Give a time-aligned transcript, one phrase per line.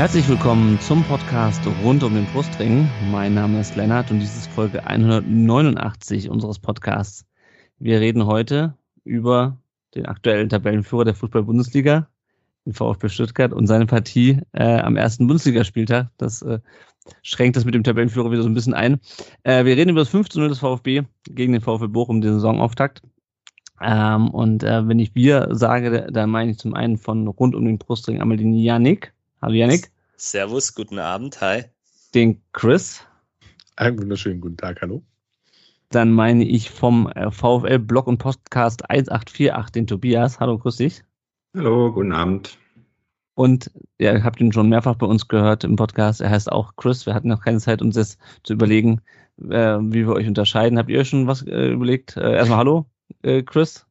[0.00, 2.88] Herzlich willkommen zum Podcast rund um den Brustring.
[3.12, 7.26] Mein Name ist Lennart und dies ist Folge 189 unseres Podcasts.
[7.78, 9.58] Wir reden heute über
[9.94, 12.08] den aktuellen Tabellenführer der Fußball-Bundesliga,
[12.64, 16.08] den VfB Stuttgart und seine Partie äh, am ersten Bundesligaspieltag.
[16.16, 16.60] Das äh,
[17.20, 19.00] schränkt das mit dem Tabellenführer wieder so ein bisschen ein.
[19.42, 23.02] Äh, wir reden über das 15 0 des VfB gegen den VfB Bochum, den Saisonauftakt.
[23.82, 27.66] Ähm, und äh, wenn ich wir sage, dann meine ich zum einen von rund um
[27.66, 29.12] den Brustring einmal den Janik.
[29.42, 29.90] Hallo Janik.
[30.16, 31.64] Servus, guten Abend, hi.
[32.14, 33.06] Den Chris.
[33.74, 35.02] Einen wunderschönen guten Tag, hallo.
[35.88, 40.40] Dann meine ich vom äh, VfL Blog und Podcast 1848 den Tobias.
[40.40, 41.04] Hallo, grüß dich.
[41.56, 42.58] Hallo, guten Abend.
[43.32, 46.20] Und ja, ihr habt ihn schon mehrfach bei uns gehört im Podcast.
[46.20, 47.06] Er heißt auch Chris.
[47.06, 49.00] Wir hatten noch keine Zeit, uns das zu überlegen,
[49.38, 50.78] äh, wie wir euch unterscheiden.
[50.78, 52.14] Habt ihr euch schon was äh, überlegt?
[52.18, 52.90] Äh, erstmal Hallo,
[53.22, 53.86] äh, Chris.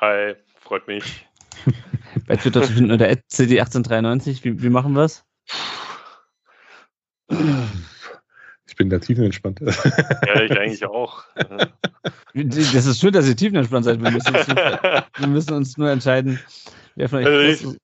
[0.00, 1.26] Hi, freut mich.
[2.26, 4.44] Bei Twitter zu finden unter CD1893.
[4.44, 5.24] Wie, wie machen wir es?
[8.66, 9.60] Ich bin da tiefenentspannt.
[9.60, 11.24] Ja, ich eigentlich auch.
[12.34, 14.02] Das ist schön, dass ihr tiefenentspannt seid.
[14.02, 14.48] Wir müssen uns,
[15.18, 16.40] wir müssen uns nur entscheiden,
[16.94, 17.26] wer von euch.
[17.26, 17.78] Also ich,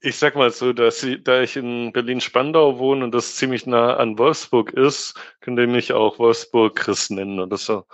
[0.00, 3.96] ich sag mal so, dass ich, da ich in Berlin-Spandau wohne und das ziemlich nah
[3.96, 7.86] an Wolfsburg ist, könnt ihr mich auch Wolfsburg Chris nennen oder so.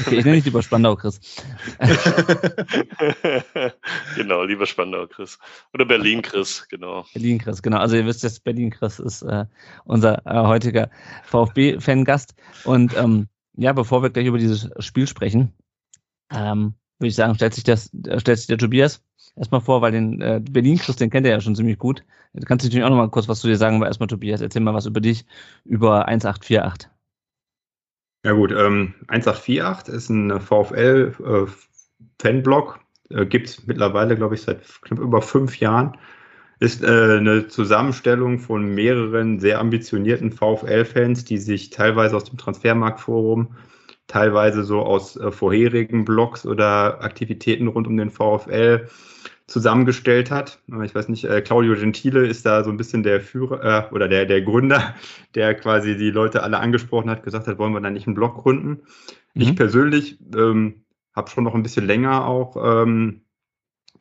[0.00, 1.20] Okay, ich nenne dich lieber Spandau Chris.
[4.16, 5.38] genau, lieber Spandau Chris.
[5.72, 7.04] Oder Berlin Chris, genau.
[7.12, 7.78] Berlin Chris, genau.
[7.78, 9.44] Also ihr wisst jetzt, Berlin Chris ist äh,
[9.84, 10.90] unser äh, heutiger
[11.24, 12.34] VfB-Fangast.
[12.64, 15.52] Und ähm, ja, bevor wir gleich über dieses Spiel sprechen,
[16.30, 19.02] ähm, würde ich sagen, stellt sich, das, äh, stellt sich der Tobias
[19.36, 22.04] erstmal vor, weil den äh, Berlin-Chris, den kennt er ja schon ziemlich gut.
[22.32, 24.62] Du kannst natürlich auch noch mal kurz was zu dir sagen, aber erstmal Tobias, erzähl
[24.62, 25.24] mal was über dich,
[25.64, 26.90] über 1848.
[28.24, 32.80] Ja gut, ähm, 1848 ist ein VfL-Fanblog,
[33.10, 35.98] äh, äh, gibt es mittlerweile, glaube ich, seit knapp über fünf Jahren.
[36.58, 43.56] Ist äh, eine Zusammenstellung von mehreren sehr ambitionierten VfL-Fans, die sich teilweise aus dem Transfermarktforum,
[44.06, 48.88] teilweise so aus äh, vorherigen Blogs oder Aktivitäten rund um den VfL
[49.46, 50.60] zusammengestellt hat.
[50.84, 54.08] Ich weiß nicht, äh, Claudio Gentile ist da so ein bisschen der Führer äh, oder
[54.08, 54.94] der, der Gründer,
[55.34, 58.36] der quasi die Leute alle angesprochen hat, gesagt hat, wollen wir da nicht einen Blog
[58.36, 58.82] gründen.
[59.34, 59.42] Mhm.
[59.42, 60.84] Ich persönlich ähm,
[61.14, 63.22] habe schon noch ein bisschen länger auch ähm,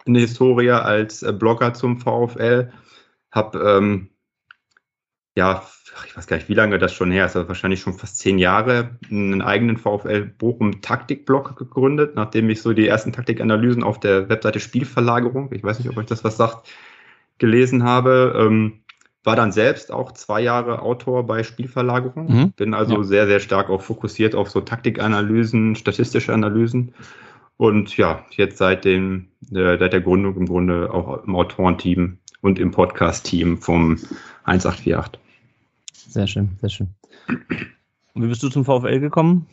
[0.06, 2.72] eine Historie als äh, Blogger zum VfL.
[3.32, 4.10] Habe ähm,
[5.36, 5.64] ja,
[6.08, 8.38] ich weiß gar nicht, wie lange das schon her ist, aber wahrscheinlich schon fast zehn
[8.38, 14.30] Jahre, einen eigenen VfL Bochum Taktikblog gegründet, nachdem ich so die ersten Taktikanalysen auf der
[14.30, 16.68] Webseite Spielverlagerung, ich weiß nicht, ob euch das was sagt,
[17.40, 18.34] gelesen habe.
[18.38, 18.80] Ähm,
[19.24, 22.28] war dann selbst auch zwei Jahre Autor bei Spielverlagerung.
[22.28, 22.52] Mhm.
[22.52, 23.04] Bin also ja.
[23.04, 26.94] sehr, sehr stark auch fokussiert auf so Taktikanalysen, statistische Analysen.
[27.56, 32.60] Und ja, jetzt seit, dem, äh, seit der Gründung im Grunde auch im Autorenteam und
[32.60, 33.98] im Podcast-Team vom
[34.44, 35.23] 1848.
[36.14, 36.90] Sehr schön, sehr schön.
[38.14, 39.48] Und wie bist du zum VfL gekommen?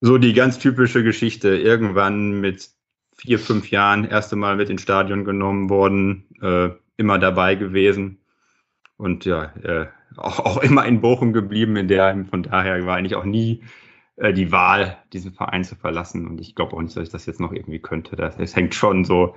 [0.00, 1.56] So die ganz typische Geschichte.
[1.56, 2.70] Irgendwann mit
[3.16, 8.18] vier, fünf Jahren erste Mal mit ins Stadion genommen worden, äh, immer dabei gewesen
[8.96, 11.76] und ja, äh, auch, auch immer in Bochum geblieben.
[11.76, 13.62] In der, von daher war eigentlich auch nie
[14.16, 16.26] äh, die Wahl, diesen Verein zu verlassen.
[16.26, 18.16] Und ich glaube auch nicht, dass ich das jetzt noch irgendwie könnte.
[18.16, 19.36] Das, das hängt schon so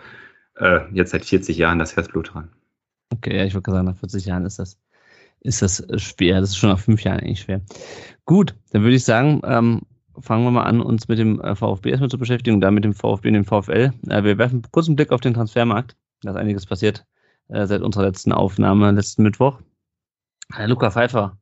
[0.56, 2.50] äh, jetzt seit 40 Jahren das Herzblut dran.
[3.14, 4.80] Okay, ja, ich würde sagen, nach 40 Jahren ist das
[5.42, 6.42] ist das schwer.
[6.42, 7.62] Das ist schon nach fünf Jahren eigentlich schwer.
[8.26, 9.82] Gut, dann würde ich sagen, ähm,
[10.20, 12.84] fangen wir mal an, uns mit dem äh, VfB erstmal zu beschäftigen und dann mit
[12.84, 13.94] dem VfB und dem VfL.
[14.10, 15.96] Äh, wir werfen kurz einen Blick auf den Transfermarkt.
[16.22, 17.06] Da ist einiges passiert
[17.50, 19.62] äh, seit unserer letzten Aufnahme letzten Mittwoch.
[20.58, 21.38] Äh, Luca Pfeiffer,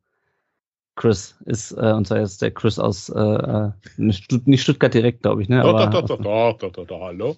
[0.96, 5.42] Chris, ist, äh, und zwar jetzt der Chris aus, äh, äh nicht Stuttgart direkt, glaube
[5.42, 5.62] ich, ne?
[5.62, 7.36] Aber, da, da, da, da, da, da, hallo.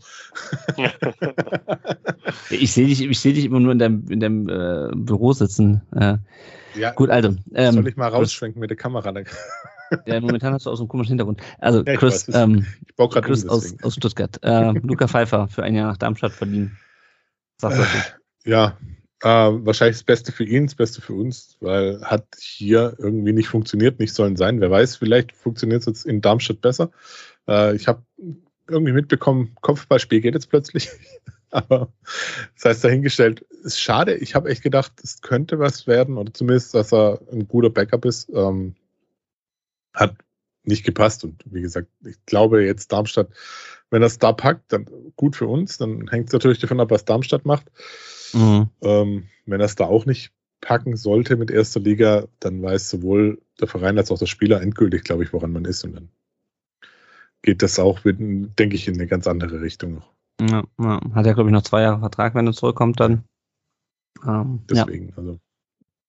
[2.52, 5.82] ich sehe dich, ich sehe dich immer nur in deinem, in deinem äh, Büro sitzen.
[5.96, 6.18] Äh,
[6.76, 7.36] ja, gut, also.
[7.56, 9.12] Ähm, soll ich mal rausschwenken mit der Kamera?
[10.06, 11.42] ja, momentan hast du auch so einen komischen Hintergrund.
[11.58, 12.66] Also, ja, Chris, weiß, ähm,
[12.96, 14.38] Chris um, aus, aus Stuttgart.
[14.44, 16.78] Äh, Luca Pfeiffer für ein Jahr nach Darmstadt verliehen.
[17.58, 18.78] Sagst du Ja,
[19.22, 23.48] äh, wahrscheinlich das Beste für ihn, das Beste für uns, weil hat hier irgendwie nicht
[23.48, 24.62] funktioniert, nicht sollen sein.
[24.62, 26.92] Wer weiß, vielleicht funktioniert es jetzt in Darmstadt besser.
[27.48, 28.04] Äh, ich habe
[28.70, 30.90] irgendwie mitbekommen, Kopfballspiel geht jetzt plötzlich.
[31.50, 31.92] Aber
[32.56, 34.16] das heißt dahingestellt, ist schade.
[34.16, 38.06] Ich habe echt gedacht, es könnte was werden oder zumindest, dass er ein guter Backup
[38.06, 38.30] ist.
[38.34, 38.76] Ähm,
[39.94, 40.16] hat
[40.64, 41.24] nicht gepasst.
[41.24, 43.30] Und wie gesagt, ich glaube jetzt Darmstadt,
[43.90, 44.86] wenn das da packt, dann
[45.16, 45.78] gut für uns.
[45.78, 47.72] Dann hängt es natürlich davon ab, was Darmstadt macht.
[48.34, 48.70] Mhm.
[48.82, 50.32] Ähm, wenn das da auch nicht
[50.62, 55.04] packen sollte mit erster Liga, dann weiß sowohl der Verein als auch der Spieler endgültig,
[55.04, 55.84] glaube ich, woran man ist.
[55.84, 56.10] Und dann
[57.42, 60.14] geht das auch, denke ich, in eine ganz andere Richtung noch.
[60.42, 61.02] Ja, ja.
[61.14, 63.24] Hat er, glaube ich, noch zwei Jahre Vertrag, wenn er zurückkommt, dann.
[64.26, 65.18] Ähm, Deswegen, ja.
[65.18, 65.40] also.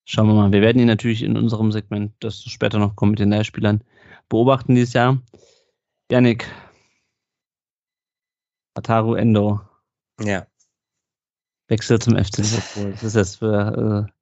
[0.04, 0.52] Schauen wir mal.
[0.52, 3.84] Wir werden ihn natürlich in unserem Segment, das später noch kommt mit den Lehrspielern,
[4.30, 5.20] beobachten dieses Jahr.
[6.10, 6.50] Janik.
[8.74, 9.60] Ataru Endo.
[10.20, 10.46] Ja.
[11.68, 12.92] Wechsel zum FC Liverpool.
[12.92, 14.12] Das ist jetzt für, äh,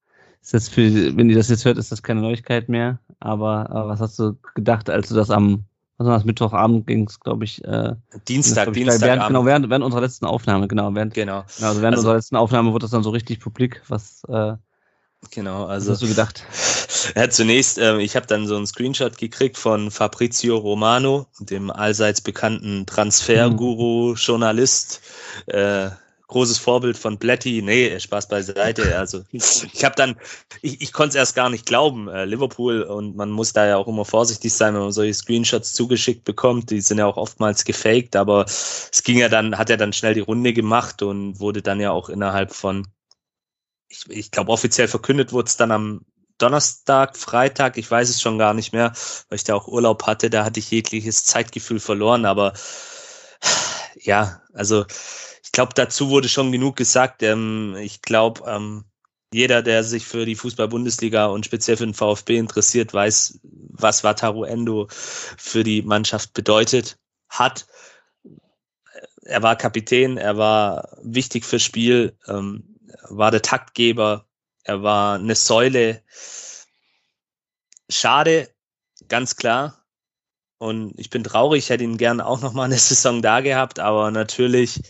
[0.43, 2.99] ist jetzt für, wenn ihr das jetzt hört, ist das keine Neuigkeit mehr.
[3.21, 5.65] Aber äh, was hast du gedacht, als du das am
[5.99, 7.65] was war das, Mittwochabend ging es, glaube ich.
[7.65, 7.95] Äh,
[8.29, 9.01] Dienstag, das, Dienstag.
[9.01, 10.95] Während, genau, während, während unserer letzten Aufnahme, genau.
[10.95, 11.45] Während, genau.
[11.57, 14.55] genau also während also, unserer letzten Aufnahme wurde das dann so richtig publik, was, äh,
[15.31, 16.45] genau, also, was hast du gedacht?
[17.15, 22.21] Ja, zunächst, äh, ich habe dann so einen Screenshot gekriegt von Fabrizio Romano, dem allseits
[22.21, 25.03] bekannten Transferguru, Journalist,
[25.47, 25.91] äh,
[26.29, 27.63] großes Vorbild von Blatty.
[27.63, 28.99] Nee, Spaß beiseite.
[28.99, 30.17] Also ich habe dann,
[30.63, 32.09] ich, ich konnte es erst gar nicht glauben.
[32.09, 35.75] Äh, Liverpool und man muss da ja auch immer vorsichtig sein, wenn man solche Screenshots
[35.75, 36.71] zugeschickt bekommt.
[36.71, 40.15] Die sind ja auch oftmals gefaked, aber es ging ja dann, hat ja dann schnell
[40.15, 42.87] die Runde gemacht und wurde dann ja auch innerhalb von,
[43.89, 46.05] ich, ich glaube offiziell verkündet wurde es dann am
[46.39, 48.93] Donnerstag, Freitag, ich weiß es schon gar nicht mehr,
[49.29, 52.53] weil ich da auch Urlaub hatte, da hatte ich jegliches Zeitgefühl verloren, aber
[54.03, 54.85] ja, also
[55.57, 57.23] glaube, dazu wurde schon genug gesagt.
[57.23, 58.85] Ähm, ich glaube, ähm,
[59.33, 64.45] jeder, der sich für die Fußball-Bundesliga und speziell für den VfB interessiert, weiß, was Wataru
[64.45, 66.99] Endo für die Mannschaft bedeutet
[67.31, 67.67] hat.
[69.23, 72.77] Er war Kapitän, er war wichtig fürs Spiel, ähm,
[73.09, 74.27] war der Taktgeber,
[74.63, 76.03] er war eine Säule.
[77.89, 78.51] Schade,
[79.09, 79.83] ganz klar.
[80.59, 83.81] Und ich bin traurig, ich hätte ihn gern auch noch mal eine Saison da gehabt,
[83.81, 84.83] aber natürlich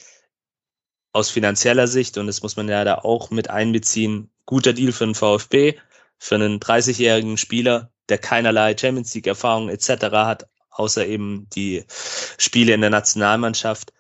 [1.17, 5.07] aus finanzieller Sicht, und das muss man ja da auch mit einbeziehen, guter Deal für
[5.07, 5.75] den VfB,
[6.19, 9.89] für einen 30-jährigen Spieler, der keinerlei Champions League-Erfahrung etc.
[10.13, 11.85] hat, außer eben die
[12.37, 13.95] Spiele in der Nationalmannschaft.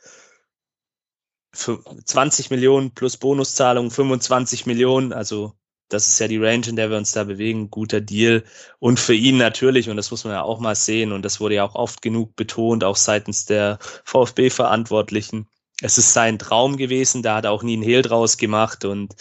[1.54, 5.54] Für 20 Millionen plus Bonuszahlung, 25 Millionen, also
[5.88, 7.70] das ist ja die Range, in der wir uns da bewegen.
[7.70, 8.44] Guter Deal.
[8.78, 11.54] Und für ihn natürlich, und das muss man ja auch mal sehen, und das wurde
[11.54, 15.48] ja auch oft genug betont, auch seitens der VfB-Verantwortlichen,
[15.82, 19.14] es ist sein Traum gewesen, da hat er auch nie einen Hehl draus gemacht und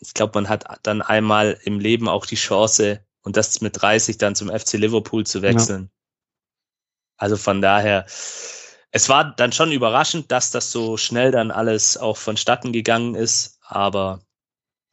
[0.00, 4.18] ich glaube, man hat dann einmal im Leben auch die Chance und das mit 30
[4.18, 5.82] dann zum FC Liverpool zu wechseln.
[5.82, 5.88] Ja.
[7.16, 8.06] Also von daher,
[8.90, 13.58] es war dann schon überraschend, dass das so schnell dann alles auch vonstatten gegangen ist,
[13.62, 14.20] aber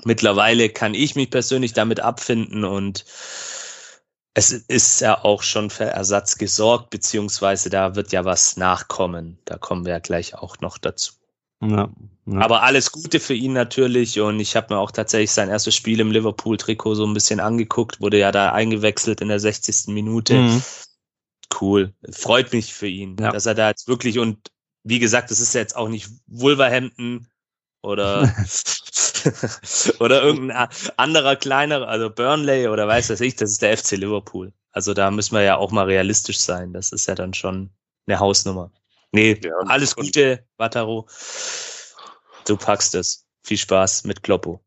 [0.04, 3.06] mittlerweile kann ich mich persönlich damit abfinden und
[4.34, 9.38] es ist ja auch schon für Ersatz gesorgt, beziehungsweise da wird ja was nachkommen.
[9.46, 11.14] Da kommen wir ja gleich auch noch dazu.
[11.62, 11.90] Ja,
[12.26, 12.40] ja.
[12.40, 16.00] Aber alles Gute für ihn natürlich und ich habe mir auch tatsächlich sein erstes Spiel
[16.00, 19.88] im Liverpool-Trikot so ein bisschen angeguckt, wurde ja da eingewechselt in der 60.
[19.88, 20.34] Minute.
[20.34, 20.64] Mhm.
[21.60, 23.32] Cool, freut mich für ihn, ja.
[23.32, 24.50] dass er da jetzt wirklich und
[24.84, 27.28] wie gesagt, das ist ja jetzt auch nicht Wolverhampton
[27.82, 28.24] oder
[30.00, 34.54] oder irgendein anderer kleinerer, also Burnley oder weiß was ich, das ist der FC Liverpool.
[34.72, 36.74] Also da müssen wir ja auch mal realistisch sein.
[36.74, 37.72] Das ist ja dann schon
[38.08, 38.72] eine Hausnummer.
[39.12, 41.06] Nee, ja, alles Gute, Wataru.
[42.48, 43.28] Du packst es.
[43.44, 44.64] Viel Spaß mit Kloppo.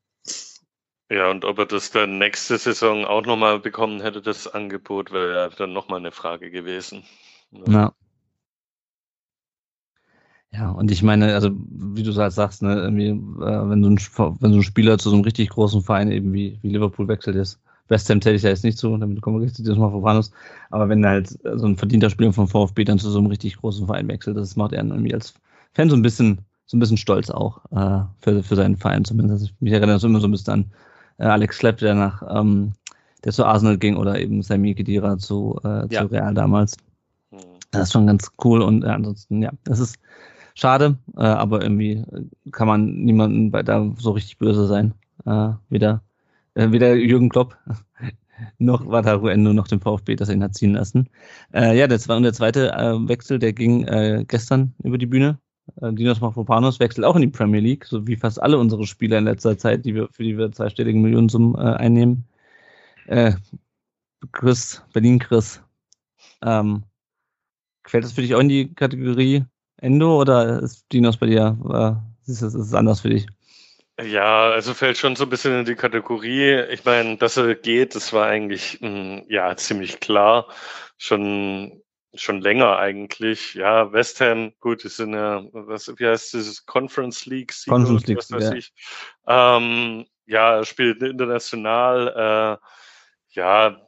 [1.11, 5.35] Ja, und ob er das dann nächste Saison auch nochmal bekommen hätte, das Angebot, wäre
[5.35, 7.05] ja dann nochmal eine Frage gewesen.
[7.53, 7.73] Ja.
[7.73, 7.93] Ja,
[10.71, 14.53] und ich meine, also wie du halt sagst, ne, irgendwie, äh, wenn, so ein, wenn
[14.53, 17.61] so ein Spieler zu so einem richtig großen Verein eben wie, wie Liverpool wechselt ist,
[17.89, 20.25] West Ham zähle ich da jetzt nicht zu, damit kommen wir zu dir mal voran
[20.71, 23.87] aber wenn halt so ein verdienter Spieler vom VfB dann zu so einem richtig großen
[23.87, 25.35] Verein wechselt, das macht er irgendwie als
[25.73, 29.43] Fan so ein bisschen, so ein bisschen stolz auch äh, für, für seinen Verein zumindest.
[29.43, 30.65] Also mich erinnert das immer so ein bisschen an
[31.19, 32.73] äh, Alex Klepp, der nach ähm,
[33.25, 36.03] der zu Arsenal ging oder eben Sami Khedira zu, äh, ja.
[36.03, 36.77] zu Real damals.
[37.31, 37.39] Mhm.
[37.71, 39.97] Das ist schon ganz cool und äh, ansonsten, ja, das ist
[40.55, 42.05] Schade, äh, aber irgendwie
[42.53, 44.95] kann man niemanden bei da so richtig böse sein.
[45.27, 46.03] Äh, weder,
[46.55, 47.57] äh, weder Jürgen Klopp
[48.59, 51.09] noch Wataru Endo noch dem VfB, das er ihn hat ziehen lassen.
[51.53, 55.39] Äh, ja, das war der zweite äh, Wechsel, der ging äh, gestern über die Bühne.
[55.81, 59.19] Äh, Dinos Mafropanos wechselt auch in die Premier League, so wie fast alle unsere Spieler
[59.19, 62.25] in letzter Zeit, die wir, für die wir zweistelligen Millionen zum äh, einnehmen.
[63.07, 63.33] Äh,
[64.33, 65.63] Chris, Berlin Chris.
[66.43, 66.85] Ähm,
[67.87, 69.45] fällt das für dich auch in die Kategorie
[69.85, 71.59] Endo oder ist Dinos bei dir,
[72.27, 73.27] äh, ist es anders für dich?
[74.03, 76.59] Ja, also fällt schon so ein bisschen in die Kategorie.
[76.71, 80.49] Ich meine, dass er geht, das war eigentlich mh, hm, ja ziemlich klar.
[80.97, 81.83] Schon
[82.15, 83.55] schon länger eigentlich.
[83.55, 87.53] Ja, West Ham, gut, die sind ja, was, wie heißt dieses Conference League?
[87.67, 88.55] Conference League, was weiß ja.
[88.55, 88.73] ich.
[89.27, 92.61] Ähm, ja, er spielt international.
[92.63, 92.67] Äh,
[93.37, 93.84] ja,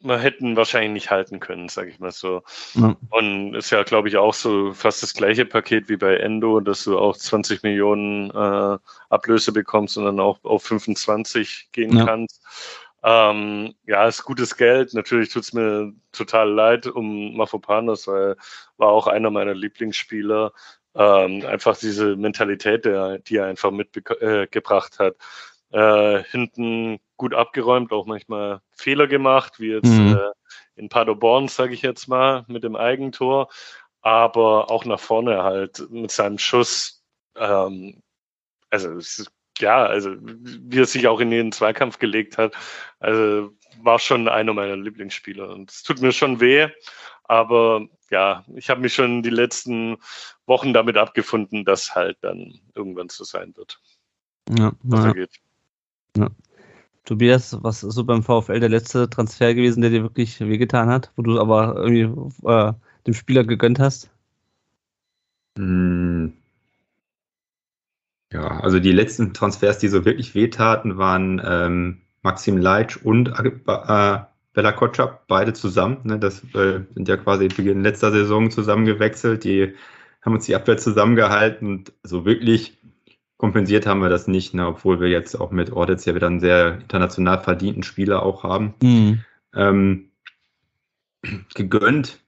[0.00, 2.42] man hätten wahrscheinlich nicht halten können, sage ich mal so.
[2.74, 2.96] Ja.
[3.10, 6.84] Und ist ja, glaube ich, auch so fast das gleiche Paket wie bei Endo, dass
[6.84, 8.78] du auch 20 Millionen äh,
[9.10, 12.04] Ablöse bekommst und dann auch auf 25 gehen ja.
[12.04, 12.42] kannst.
[13.02, 14.94] Ähm, ja, ist gutes Geld.
[14.94, 18.36] Natürlich tut's mir total leid um Mafopanos, weil
[18.76, 20.52] war auch einer meiner Lieblingsspieler.
[20.94, 25.16] Ähm, einfach diese Mentalität, der, die er einfach mitgebracht äh, hat.
[25.70, 30.16] Äh, hinten gut abgeräumt, auch manchmal Fehler gemacht, wie jetzt mhm.
[30.16, 33.48] äh, in Paderborn, sage ich jetzt mal, mit dem Eigentor.
[34.00, 37.02] Aber auch nach vorne halt mit seinem Schuss.
[37.36, 38.02] Ähm,
[38.70, 42.54] also ist ja, also wie er sich auch in den Zweikampf gelegt hat,
[43.00, 43.50] also
[43.82, 45.50] war schon einer meiner Lieblingsspieler.
[45.50, 46.68] Und es tut mir schon weh,
[47.24, 49.98] aber ja, ich habe mich schon die letzten
[50.46, 53.80] Wochen damit abgefunden, dass halt dann irgendwann so sein wird.
[54.48, 55.12] Ja, ja.
[55.12, 55.40] geht.
[56.16, 56.28] Ja.
[57.04, 61.10] Tobias, was ist so beim VfL der letzte Transfer gewesen, der dir wirklich wehgetan hat,
[61.16, 62.72] wo du aber irgendwie äh,
[63.06, 64.10] dem Spieler gegönnt hast?
[65.56, 66.34] Hm,
[68.32, 74.18] ja, also die letzten Transfers, die so wirklich wehtaten, waren ähm, Maxim Leitsch und äh,
[74.52, 76.00] Bella Kotschap, beide zusammen.
[76.04, 76.18] Ne?
[76.18, 79.44] Das äh, sind ja quasi Beginn letzter Saison zusammengewechselt.
[79.44, 79.74] Die
[80.20, 82.76] haben uns die Abwehr zusammengehalten und so wirklich
[83.38, 84.66] kompensiert haben wir das nicht, ne?
[84.66, 88.74] obwohl wir jetzt auch mit Ordetz ja wieder einen sehr international verdienten Spieler auch haben.
[88.82, 89.24] Mhm.
[89.54, 90.10] Ähm,
[91.54, 92.20] gegönnt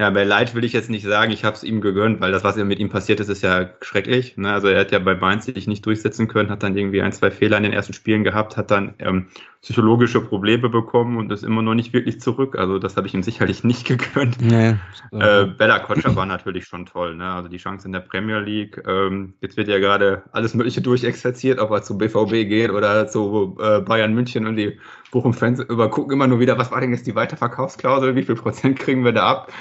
[0.00, 2.42] ja, bei Leid will ich jetzt nicht sagen, ich habe es ihm gegönnt, weil das,
[2.42, 4.34] was mit ihm passiert ist, ist ja schrecklich.
[4.38, 4.50] Ne?
[4.50, 7.30] Also er hat ja bei Mainz sich nicht durchsetzen können, hat dann irgendwie ein, zwei
[7.30, 9.26] Fehler in den ersten Spielen gehabt, hat dann ähm,
[9.60, 12.56] psychologische Probleme bekommen und ist immer noch nicht wirklich zurück.
[12.58, 14.40] Also das habe ich ihm sicherlich nicht gegönnt.
[14.40, 14.76] Nee,
[15.12, 17.16] äh, Bella Kotscher war natürlich schon toll.
[17.16, 17.26] Ne?
[17.26, 18.82] Also die Chance in der Premier League.
[18.88, 23.58] Ähm, jetzt wird ja gerade alles Mögliche durchexerziert, ob er zu BVB geht oder zu
[23.60, 24.78] äh, Bayern München und die
[25.10, 29.04] Bochum-Fans übergucken immer nur wieder, was war denn jetzt die Weiterverkaufsklausel, wie viel Prozent kriegen
[29.04, 29.52] wir da ab?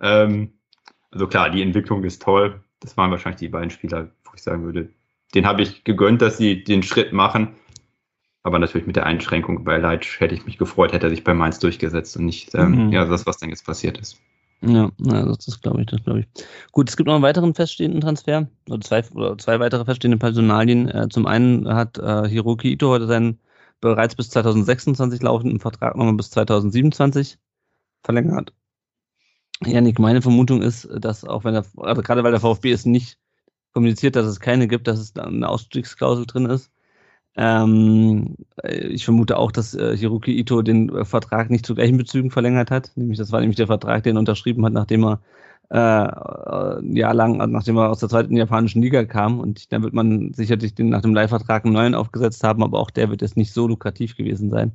[0.00, 0.52] Ähm,
[1.10, 2.60] also klar, die Entwicklung ist toll.
[2.80, 4.90] Das waren wahrscheinlich die beiden Spieler, wo ich sagen würde,
[5.34, 7.56] den habe ich gegönnt, dass sie den Schritt machen.
[8.42, 11.34] Aber natürlich mit der Einschränkung bei Leitsch hätte ich mich gefreut, hätte er sich bei
[11.34, 12.92] Mainz durchgesetzt und nicht ähm, mhm.
[12.92, 14.20] ja, das, was dann jetzt passiert ist.
[14.62, 16.26] Ja, das, das glaube ich, das glaube ich.
[16.72, 20.88] Gut, es gibt noch einen weiteren feststehenden Transfer, oder zwei, oder zwei weitere feststehende Personalien.
[20.88, 23.38] Äh, zum einen hat äh, Hiroki Ito heute seinen
[23.80, 27.38] bereits bis 2026 laufenden Vertrag nochmal bis 2027
[28.02, 28.52] verlängert.
[29.64, 33.18] Janik, meine Vermutung ist, dass auch wenn der, also gerade weil der VfB es nicht
[33.72, 36.70] kommuniziert, dass es keine gibt, dass es da eine Ausstiegsklausel drin ist.
[37.36, 42.30] Ähm, ich vermute auch, dass äh, Hiroki Ito den äh, Vertrag nicht zu gleichen Bezügen
[42.30, 42.92] verlängert hat.
[42.96, 45.20] Nämlich, das war nämlich der Vertrag, den er unterschrieben hat, nachdem er
[45.70, 49.40] äh, ein Jahr lang, nachdem er aus der zweiten japanischen Liga kam.
[49.40, 52.90] Und dann wird man sicherlich den, nach dem Leihvertrag einen neuen aufgesetzt haben, aber auch
[52.90, 54.72] der wird jetzt nicht so lukrativ gewesen sein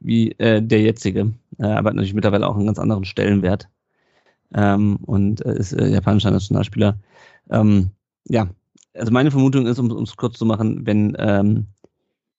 [0.00, 1.32] wie äh, der jetzige.
[1.58, 3.68] Äh, aber hat natürlich mittlerweile auch einen ganz anderen Stellenwert.
[4.54, 6.98] Ähm, und äh, ist äh, japanischer Nationalspieler.
[7.50, 7.90] Ähm,
[8.28, 8.48] ja,
[8.94, 11.66] also meine Vermutung ist, um es kurz zu machen, wenn ähm,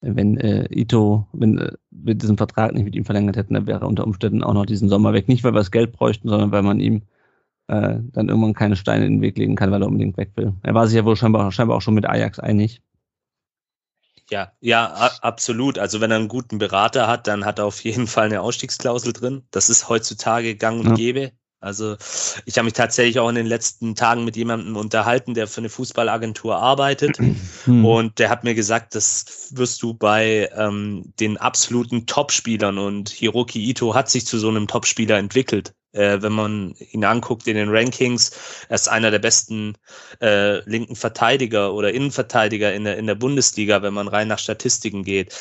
[0.02, 3.82] wenn äh, Ito, wenn äh, wir diesen Vertrag nicht mit ihm verlängert hätten, dann wäre
[3.82, 5.28] er unter Umständen auch noch diesen Sommer weg.
[5.28, 7.02] Nicht, weil wir das Geld bräuchten, sondern weil man ihm
[7.67, 10.53] äh, dann irgendwann keine Steine in den Weg legen kann, weil er unbedingt weg will.
[10.63, 12.81] Er war sich ja wohl scheinbar, scheinbar auch schon mit Ajax einig.
[14.29, 14.91] Ja, ja,
[15.22, 15.77] absolut.
[15.77, 19.13] Also wenn er einen guten Berater hat, dann hat er auf jeden Fall eine Ausstiegsklausel
[19.13, 19.43] drin.
[19.51, 20.95] Das ist heutzutage gang und ja.
[20.95, 21.31] gäbe.
[21.60, 21.95] Also
[22.45, 25.69] ich habe mich tatsächlich auch in den letzten Tagen mit jemandem unterhalten, der für eine
[25.69, 27.17] Fußballagentur arbeitet.
[27.65, 27.84] Hm.
[27.84, 33.60] Und der hat mir gesagt, das wirst du bei ähm, den absoluten Topspielern und Hiroki
[33.60, 35.74] Ito hat sich zu so einem Topspieler entwickelt.
[35.96, 38.32] Äh, wenn man ihn anguckt in den Rankings,
[38.68, 39.75] er ist einer der besten
[40.22, 45.04] äh, linken Verteidiger oder Innenverteidiger in der, in der Bundesliga, wenn man rein nach Statistiken
[45.04, 45.34] geht,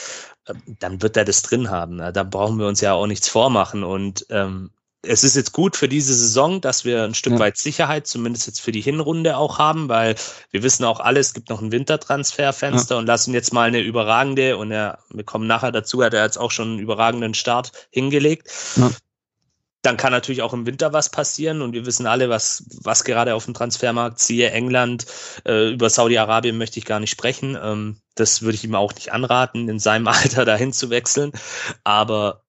[0.47, 1.99] äh, dann wird er das drin haben.
[1.99, 3.83] Da brauchen wir uns ja auch nichts vormachen.
[3.83, 4.71] Und ähm,
[5.03, 7.39] es ist jetzt gut für diese Saison, dass wir ein Stück ja.
[7.41, 10.15] weit Sicherheit, zumindest jetzt für die Hinrunde auch haben, weil
[10.51, 12.99] wir wissen auch alle, es gibt noch ein Wintertransferfenster ja.
[13.01, 16.39] und lassen jetzt mal eine überragende, und er, wir kommen nachher dazu, hat er jetzt
[16.39, 18.51] auch schon einen überragenden Start hingelegt.
[18.77, 18.91] Ja.
[19.85, 23.35] Dann kann natürlich auch im Winter was passieren und wir wissen alle, was, was gerade
[23.35, 24.51] auf dem Transfermarkt ziehe.
[24.51, 25.05] England,
[25.45, 27.59] äh, über Saudi-Arabien möchte ich gar nicht sprechen.
[27.63, 31.33] Ähm, das würde ich ihm auch nicht anraten, in seinem Alter dahin zu wechseln.
[31.85, 32.45] Aber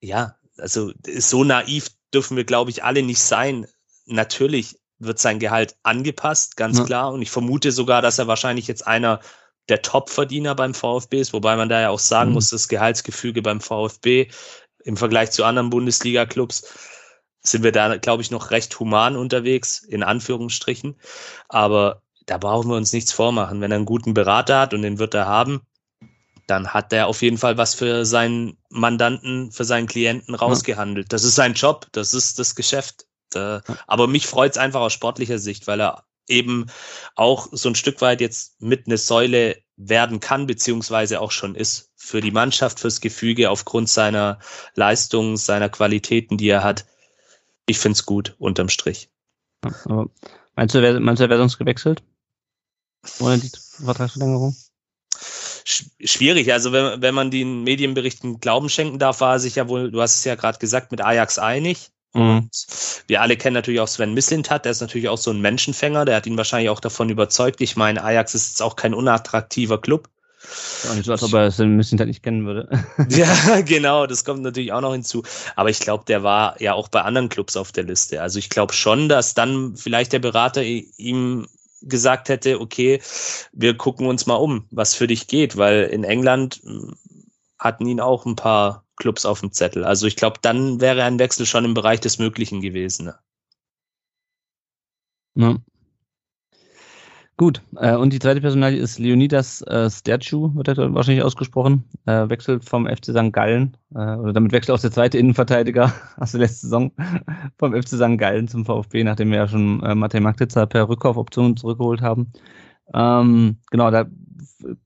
[0.00, 3.66] ja, also so naiv dürfen wir, glaube ich, alle nicht sein.
[4.04, 6.84] Natürlich wird sein Gehalt angepasst, ganz ja.
[6.84, 7.12] klar.
[7.12, 9.18] Und ich vermute sogar, dass er wahrscheinlich jetzt einer
[9.68, 12.34] der Topverdiener beim VfB ist, wobei man da ja auch sagen mhm.
[12.34, 14.28] muss, das Gehaltsgefüge beim VfB
[14.86, 16.64] im Vergleich zu anderen Bundesliga-Clubs
[17.42, 20.96] sind wir da, glaube ich, noch recht human unterwegs, in Anführungsstrichen.
[21.48, 23.60] Aber da brauchen wir uns nichts vormachen.
[23.60, 25.62] Wenn er einen guten Berater hat und den wird er haben,
[26.46, 31.12] dann hat er auf jeden Fall was für seinen Mandanten, für seinen Klienten rausgehandelt.
[31.12, 33.06] Das ist sein Job, das ist das Geschäft.
[33.86, 36.66] Aber mich freut es einfach aus sportlicher Sicht, weil er eben
[37.14, 41.90] auch so ein Stück weit jetzt mit eine Säule werden kann, beziehungsweise auch schon ist
[41.96, 44.38] für die Mannschaft, fürs Gefüge aufgrund seiner
[44.74, 46.86] Leistung, seiner Qualitäten, die er hat.
[47.66, 49.10] Ich finde es gut, unterm Strich.
[49.84, 50.08] Aber
[50.54, 52.02] meinst du, wer, meinst du, er wäre sonst gewechselt?
[53.18, 53.50] Ohne die
[53.84, 54.56] Vertragsverlängerung?
[55.66, 56.52] schwierig.
[56.52, 60.00] Also wenn, wenn man den Medienberichten Glauben schenken darf, war er sich ja wohl, du
[60.00, 61.90] hast es ja gerade gesagt, mit Ajax einig.
[62.16, 62.50] Mhm.
[63.06, 66.16] Wir alle kennen natürlich auch Sven Mislintat, der ist natürlich auch so ein Menschenfänger, der
[66.16, 67.60] hat ihn wahrscheinlich auch davon überzeugt.
[67.60, 70.08] Ich meine, Ajax ist jetzt auch kein unattraktiver Club.
[70.84, 72.68] Ja, nicht so, als ob er Sven Mislintat nicht kennen würde.
[73.10, 75.24] ja, genau, das kommt natürlich auch noch hinzu.
[75.56, 78.22] Aber ich glaube, der war ja auch bei anderen Clubs auf der Liste.
[78.22, 81.46] Also ich glaube schon, dass dann vielleicht der Berater ihm
[81.82, 83.00] gesagt hätte, okay,
[83.52, 86.94] wir gucken uns mal um, was für dich geht, weil in England hm,
[87.58, 89.84] hatten ihn auch ein paar Clubs auf dem Zettel.
[89.84, 93.06] Also ich glaube, dann wäre ein Wechsel schon im Bereich des Möglichen gewesen.
[93.06, 93.14] Ne?
[95.36, 95.56] Ja.
[97.38, 101.84] Gut, äh, und die zweite Personalie ist Leonidas äh, Stercu, wird er wahrscheinlich ausgesprochen.
[102.06, 103.30] Äh, wechselt vom FC St.
[103.30, 106.92] Gallen, äh, oder damit wechselt auch der zweite Innenverteidiger aus der letzten Saison
[107.58, 108.16] vom FC St.
[108.16, 112.32] Gallen zum VfB, nachdem wir ja schon äh, Matej Maktitzer per Rückkaufoption zurückgeholt haben.
[112.94, 114.06] Ähm, genau, da,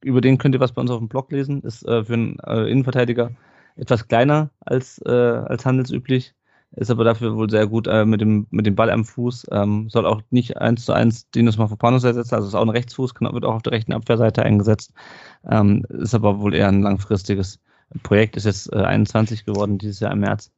[0.03, 1.63] über den könnt ihr was bei uns auf dem Blog lesen.
[1.63, 3.31] Ist äh, für einen äh, Innenverteidiger
[3.77, 6.35] etwas kleiner als, äh, als handelsüblich
[6.73, 9.47] ist aber dafür wohl sehr gut äh, mit, dem, mit dem Ball am Fuß.
[9.51, 13.15] Ähm, soll auch nicht eins zu eins Dinos Mafropanos ersetzen, also ist auch ein Rechtsfuß,
[13.15, 14.93] kann, wird auch auf der rechten Abwehrseite eingesetzt.
[15.51, 17.61] Ähm, ist aber wohl eher ein langfristiges
[18.03, 20.53] Projekt, ist jetzt äh, 21 geworden dieses Jahr im März.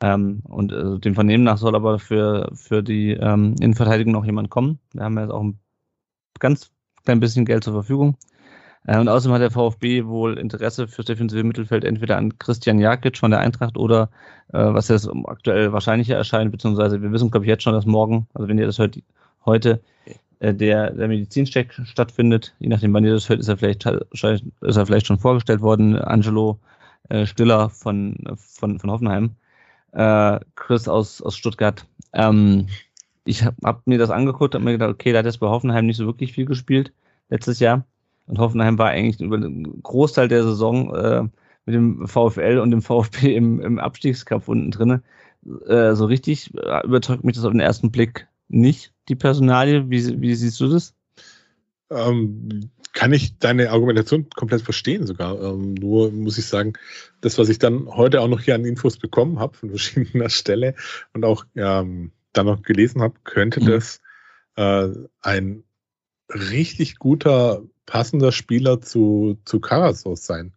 [0.00, 4.50] Ähm, und äh, dem Vernehmen nach soll aber für, für die ähm, Innenverteidigung noch jemand
[4.50, 4.78] kommen.
[4.92, 5.58] Wir haben jetzt auch ein
[6.38, 6.70] ganz
[7.04, 8.16] klein bisschen Geld zur Verfügung.
[8.86, 13.18] Äh, und außerdem hat der VfB wohl Interesse fürs defensive Mittelfeld entweder an Christian Jakic
[13.18, 14.10] von der Eintracht oder,
[14.52, 18.26] äh, was jetzt aktuell wahrscheinlicher erscheint, beziehungsweise wir wissen, glaube ich, jetzt schon, dass morgen,
[18.34, 18.98] also wenn ihr das hört,
[19.44, 19.80] heute
[20.40, 22.54] äh, der, der Medizincheck stattfindet.
[22.58, 25.96] Je nachdem, wann ihr das hört, ist er vielleicht, ist er vielleicht schon vorgestellt worden.
[25.96, 26.58] Angelo
[27.08, 29.36] äh, Stiller von, von, von Hoffenheim.
[29.92, 31.86] Äh, Chris aus, aus Stuttgart.
[32.12, 32.68] Ähm,
[33.24, 35.86] ich habe hab mir das angeguckt, habe mir gedacht, okay, da hat jetzt bei Hoffenheim
[35.86, 36.92] nicht so wirklich viel gespielt
[37.28, 37.84] letztes Jahr.
[38.26, 41.22] Und Hoffenheim war eigentlich über den Großteil der Saison äh,
[41.64, 45.02] mit dem VfL und dem VfB im, im Abstiegskampf unten drinne.
[45.66, 49.90] Äh, so richtig äh, überzeugt mich das auf den ersten Blick nicht, die Personalie.
[49.90, 50.94] Wie, wie siehst du das?
[51.90, 55.40] Ähm, kann ich deine Argumentation komplett verstehen sogar.
[55.40, 56.72] Ähm, nur muss ich sagen,
[57.20, 60.74] das, was ich dann heute auch noch hier an Infos bekommen habe von verschiedener Stelle
[61.12, 63.66] und auch ähm, dann noch gelesen habe, könnte mhm.
[63.66, 64.00] das
[64.56, 64.88] äh,
[65.20, 65.62] ein
[66.30, 70.52] richtig guter passender Spieler zu, zu Karasor sein.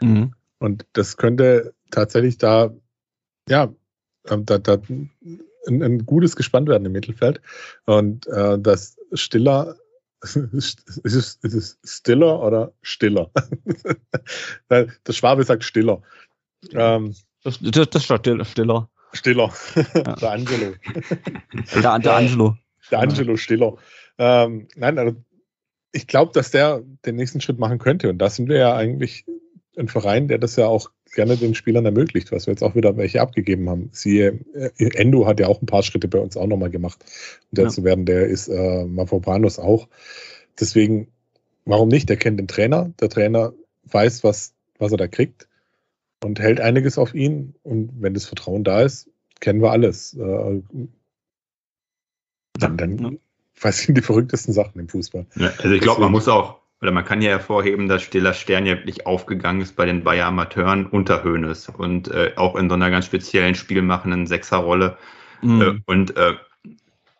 [0.00, 0.34] Mhm.
[0.58, 2.74] Und das könnte tatsächlich da,
[3.48, 3.72] ja,
[4.28, 4.78] ähm, da, da
[5.66, 7.40] ein, ein gutes gespannt werden im Mittelfeld.
[7.86, 9.76] Und äh, das Stiller,
[10.22, 10.36] ist
[11.04, 13.30] es, ist es Stiller oder Stiller?
[14.70, 16.02] der Schwabe sagt Stiller.
[16.72, 18.88] Ähm, das, das, das ist Stiller.
[19.12, 19.52] Stiller.
[19.74, 20.14] Ja.
[20.20, 20.74] der Angelo.
[21.74, 22.56] Der, der Angelo.
[22.90, 23.76] Der Angelo Stiller.
[24.18, 25.16] Ähm, nein, also
[25.96, 28.10] ich glaube, dass der den nächsten Schritt machen könnte.
[28.10, 29.24] Und da sind wir ja eigentlich
[29.78, 32.96] ein Verein, der das ja auch gerne den Spielern ermöglicht, was wir jetzt auch wieder
[32.98, 33.88] welche abgegeben haben.
[33.92, 37.02] Siehe, äh, Endo hat ja auch ein paar Schritte bei uns auch nochmal gemacht,
[37.50, 37.70] um der ja.
[37.70, 38.04] zu werden.
[38.04, 39.88] Der ist äh, Mavropanos auch.
[40.60, 41.08] Deswegen,
[41.64, 42.10] warum nicht?
[42.10, 42.92] Der kennt den Trainer.
[43.00, 43.54] Der Trainer
[43.84, 45.48] weiß, was, was er da kriegt
[46.22, 47.54] und hält einiges auf ihn.
[47.62, 49.08] Und wenn das Vertrauen da ist,
[49.40, 50.12] kennen wir alles.
[50.12, 50.60] Äh,
[52.58, 53.18] dann, dann
[53.60, 55.26] was sind die verrücktesten Sachen im Fußball?
[55.36, 58.66] Ja, also ich glaube, man muss auch, oder man kann ja hervorheben, dass Stiller Stern
[58.66, 62.74] ja wirklich aufgegangen ist bei den Bayer Amateuren unter Höhnes und äh, auch in so
[62.74, 64.98] einer ganz speziellen spielmachenden Sechserrolle.
[65.42, 65.62] Mhm.
[65.62, 66.34] Äh, und äh,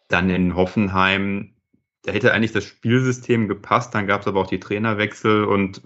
[0.09, 1.55] dann in Hoffenheim,
[2.03, 5.83] da hätte eigentlich das Spielsystem gepasst, dann gab es aber auch die Trainerwechsel und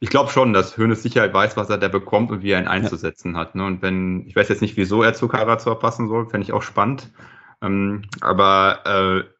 [0.00, 2.68] ich glaube schon, dass Hönes Sicherheit weiß, was er da bekommt und wie er ihn
[2.68, 3.40] einzusetzen ja.
[3.40, 3.54] hat.
[3.54, 3.64] Ne?
[3.64, 6.62] Und wenn, ich weiß jetzt nicht, wieso er zu Karazor passen soll, fände ich auch
[6.62, 7.10] spannend.
[7.62, 9.35] Ähm, aber äh,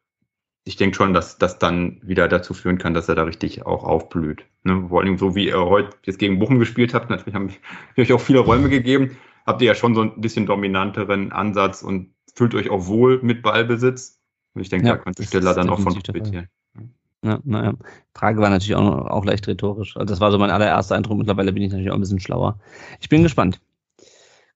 [0.67, 3.83] ich denke schon, dass das dann wieder dazu führen kann, dass er da richtig auch
[3.83, 4.45] aufblüht.
[4.63, 4.85] Ne?
[4.89, 7.49] Vor allem so wie er heute jetzt gegen Bochum gespielt hat, natürlich haben
[7.95, 11.81] wir euch auch viele Räume gegeben, habt ihr ja schon so ein bisschen dominanteren Ansatz
[11.81, 14.19] und fühlt euch auch wohl mit Ballbesitz.
[14.53, 16.47] Und ich denke, ja, da könnte Stiller dann auch von profitieren.
[17.23, 17.73] Ja, naja.
[18.13, 19.97] Frage war natürlich auch, auch leicht rhetorisch.
[19.97, 21.17] Also das war so mein allererster Eindruck.
[21.17, 22.59] Mittlerweile bin ich natürlich auch ein bisschen schlauer.
[22.99, 23.59] Ich bin gespannt.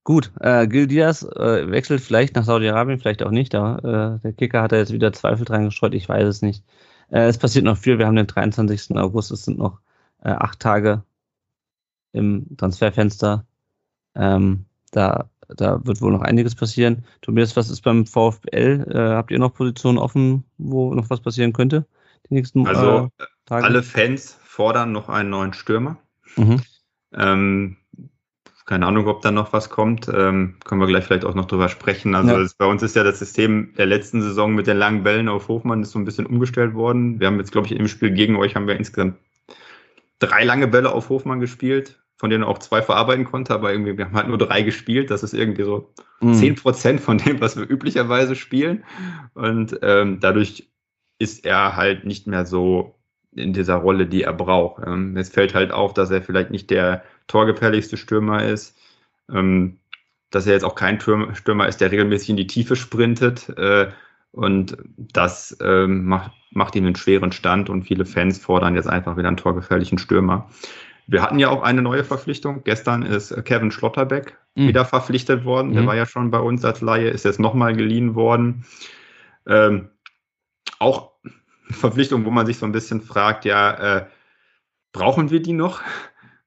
[0.04, 3.54] Gut, äh, Gil Diaz äh, wechselt vielleicht nach Saudi-Arabien, vielleicht auch nicht.
[3.54, 6.64] Da, äh, der Kicker hat da jetzt wieder Zweifel dran gestreut, ich weiß es nicht.
[7.12, 8.00] Äh, es passiert noch viel.
[8.00, 8.98] Wir haben den 23.
[8.98, 9.80] August, es sind noch
[10.24, 11.04] äh, acht Tage
[12.14, 13.46] im Transferfenster.
[14.16, 17.06] Ähm, da, da wird wohl noch einiges passieren.
[17.22, 18.86] Tobias, was ist beim VfL?
[18.90, 21.86] Äh, habt ihr noch Positionen offen, wo noch was passieren könnte?
[22.30, 23.66] Die nächsten also, äh, Tage?
[23.66, 25.98] alle Fans fordern noch einen neuen Stürmer.
[26.38, 26.62] Mhm.
[27.14, 27.78] Ähm,
[28.65, 30.08] keine Ahnung, ob da noch was kommt.
[30.08, 32.15] Ähm, können wir gleich vielleicht auch noch drüber sprechen.
[32.15, 32.47] Also ja.
[32.58, 35.82] bei uns ist ja das System der letzten Saison mit den langen Bällen auf Hofmann
[35.82, 37.19] ist so ein bisschen umgestellt worden.
[37.19, 39.17] Wir haben jetzt, glaube ich, im Spiel gegen euch haben wir insgesamt
[40.19, 43.97] drei lange Bälle auf Hofmann gespielt, von denen er auch zwei verarbeiten konnte, aber irgendwie,
[43.97, 45.10] wir haben halt nur drei gespielt.
[45.10, 45.91] Das ist irgendwie so
[46.34, 46.56] zehn mhm.
[46.56, 48.84] Prozent von dem, was wir üblicherweise spielen.
[49.34, 50.69] Und ähm, dadurch
[51.17, 52.95] ist er halt nicht mehr so
[53.34, 54.84] in dieser Rolle, die er braucht.
[54.86, 58.77] Ähm, es fällt halt auf, dass er vielleicht nicht der torgefährlichste Stürmer ist,
[59.31, 59.79] ähm,
[60.29, 63.49] dass er jetzt auch kein Stürmer ist, der regelmäßig in die Tiefe sprintet.
[63.57, 63.91] Äh,
[64.31, 69.17] und das ähm, macht, macht ihm einen schweren Stand und viele Fans fordern jetzt einfach
[69.17, 70.49] wieder einen torgefährlichen Stürmer.
[71.07, 72.63] Wir hatten ja auch eine neue Verpflichtung.
[72.63, 74.69] Gestern ist Kevin Schlotterbeck mhm.
[74.69, 75.71] wieder verpflichtet worden.
[75.71, 75.73] Mhm.
[75.73, 78.65] Der war ja schon bei uns als Laie, ist jetzt nochmal geliehen worden.
[79.45, 79.89] Ähm,
[80.79, 81.12] auch
[81.69, 84.05] Verpflichtung, wo man sich so ein bisschen fragt, ja, äh,
[84.93, 85.81] brauchen wir die noch?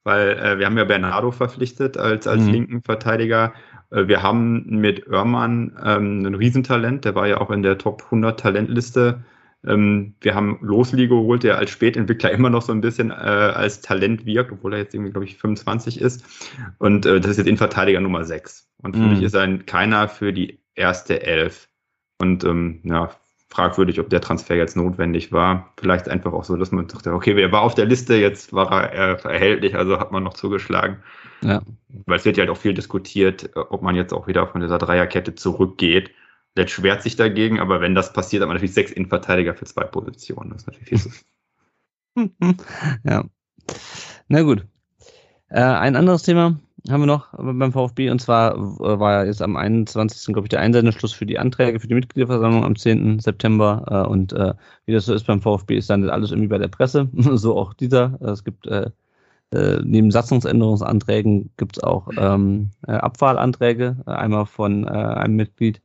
[0.05, 2.51] Weil äh, wir haben ja Bernardo verpflichtet als, als mhm.
[2.51, 3.55] linken Verteidiger.
[3.91, 8.03] Äh, wir haben mit Oermann ähm, ein Riesentalent, der war ja auch in der Top
[8.05, 9.25] 100 Talentliste.
[9.67, 13.81] Ähm, wir haben Losli geholt, der als Spätentwickler immer noch so ein bisschen äh, als
[13.81, 16.23] Talent wirkt, obwohl er jetzt irgendwie, glaube ich, 25 ist.
[16.79, 18.69] Und äh, das ist jetzt Innenverteidiger Nummer 6.
[18.83, 19.11] Und für mhm.
[19.11, 21.69] mich ist er keiner für die erste Elf.
[22.19, 23.11] Und ähm, ja,
[23.55, 25.73] fragwürdig, ob der Transfer jetzt notwendig war.
[25.79, 28.93] Vielleicht einfach auch so, dass man dachte, okay, wer war auf der Liste, jetzt war
[28.93, 30.99] er erhältlich, also hat man noch zugeschlagen.
[31.43, 31.63] Ja.
[32.07, 34.79] Weil es wird ja halt auch viel diskutiert, ob man jetzt auch wieder von dieser
[34.79, 36.11] Dreierkette zurückgeht.
[36.57, 39.85] Let's schwert sich dagegen, aber wenn das passiert, hat man natürlich sechs Innenverteidiger für zwei
[39.85, 40.51] Positionen.
[40.51, 41.11] Das ist natürlich viel zu.
[43.05, 43.25] ja.
[44.29, 44.67] Na gut.
[45.49, 46.59] Äh, ein anderes Thema,
[46.91, 48.59] haben wir noch beim VfB und zwar äh,
[49.01, 50.35] war jetzt am 21.
[50.35, 53.21] glaube ich der Einsendeschluss für die Anträge für die Mitgliederversammlung am 10.
[53.21, 54.53] September äh, und äh,
[54.85, 57.73] wie das so ist beim VfB ist dann alles irgendwie bei der Presse, so auch
[57.73, 58.19] dieser.
[58.21, 58.91] Es gibt äh,
[59.51, 65.81] äh, neben Satzungsänderungsanträgen gibt es auch ähm, äh, Abwahlanträge, einmal von einem Mitglied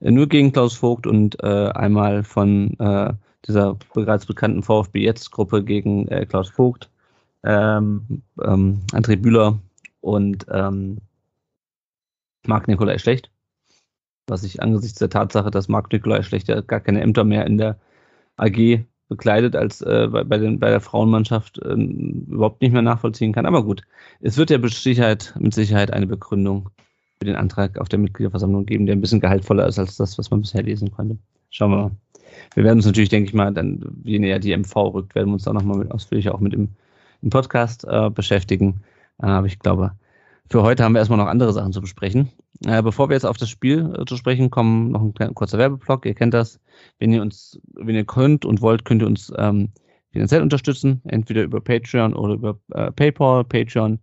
[0.00, 2.76] nur gegen Klaus Vogt und einmal von
[3.48, 6.88] dieser bereits bekannten VfB Jetzt Gruppe gegen Klaus Vogt.
[7.42, 9.58] Ähm, ähm, André Bühler
[10.00, 10.98] und ähm,
[12.46, 13.30] Marc Nikolai Schlecht.
[14.26, 17.58] Was ich angesichts der Tatsache, dass Marc Nikolai Schlecht ja gar keine Ämter mehr in
[17.58, 17.78] der
[18.36, 23.32] AG bekleidet als äh, bei, bei, den, bei der Frauenmannschaft äh, überhaupt nicht mehr nachvollziehen
[23.32, 23.46] kann.
[23.46, 23.82] Aber gut,
[24.20, 26.70] es wird ja mit Sicherheit, mit Sicherheit eine Begründung
[27.18, 30.30] für den Antrag auf der Mitgliederversammlung geben, der ein bisschen gehaltvoller ist als das, was
[30.30, 31.16] man bisher lesen konnte.
[31.50, 31.90] Schauen wir mal.
[32.54, 35.34] Wir werden uns natürlich, denke ich mal, dann, je näher die MV rückt, werden wir
[35.34, 36.68] uns da nochmal ausführlicher auch mit dem,
[37.22, 38.82] im Podcast äh, beschäftigen.
[39.18, 39.92] Aber ich glaube,
[40.50, 42.30] für heute haben wir erstmal noch andere Sachen zu besprechen.
[42.66, 46.06] Äh, bevor wir jetzt auf das Spiel äh, zu sprechen kommen, noch ein kurzer Werbeblock.
[46.06, 46.58] Ihr kennt das.
[46.98, 49.70] Wenn ihr uns, wenn ihr könnt und wollt, könnt ihr uns ähm,
[50.10, 53.44] finanziell unterstützen, entweder über Patreon oder über äh, PayPal.
[53.44, 53.98] Patreon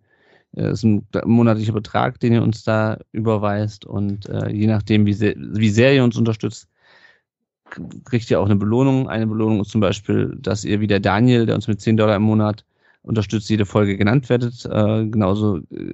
[0.55, 5.35] äh, ist ein monatlicher Betrag, den ihr uns da überweist und je nachdem, wie sehr,
[5.37, 6.69] wie sehr ihr uns unterstützt,
[8.05, 9.09] kriegt ihr auch eine Belohnung.
[9.09, 12.15] Eine Belohnung ist zum Beispiel, dass ihr wie der Daniel, der uns mit 10 Dollar
[12.15, 12.63] im Monat
[13.05, 14.65] unterstützt, jede Folge genannt werdet.
[14.65, 15.93] Äh, genauso äh,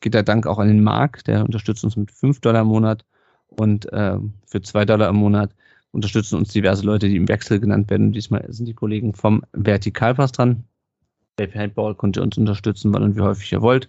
[0.00, 3.04] geht der Dank auch an den Marc, der unterstützt uns mit 5 Dollar im Monat
[3.48, 5.54] und äh, für 2 Dollar im Monat
[5.92, 8.12] unterstützen uns diverse Leute, die im Wechsel genannt werden.
[8.12, 10.64] Diesmal sind die Kollegen vom Vertikalpass dran.
[11.36, 13.88] Bei Paintball könnt ihr uns unterstützen, wann und wie häufig ihr wollt.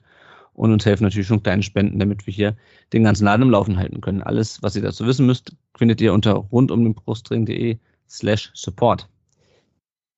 [0.53, 2.57] Und uns helfen natürlich schon kleine Spenden, damit wir hier
[2.91, 4.21] den ganzen Laden im Laufen halten können.
[4.21, 7.77] Alles, was ihr dazu wissen müsst, findet ihr unter rundumdenbrustring.de
[8.09, 9.07] slash support.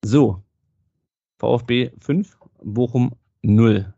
[0.04, 0.42] So,
[1.40, 3.94] VfB 5, Bochum 0.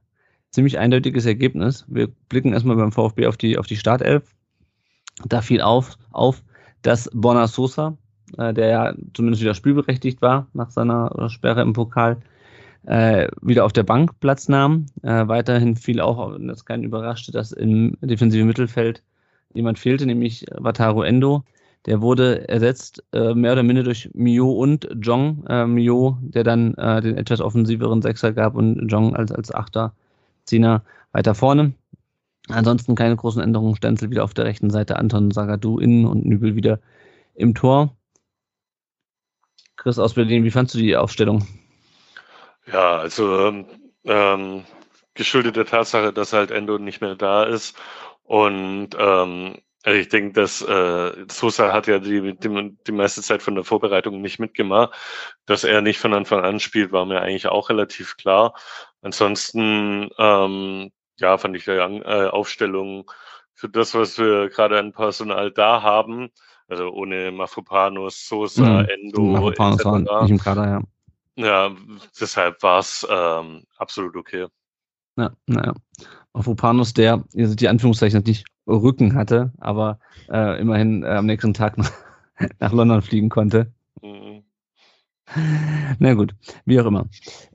[0.51, 1.86] Ziemlich eindeutiges Ergebnis.
[1.88, 4.36] Wir blicken erstmal beim VfB auf die, auf die Startelf.
[5.25, 6.43] Da fiel auf, auf
[6.86, 7.97] dass Borna Sosa,
[8.38, 12.17] äh, der ja zumindest wieder spielberechtigt war nach seiner Sperre im Pokal,
[12.86, 14.86] äh, wieder auf der Bank Platz nahm.
[15.01, 19.04] Äh, weiterhin fiel auch, das keinen überraschte, dass im defensiven Mittelfeld
[19.54, 21.43] jemand fehlte, nämlich Wataru Endo.
[21.85, 25.45] Der wurde ersetzt äh, mehr oder minder durch Mio und Jong.
[25.47, 29.93] Äh, Mio, der dann äh, den etwas offensiveren Sechser gab und Jong als, als Achter,
[30.45, 31.73] Zehner weiter vorne.
[32.49, 33.75] Ansonsten keine großen Änderungen.
[33.75, 36.79] Stenzel wieder auf der rechten Seite, Anton Sagadu innen und Nübel wieder
[37.35, 37.95] im Tor.
[39.75, 41.45] Chris aus Berlin, wie fandst du die Aufstellung?
[42.71, 43.65] Ja, also ähm,
[44.05, 44.63] ähm
[45.15, 47.75] geschuldet der Tatsache, dass halt Endo nicht mehr da ist
[48.23, 53.43] und ähm, also ich denke, dass äh, Sosa hat ja die, die, die meiste Zeit
[53.43, 54.95] von der Vorbereitung nicht mitgemacht.
[55.45, 58.55] Dass er nicht von Anfang an spielt, war mir eigentlich auch relativ klar.
[59.03, 63.11] Ansonsten, ähm, ja, fand ich die äh, Aufstellung
[63.53, 66.31] für das, was wir gerade an Personal da haben,
[66.67, 68.89] also ohne Mafopanos, Sosa, mhm.
[68.89, 70.81] Endo, Mafopanos war nicht im Kader, ja.
[71.37, 71.75] Ja,
[72.19, 74.47] deshalb war es ähm, absolut okay.
[75.15, 75.75] Ja, naja.
[76.33, 79.99] Mafopanos, der, ihr seht die Anführungszeichen nicht Rücken hatte, aber
[80.30, 81.91] äh, immerhin äh, am nächsten Tag nach,
[82.60, 83.71] nach London fliegen konnte.
[84.01, 84.43] Mhm.
[85.99, 87.08] Na gut, wie auch immer.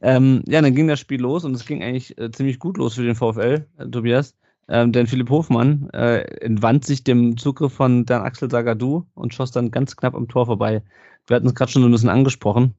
[0.02, 2.94] Ähm, ja, dann ging das Spiel los und es ging eigentlich äh, ziemlich gut los
[2.94, 4.36] für den VfL, äh, Tobias.
[4.68, 9.50] Ähm, denn Philipp Hofmann äh, entwand sich dem Zugriff von Dan Axel Sagadou und schoss
[9.50, 10.82] dann ganz knapp am Tor vorbei.
[11.26, 12.74] Wir hatten es gerade schon so ein bisschen angesprochen.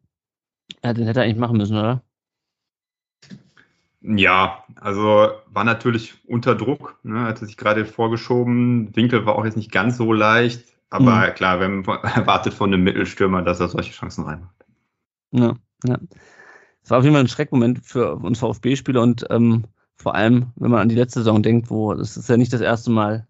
[0.83, 2.01] Den hätte er eigentlich machen müssen, oder?
[4.03, 8.95] Ja, also war natürlich unter Druck, ne, hatte sich gerade vorgeschoben.
[8.95, 11.33] Winkel war auch jetzt nicht ganz so leicht, aber mhm.
[11.35, 14.55] klar, wenn man erwartet von einem Mittelstürmer, dass er solche Chancen reinmacht.
[15.31, 15.99] Ja, ja.
[16.83, 20.71] Es war auf jeden Fall ein Schreckmoment für uns VfB-Spieler und ähm, vor allem, wenn
[20.71, 23.27] man an die letzte Saison denkt, wo es ist ja nicht das erste Mal,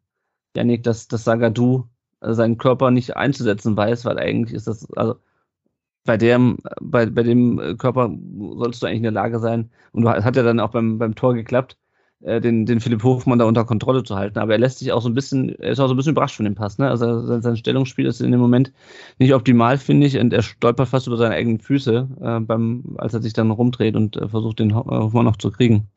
[0.56, 1.90] Janik, dass, dass Sagadu
[2.22, 5.18] äh, seinen Körper nicht einzusetzen weiß, weil eigentlich ist das, also
[6.06, 8.12] bei dem, bei, bei dem Körper
[8.56, 11.16] sollst du eigentlich in der Lage sein, und du hat ja dann auch beim, beim
[11.16, 11.78] Tor geklappt,
[12.22, 14.40] äh, den, den Philipp Hofmann da unter Kontrolle zu halten.
[14.40, 16.36] Aber er lässt sich auch so ein bisschen, er ist auch so ein bisschen überrascht
[16.36, 16.90] von dem Pass, ne?
[16.90, 18.72] Also sein, sein Stellungsspiel ist in dem Moment
[19.20, 23.14] nicht optimal, finde ich, und er stolpert fast über seine eigenen Füße, äh, beim, als
[23.14, 25.88] er sich dann rumdreht und äh, versucht, den Hofmann noch zu kriegen.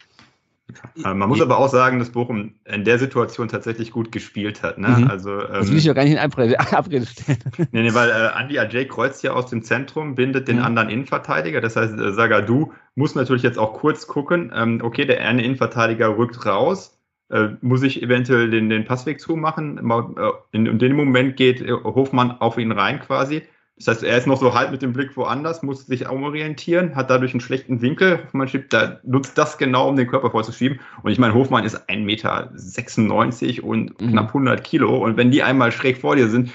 [1.05, 4.79] Äh, man muss aber auch sagen, dass Bochum in der Situation tatsächlich gut gespielt hat.
[4.79, 4.89] Ne?
[4.89, 5.09] Mhm.
[5.09, 7.39] Also, ähm, das will ich ja gar nicht in Abrede, Abrede stellen.
[7.73, 10.65] Nee, nee, weil äh, Andy Ajay kreuzt ja aus dem Zentrum, bindet den mhm.
[10.65, 11.61] anderen Innenverteidiger.
[11.61, 16.17] Das heißt, äh, Sagadu muss natürlich jetzt auch kurz gucken, ähm, okay, der eine Innenverteidiger
[16.17, 16.99] rückt raus.
[17.31, 19.79] Äh, muss ich eventuell den, den Passweg zumachen?
[19.79, 23.43] Äh, in, in dem Moment geht äh, Hofmann auf ihn rein quasi.
[23.77, 27.11] Das heißt, er ist noch so halb mit dem Blick woanders, muss sich umorientieren, hat
[27.11, 28.25] dadurch einen schlechten Winkel.
[28.27, 30.79] Hofmann schiebt, da nutzt das genau, um den Körper vorzuschieben.
[31.03, 34.11] Und ich meine, Hofmann ist 1,96 Meter und mhm.
[34.11, 34.97] knapp 100 Kilo.
[34.97, 36.53] Und wenn die einmal schräg vor dir sind,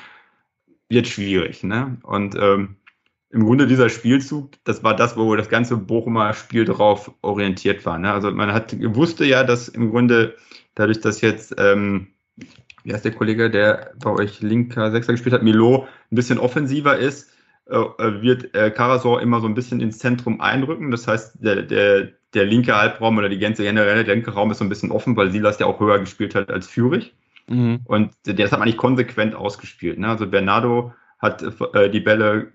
[0.87, 1.63] wird schwierig.
[1.63, 1.97] Ne?
[2.03, 2.77] Und ähm,
[3.31, 7.99] im Grunde dieser Spielzug, das war das, wo das ganze Bochumer Spiel darauf orientiert war.
[7.99, 8.11] Ne?
[8.11, 10.35] Also man hat wusste ja, dass im Grunde
[10.73, 12.07] dadurch, dass jetzt ähm,
[12.83, 16.97] wie heißt der Kollege, der bei euch linker Sechser gespielt hat, Milo, ein bisschen offensiver
[16.97, 17.31] ist,
[17.69, 20.89] äh, äh, wird äh, Karasor immer so ein bisschen ins Zentrum einrücken.
[20.89, 24.65] Das heißt, der, der, der linke Halbraum oder die ganze generelle linke Raum ist so
[24.65, 27.13] ein bisschen offen, weil Silas ja auch höher gespielt hat als Führig.
[27.47, 27.81] Mhm.
[27.85, 29.99] Und das hat man nicht konsequent ausgespielt.
[29.99, 30.07] Ne?
[30.07, 32.51] Also Bernardo hat äh, die Bälle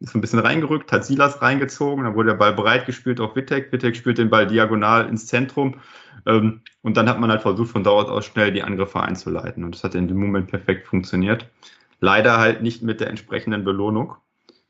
[0.00, 3.72] ist ein bisschen reingerückt, hat Silas reingezogen, dann wurde der Ball breit gespielt auf Wittek.
[3.72, 5.80] Wittek spielt den Ball diagonal ins Zentrum.
[6.24, 9.64] Ähm, und dann hat man halt versucht, von dort aus schnell die Angriffe einzuleiten.
[9.64, 11.50] Und das hat in dem Moment perfekt funktioniert.
[11.98, 14.14] Leider halt nicht mit der entsprechenden Belohnung.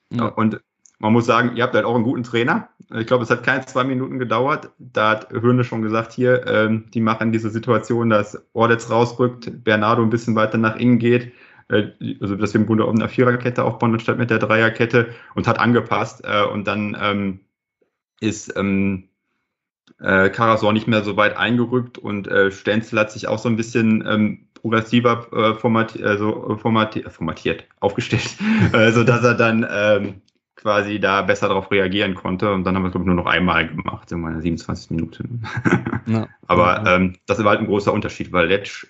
[0.08, 0.28] Ja.
[0.28, 0.58] Und
[0.98, 2.70] man muss sagen, ihr habt halt auch einen guten Trainer.
[2.94, 4.70] Ich glaube, es hat keine zwei Minuten gedauert.
[4.78, 10.02] Da hat Höhne schon gesagt, hier, ähm, die machen diese Situation, dass Ordetz rausrückt, Bernardo
[10.02, 11.34] ein bisschen weiter nach innen geht,
[11.68, 11.88] äh,
[12.22, 15.58] also dass wir im Grunde auf einer Viererkette aufbauen anstatt mit der Dreierkette und hat
[15.58, 16.24] angepasst.
[16.24, 17.40] Äh, und dann ähm,
[18.20, 19.10] ist ähm,
[20.00, 23.56] äh, Karasor nicht mehr so weit eingerückt und äh, Stenzel hat sich auch so ein
[23.56, 28.36] bisschen ähm, progressiver äh, formati also, formati formatiert, aufgestellt,
[28.72, 30.22] äh, sodass er dann ähm,
[30.56, 32.52] quasi da besser darauf reagieren konnte.
[32.52, 35.42] Und dann haben wir es, glaube ich, nur noch einmal gemacht, in meiner 27 Minuten.
[36.06, 36.26] ja.
[36.48, 38.86] Aber ähm, das war halt ein großer Unterschied, weil Letsch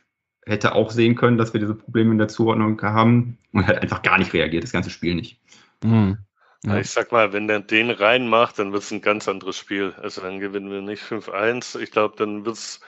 [0.46, 4.02] hätte auch sehen können, dass wir diese Probleme in der Zuordnung haben und hat einfach
[4.02, 5.40] gar nicht reagiert, das ganze Spiel nicht.
[5.82, 6.18] Mhm.
[6.64, 6.78] Ja.
[6.78, 9.94] Ich sag mal, wenn der den reinmacht, dann wird es ein ganz anderes Spiel.
[10.00, 11.78] Also dann gewinnen wir nicht 5-1.
[11.78, 12.80] Ich glaube, dann wird es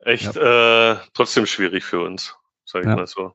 [0.00, 0.92] echt ja.
[0.92, 2.96] äh, trotzdem schwierig für uns, sage ich ja.
[2.96, 3.34] mal so.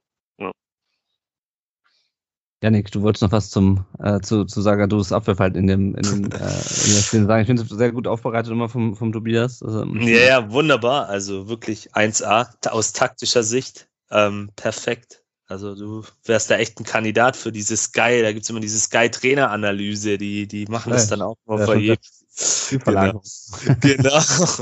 [2.65, 6.23] Janik, du wolltest noch was zum äh, zu, zu Sagadus Abwehrfall in dem, in dem,
[6.31, 7.41] äh, in dem Spiel sagen.
[7.41, 9.61] Ich finde es sehr gut aufbereitet immer vom, vom Tobias.
[9.61, 11.07] Also, ja, ja, wunderbar.
[11.07, 13.87] Also wirklich 1A aus taktischer Sicht.
[14.09, 15.24] Ähm, perfekt.
[15.47, 20.17] Also du wärst da echt ein Kandidat für dieses Sky, da gibt's immer diese Sky-Trainer-Analyse,
[20.17, 21.97] die, die machen das dann auch mal vor jedem.
[22.83, 23.21] Genau.
[23.79, 24.19] genau,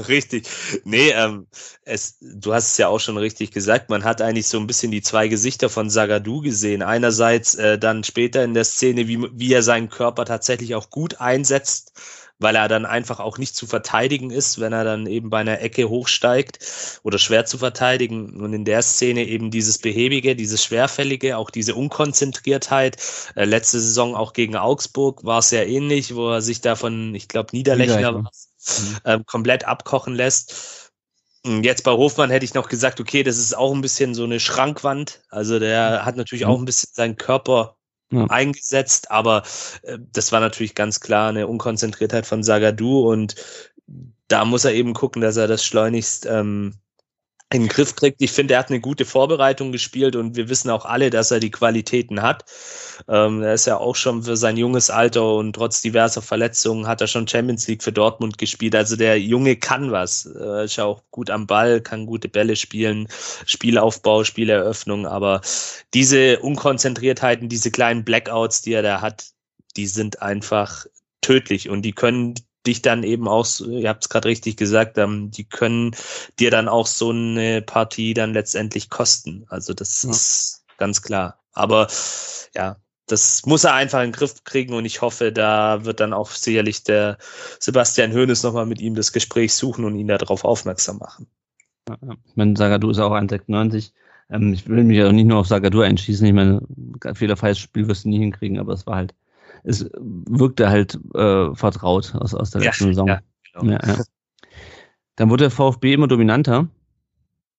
[0.08, 0.48] richtig.
[0.84, 1.48] Nee, ähm,
[1.86, 4.91] es, du hast es ja auch schon richtig gesagt, man hat eigentlich so ein bisschen
[4.91, 6.84] die zwei Gesichter von Sagadu gesehen.
[6.84, 11.19] Einerseits äh, dann später in der Szene, wie, wie er seinen Körper tatsächlich auch gut
[11.19, 11.93] einsetzt,
[12.39, 15.62] weil er dann einfach auch nicht zu verteidigen ist, wenn er dann eben bei einer
[15.62, 18.41] Ecke hochsteigt oder schwer zu verteidigen.
[18.41, 22.98] Und in der Szene eben dieses Behäbige, dieses Schwerfällige, auch diese Unkonzentriertheit.
[23.36, 27.28] Äh, letzte Saison auch gegen Augsburg war es sehr ähnlich, wo er sich davon, ich
[27.28, 28.28] glaube, Niederlechner mhm.
[29.04, 30.91] äh, komplett abkochen lässt.
[31.46, 34.39] Jetzt bei Hofmann hätte ich noch gesagt, okay, das ist auch ein bisschen so eine
[34.39, 35.22] Schrankwand.
[35.30, 37.76] Also der hat natürlich auch ein bisschen seinen Körper
[38.11, 38.25] ja.
[38.27, 39.43] eingesetzt, aber
[39.83, 43.35] äh, das war natürlich ganz klar eine Unkonzentriertheit von Sagadu und
[44.27, 46.75] da muss er eben gucken, dass er das schleunigst ähm,
[47.51, 48.21] in den Griff kriegt.
[48.21, 51.39] Ich finde, er hat eine gute Vorbereitung gespielt und wir wissen auch alle, dass er
[51.39, 52.45] die Qualitäten hat.
[53.08, 57.01] Ähm, er ist ja auch schon für sein junges Alter und trotz diverser Verletzungen hat
[57.01, 58.75] er schon Champions League für Dortmund gespielt.
[58.75, 60.25] Also der Junge kann was.
[60.25, 63.08] Äh, ist ja auch gut am Ball, kann gute Bälle spielen,
[63.45, 65.06] Spielaufbau, Spieleröffnung.
[65.06, 65.41] Aber
[65.93, 69.27] diese Unkonzentriertheiten, diese kleinen Blackouts, die er da hat,
[69.75, 70.86] die sind einfach
[71.21, 75.32] tödlich und die können dich dann eben auch, ihr habt es gerade richtig gesagt, ähm,
[75.32, 75.95] die können
[76.39, 79.45] dir dann auch so eine Partie dann letztendlich kosten.
[79.49, 80.12] Also das ja.
[80.12, 81.39] ist ganz klar.
[81.54, 81.88] Aber
[82.56, 86.13] ja, das muss er einfach in den Griff kriegen und ich hoffe, da wird dann
[86.13, 87.17] auch sicherlich der
[87.60, 91.28] Sebastian Hoeneß nochmal mit ihm das Gespräch suchen und ihn darauf aufmerksam machen.
[91.89, 93.91] Ja, ich meine, Sagadu ist auch 1,96.
[94.30, 96.26] Ähm, ich will mich ja auch nicht nur auf Sagadu einschießen.
[96.26, 96.62] Ich meine,
[97.13, 99.13] fehlerfreies Spiel wirst du nie hinkriegen, aber es war halt
[99.63, 103.08] es wirkte halt äh, vertraut aus, aus der letzten ja, Saison.
[103.08, 103.19] Ja,
[103.54, 103.73] genau.
[103.73, 104.04] ja, ja.
[105.15, 106.67] Dann wurde der VfB immer dominanter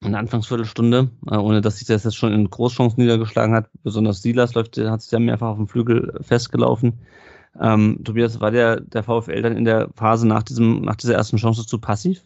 [0.03, 3.71] in der Anfangsviertelstunde, äh, ohne dass sich das jetzt schon in Großchancen niedergeschlagen hat.
[3.83, 7.01] Besonders Silas läuft, hat sich ja mehrfach auf dem Flügel festgelaufen.
[7.59, 11.37] Ähm, Tobias, war der, der VfL dann in der Phase nach, diesem, nach dieser ersten
[11.37, 12.23] Chance zu passiv?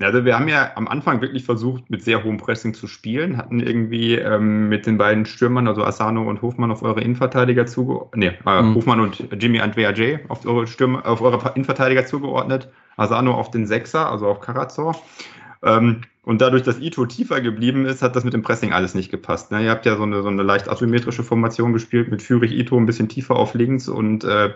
[0.00, 3.60] Also wir haben ja am Anfang wirklich versucht, mit sehr hohem Pressing zu spielen, hatten
[3.60, 8.50] irgendwie ähm, mit den beiden Stürmern, also Asano und Hofmann, auf eure Innenverteidiger zugeordnet, nee,
[8.50, 8.74] äh, mhm.
[8.74, 13.66] Hofmann und Jimmy Andrea J auf eure, Stürmer, auf eure Innenverteidiger zugeordnet, Asano auf den
[13.66, 14.96] Sechser, also auf Karazor.
[15.62, 19.10] Ähm, und dadurch, dass Ito tiefer geblieben ist, hat das mit dem Pressing alles nicht
[19.10, 19.50] gepasst.
[19.50, 19.64] Ne?
[19.64, 22.86] Ihr habt ja so eine, so eine leicht asymmetrische Formation gespielt, mit Führig Ito ein
[22.86, 24.54] bisschen tiefer auf links und äh,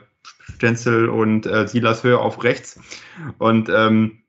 [0.55, 2.81] Stenzel und äh, Silas höher auf rechts.
[3.38, 4.22] Und ähm,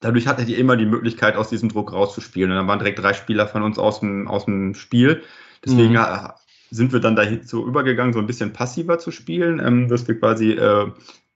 [0.00, 2.50] dadurch hattet ihr immer die Möglichkeit, aus diesem Druck rauszuspielen.
[2.50, 5.22] Und dann waren direkt drei Spieler von uns aus dem, aus dem Spiel.
[5.64, 5.96] Deswegen mhm.
[5.96, 6.28] Äh,
[6.70, 10.52] sind wir dann dazu übergegangen, so ein bisschen passiver zu spielen, ähm, dass wir quasi
[10.52, 10.90] äh,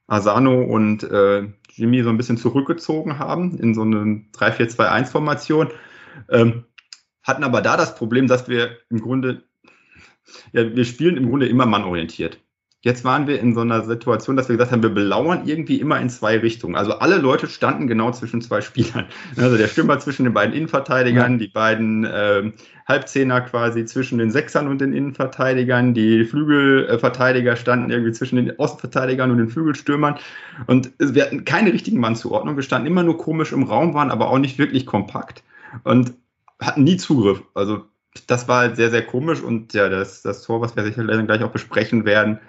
[0.07, 5.69] Asano und äh, Jimmy so ein bisschen zurückgezogen haben in so eine 3-4-2-1-Formation.
[6.29, 6.65] Ähm,
[7.23, 9.45] hatten aber da das Problem, dass wir im Grunde,
[10.53, 12.41] ja, wir spielen im Grunde immer mannorientiert.
[12.83, 16.01] Jetzt waren wir in so einer Situation, dass wir gesagt haben, wir belauern irgendwie immer
[16.01, 16.77] in zwei Richtungen.
[16.77, 19.05] Also alle Leute standen genau zwischen zwei Spielern.
[19.37, 21.39] Also der Stürmer zwischen den beiden Innenverteidigern, ja.
[21.39, 22.53] die beiden äh,
[22.89, 29.31] Halbzehner quasi zwischen den Sechsern und den Innenverteidigern, die Flügelverteidiger standen irgendwie zwischen den Außenverteidigern
[29.31, 30.19] und den Flügelstürmern.
[30.67, 32.57] Und wir hatten keine richtigen Mannzuordnung.
[32.57, 35.43] Wir standen immer nur komisch im Raum, waren aber auch nicht wirklich kompakt
[35.85, 36.15] und
[36.59, 37.43] hatten nie Zugriff.
[37.55, 37.85] Also
[38.27, 41.45] das war halt sehr, sehr komisch und ja, das, das Tor, was wir sicherlich gleich
[41.45, 42.41] auch besprechen werden,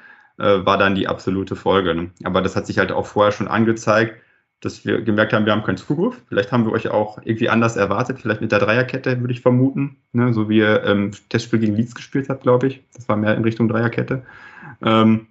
[0.42, 1.94] äh, war dann die absolute Folge.
[1.94, 2.12] Ne?
[2.24, 4.20] Aber das hat sich halt auch vorher schon angezeigt,
[4.60, 6.22] dass wir gemerkt haben, wir haben keinen Zugriff.
[6.28, 9.98] Vielleicht haben wir euch auch irgendwie anders erwartet, vielleicht mit der Dreierkette, würde ich vermuten.
[10.14, 10.34] Ne?
[10.34, 12.82] So wie ihr ähm, Testspiel gegen Leeds gespielt habt, glaube ich.
[12.94, 14.24] Das war mehr in Richtung Dreierkette.
[14.84, 15.28] Ähm,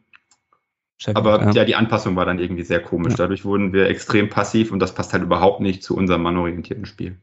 [0.99, 1.51] Check, aber ja.
[1.53, 1.64] ja.
[1.64, 3.12] die Anpassung war dann irgendwie sehr komisch.
[3.12, 3.18] Ja.
[3.18, 7.16] Dadurch wurden wir extrem passiv und das passt halt überhaupt nicht zu unserem mannorientierten Spiel.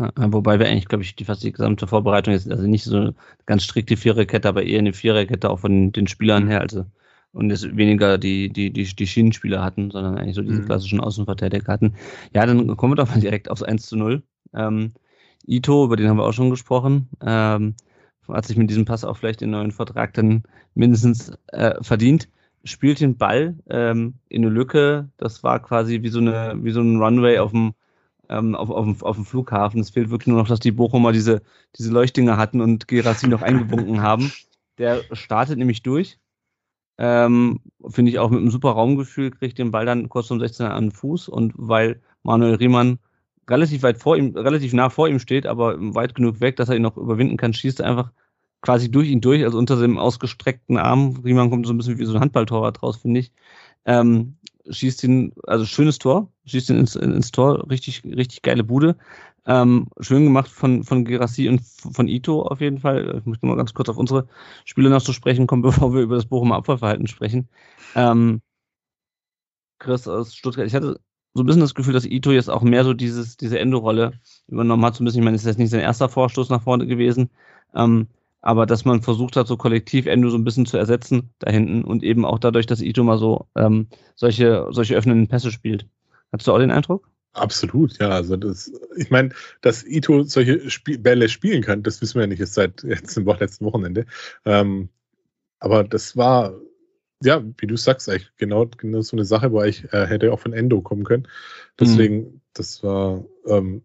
[0.00, 3.12] Ja, wobei wir eigentlich, glaube ich, die fast die gesamte Vorbereitung jetzt, also nicht so
[3.44, 6.60] ganz strikt die Viererkette, aber eher eine Viererkette auch von den Spielern her.
[6.60, 6.86] Also
[7.32, 10.66] und es weniger die, die, die, die Schienenspieler hatten, sondern eigentlich so diese mhm.
[10.66, 11.94] klassischen Außenverteidiger hatten.
[12.34, 14.22] Ja, dann kommen wir doch mal direkt aufs 1 zu 0.
[14.54, 14.92] Ähm,
[15.46, 17.74] Ito, über den haben wir auch schon gesprochen, ähm,
[18.28, 22.28] hat sich mit diesem Pass auch vielleicht den neuen Vertrag dann mindestens äh, verdient.
[22.62, 26.80] Spielt den Ball ähm, in eine Lücke, das war quasi wie so, eine, wie so
[26.80, 27.72] ein Runway auf dem,
[28.28, 29.80] ähm, auf, auf, dem, auf dem Flughafen.
[29.80, 31.42] Es fehlt wirklich nur noch, dass die Bochumer diese,
[31.78, 34.30] diese Leuchtdinger hatten und Gerassi noch eingebunken haben.
[34.78, 36.18] Der startet nämlich durch,
[37.00, 40.66] ähm, Finde ich auch mit einem super Raumgefühl, kriegt den Ball dann kurz um 16
[40.66, 42.98] an den Fuß und weil Manuel Riemann
[43.48, 46.76] relativ weit vor ihm, relativ nah vor ihm steht, aber weit genug weg, dass er
[46.76, 48.12] ihn noch überwinden kann, schießt er einfach
[48.60, 51.16] quasi durch ihn durch, also unter dem ausgestreckten Arm.
[51.24, 53.32] Riemann kommt so ein bisschen wie so ein Handballtorwart raus, finde ich.
[53.86, 54.36] Ähm,
[54.68, 58.96] schießt ihn, also schönes Tor, schießt ihn ins, ins Tor, richtig, richtig geile Bude.
[59.46, 63.16] Ähm, schön gemacht von, von Gerassi und von Ito auf jeden Fall.
[63.18, 64.28] Ich möchte mal ganz kurz auf unsere
[64.64, 67.48] Spiele noch zu sprechen kommen, bevor wir über das Bochumer Abfallverhalten sprechen.
[67.94, 68.42] Ähm,
[69.78, 71.00] Chris aus Stuttgart, ich hatte
[71.34, 74.12] so ein bisschen das Gefühl, dass Ito jetzt auch mehr so dieses, diese Endo-Rolle
[74.48, 74.94] übernommen hat.
[74.96, 77.30] So ein bisschen, ich meine, es ist jetzt nicht sein erster Vorstoß nach vorne gewesen.
[77.74, 78.08] Ähm,
[78.42, 81.84] aber dass man versucht hat, so kollektiv Endo so ein bisschen zu ersetzen da hinten
[81.84, 85.86] und eben auch dadurch, dass Ito mal so ähm, solche, solche öffnenden Pässe spielt.
[86.32, 87.08] Hast du auch den Eindruck?
[87.32, 88.10] Absolut, ja.
[88.10, 92.26] Also das, ich meine, dass Ito solche Spiel Bälle spielen kann, das wissen wir ja
[92.26, 94.06] nicht jetzt seit jetzt im letzten Wochenende.
[94.44, 94.88] Ähm,
[95.60, 96.58] aber das war,
[97.22, 100.40] ja, wie du sagst, eigentlich genau, genau so eine Sache, wo ich äh, hätte auch
[100.40, 101.28] von Endo kommen können.
[101.78, 102.40] Deswegen, mhm.
[102.54, 103.82] das war ähm,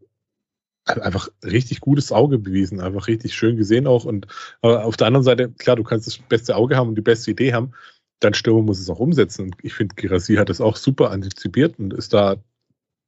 [0.86, 4.06] einfach richtig gutes Auge bewiesen, einfach richtig schön gesehen auch.
[4.06, 4.28] Und
[4.62, 7.32] aber auf der anderen Seite, klar, du kannst das beste Auge haben und die beste
[7.32, 7.74] Idee haben,
[8.20, 9.44] dein Stürmer muss es auch umsetzen.
[9.44, 12.38] Und ich finde, Girassi hat das auch super antizipiert und ist da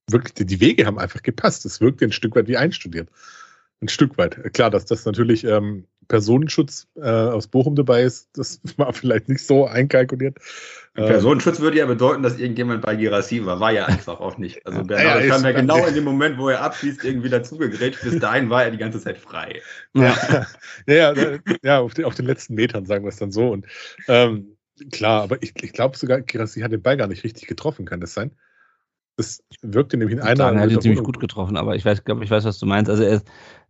[0.09, 1.65] wirklich, die Wege haben einfach gepasst.
[1.65, 3.09] Es wirkte ein Stück weit wie einstudiert.
[3.81, 4.53] Ein Stück weit.
[4.53, 9.45] Klar, dass das natürlich ähm, Personenschutz äh, aus Bochum dabei ist, das war vielleicht nicht
[9.45, 10.37] so einkalkuliert.
[10.95, 13.59] Ähm, Personenschutz würde ja bedeuten, dass irgendjemand bei Girassi war.
[13.59, 14.65] War ja einfach auch nicht.
[14.65, 18.01] Also Bernhard ja, kam ja genau in dem Moment, wo er abschließt, irgendwie dazugegrätscht.
[18.03, 19.61] Bis dahin war er die ganze Zeit frei.
[19.93, 20.15] Ja,
[20.87, 23.51] ja, ja, ja auf, den, auf, den, letzten Metern sagen wir es dann so.
[23.51, 23.65] Und
[24.07, 24.57] ähm,
[24.91, 28.01] klar, aber ich, ich glaube sogar, Girassi hat den Ball gar nicht richtig getroffen, kann
[28.01, 28.31] das sein?
[29.18, 30.53] Das wirkte nämlich in einer.
[30.53, 32.89] Er hat ihn ziemlich gut getroffen, aber ich weiß, glaube ich, weiß, was du meinst.
[32.89, 33.24] Also er,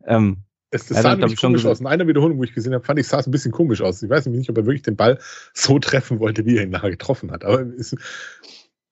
[0.06, 1.80] ähm, es, es sah nämlich komisch aus.
[1.80, 4.04] In einer Wiederholung, wo ich gesehen habe, fand ich, sah es ein bisschen komisch aus.
[4.04, 5.20] Ich weiß nämlich nicht, ob er wirklich den Ball
[5.54, 7.46] so treffen wollte, wie er ihn nachher getroffen hat.
[7.46, 7.96] Aber ist,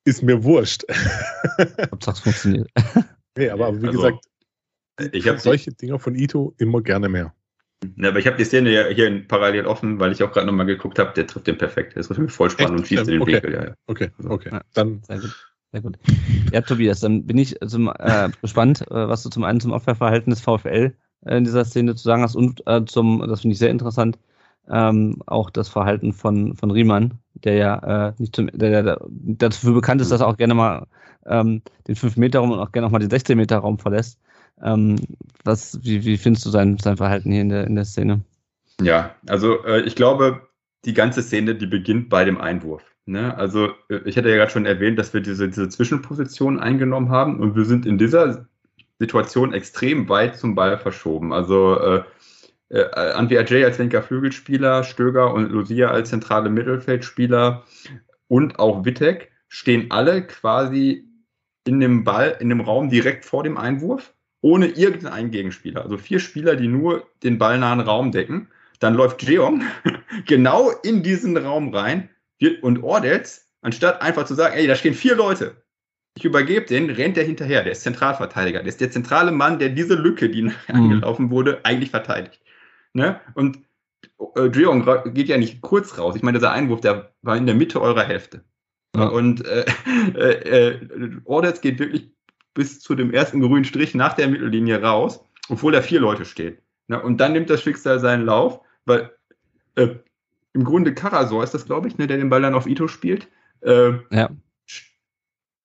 [0.05, 0.85] ist mir wurscht.
[1.91, 2.69] Hauptsache es funktioniert.
[3.37, 4.25] Nee, aber, aber wie also, gesagt,
[5.13, 7.33] ich habe solche Dinger von Ito immer gerne mehr.
[7.97, 10.65] Ja, aber ich habe die Szene ja hier parallel offen, weil ich auch gerade nochmal
[10.65, 11.95] geguckt habe, der trifft den perfekt.
[11.95, 13.33] Der ist mit Vollspann und schießt in den okay.
[13.33, 13.53] Winkel.
[13.53, 13.73] Ja, ja.
[13.87, 14.49] Okay, okay.
[14.53, 15.01] Ja, dann.
[15.75, 15.97] Sehr gut.
[16.53, 20.29] Ja, Tobias, dann bin ich zum, äh, gespannt, äh, was du zum einen zum Abwehrverhalten
[20.29, 20.95] des VfL
[21.25, 24.17] äh, in dieser Szene zu sagen hast und äh, zum, das finde ich sehr interessant,
[24.71, 29.73] ähm, auch das Verhalten von, von Riemann, der ja äh, nicht zum, der, der dafür
[29.73, 30.87] bekannt ist, dass er auch gerne mal
[31.25, 34.17] ähm, den 5-Meter-Raum und auch gerne auch mal den 16-Meter-Raum verlässt.
[34.63, 34.95] Ähm,
[35.43, 38.21] was, wie, wie findest du sein, sein Verhalten hier in der, in der Szene?
[38.79, 40.47] Ja, also äh, ich glaube,
[40.85, 42.94] die ganze Szene, die beginnt bei dem Einwurf.
[43.05, 43.37] Ne?
[43.37, 47.39] Also äh, ich hatte ja gerade schon erwähnt, dass wir diese, diese Zwischenposition eingenommen haben
[47.39, 48.47] und wir sind in dieser
[48.99, 51.33] Situation extrem weit zum Ball verschoben.
[51.33, 52.03] Also äh,
[52.69, 52.83] äh,
[53.13, 57.63] Anvi Ajay als linker Flügelspieler, Stöger und Lucia als zentrale Mittelfeldspieler
[58.27, 61.07] und auch Wittek stehen alle quasi
[61.67, 65.83] in dem Ball, in dem Raum direkt vor dem Einwurf, ohne irgendeinen Gegenspieler.
[65.83, 68.49] Also vier Spieler, die nur den ballnahen Raum decken.
[68.79, 69.63] Dann läuft Jeong
[70.27, 72.09] genau in diesen Raum rein,
[72.61, 75.55] und Ordetz, anstatt einfach zu sagen, ey, da stehen vier Leute,
[76.17, 77.63] ich übergebe den, rennt der hinterher.
[77.63, 78.59] Der ist Zentralverteidiger.
[78.59, 80.53] Der ist der zentrale Mann, der diese Lücke, die mhm.
[80.67, 82.41] angelaufen wurde, eigentlich verteidigt.
[82.93, 83.19] Ne?
[83.33, 83.59] Und
[84.35, 86.15] äh, Jeong geht ja nicht kurz raus.
[86.15, 88.43] Ich meine, dieser Einwurf, der war in der Mitte eurer Hälfte.
[88.95, 89.07] Ja.
[89.07, 89.65] Und äh,
[90.15, 92.11] äh, äh, Ordetz geht wirklich
[92.53, 95.19] bis zu dem ersten grünen Strich nach der Mittellinie raus,
[95.49, 96.57] obwohl da vier Leute stehen.
[96.87, 97.01] Ne?
[97.01, 99.11] Und dann nimmt das Schicksal seinen Lauf, weil
[99.75, 99.87] äh,
[100.55, 103.27] im Grunde Karasor ist das, glaube ich, ne, der den Ball dann auf Ito spielt.
[103.61, 104.29] Äh, ja.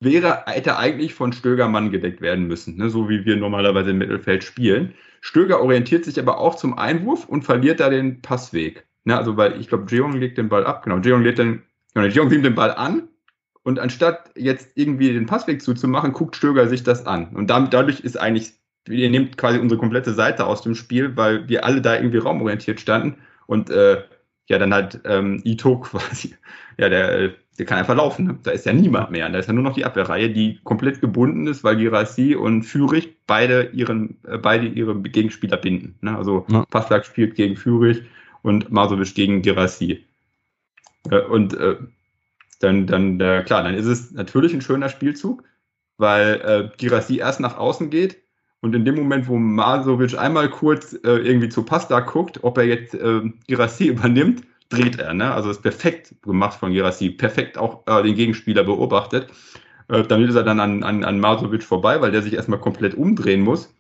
[0.01, 3.99] Wäre, hätte eigentlich von Stöger Mann gedeckt werden müssen, ne, so wie wir normalerweise im
[3.99, 4.95] Mittelfeld spielen.
[5.21, 8.87] Stöger orientiert sich aber auch zum Einwurf und verliert da den Passweg.
[9.05, 10.83] Ne, also, weil ich glaube, Jeong legt den Ball ab.
[10.83, 11.63] Genau, Jeong legt den,
[11.95, 13.09] genau, Jeong nimmt den Ball an
[13.63, 17.29] und anstatt jetzt irgendwie den Passweg zuzumachen, guckt Stöger sich das an.
[17.37, 18.55] Und damit, dadurch ist eigentlich,
[18.89, 22.81] ihr nehmt quasi unsere komplette Seite aus dem Spiel, weil wir alle da irgendwie raumorientiert
[22.81, 24.03] standen und äh,
[24.51, 26.35] ja dann halt ähm, Ito quasi,
[26.77, 28.27] ja, der, der kann einfach laufen.
[28.27, 28.39] Ne?
[28.43, 29.29] Da ist ja niemand mehr.
[29.29, 33.17] Da ist ja nur noch die Abwehrreihe, die komplett gebunden ist, weil Girassi und Fürich
[33.27, 35.95] beide ihren, äh, beide ihre Gegenspieler binden.
[36.01, 36.17] Ne?
[36.17, 36.65] Also ja.
[36.71, 38.03] Passlack spielt gegen Fürich
[38.43, 40.05] und Masovic gegen Girassi.
[41.11, 41.77] Äh, und äh,
[42.61, 45.45] dann, dann äh, klar, dann ist es natürlich ein schöner Spielzug,
[45.97, 48.19] weil äh, Girassi erst nach außen geht
[48.63, 52.65] und in dem Moment, wo Masovic einmal kurz äh, irgendwie zu Pasta guckt, ob er
[52.65, 55.15] jetzt äh, Girassi übernimmt, dreht er.
[55.15, 55.33] Ne?
[55.33, 59.29] Also ist perfekt gemacht von Girassi, perfekt auch äh, den Gegenspieler beobachtet.
[59.89, 62.95] Äh, damit ist er dann an, an, an Masovic vorbei, weil der sich erstmal komplett
[62.95, 63.75] umdrehen muss.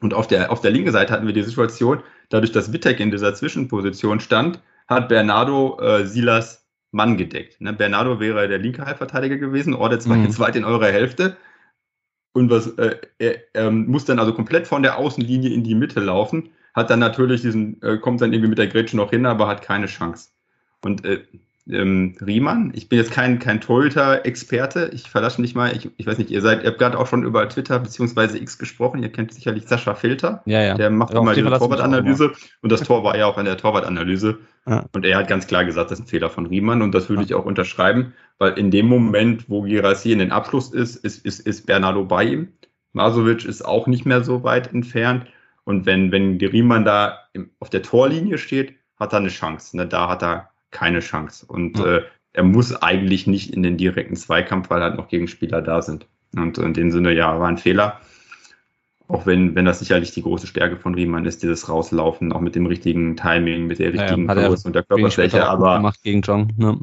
[0.00, 3.10] Und auf der, auf der linken Seite hatten wir die Situation, dadurch, dass Wittek in
[3.10, 7.60] dieser Zwischenposition stand, hat Bernardo äh, Silas Mann gedeckt.
[7.60, 7.72] Ne?
[7.72, 10.24] Bernardo wäre der linke Halbverteidiger gewesen, Ordetz war mhm.
[10.24, 11.36] jetzt weit in eurer Hälfte
[12.36, 16.00] und was, äh, er, er, muss dann also komplett von der Außenlinie in die Mitte
[16.00, 19.48] laufen, hat dann natürlich diesen, äh, kommt dann irgendwie mit der Grätsche noch hin, aber
[19.48, 20.28] hat keine Chance.
[20.84, 21.22] Und äh,
[21.68, 22.72] ähm, Riemann.
[22.74, 24.90] Ich bin jetzt kein, kein Torhüter-Experte.
[24.92, 25.74] Ich verlasse mich mal.
[25.74, 28.38] Ich, ich weiß nicht, ihr seid, ihr habt gerade auch schon über Twitter bzw.
[28.38, 29.02] X gesprochen.
[29.02, 30.42] Ihr kennt sicherlich Sascha Filter.
[30.46, 30.74] Ja, ja.
[30.74, 32.32] Der macht immer diese Torwartanalyse.
[32.62, 34.38] Und das Tor war ja auch in der Torwartanalyse.
[34.66, 34.84] Ja.
[34.92, 36.82] Und er hat ganz klar gesagt, das ist ein Fehler von Riemann.
[36.82, 37.26] Und das würde ja.
[37.26, 41.40] ich auch unterschreiben, weil in dem Moment, wo Girassi in den Abschluss ist, ist, ist,
[41.40, 42.48] ist Bernardo bei ihm.
[42.92, 45.26] Masovic ist auch nicht mehr so weit entfernt.
[45.64, 49.76] Und wenn, wenn Riemann da im, auf der Torlinie steht, hat er eine Chance.
[49.76, 49.86] Ne?
[49.86, 51.46] Da hat er keine Chance.
[51.48, 51.96] Und ja.
[51.96, 52.02] äh,
[52.34, 56.06] er muss eigentlich nicht in den direkten Zweikampf, weil halt noch Gegenspieler da sind.
[56.34, 58.00] Und in dem Sinne, ja, war ein Fehler.
[59.08, 62.56] Auch wenn, wenn das sicherlich die große Stärke von Riemann ist, dieses Rauslaufen, auch mit
[62.56, 65.48] dem richtigen Timing, mit der richtigen ja, Größe und der Körperfläche.
[65.48, 66.78] Aber gemacht gegen John, ne?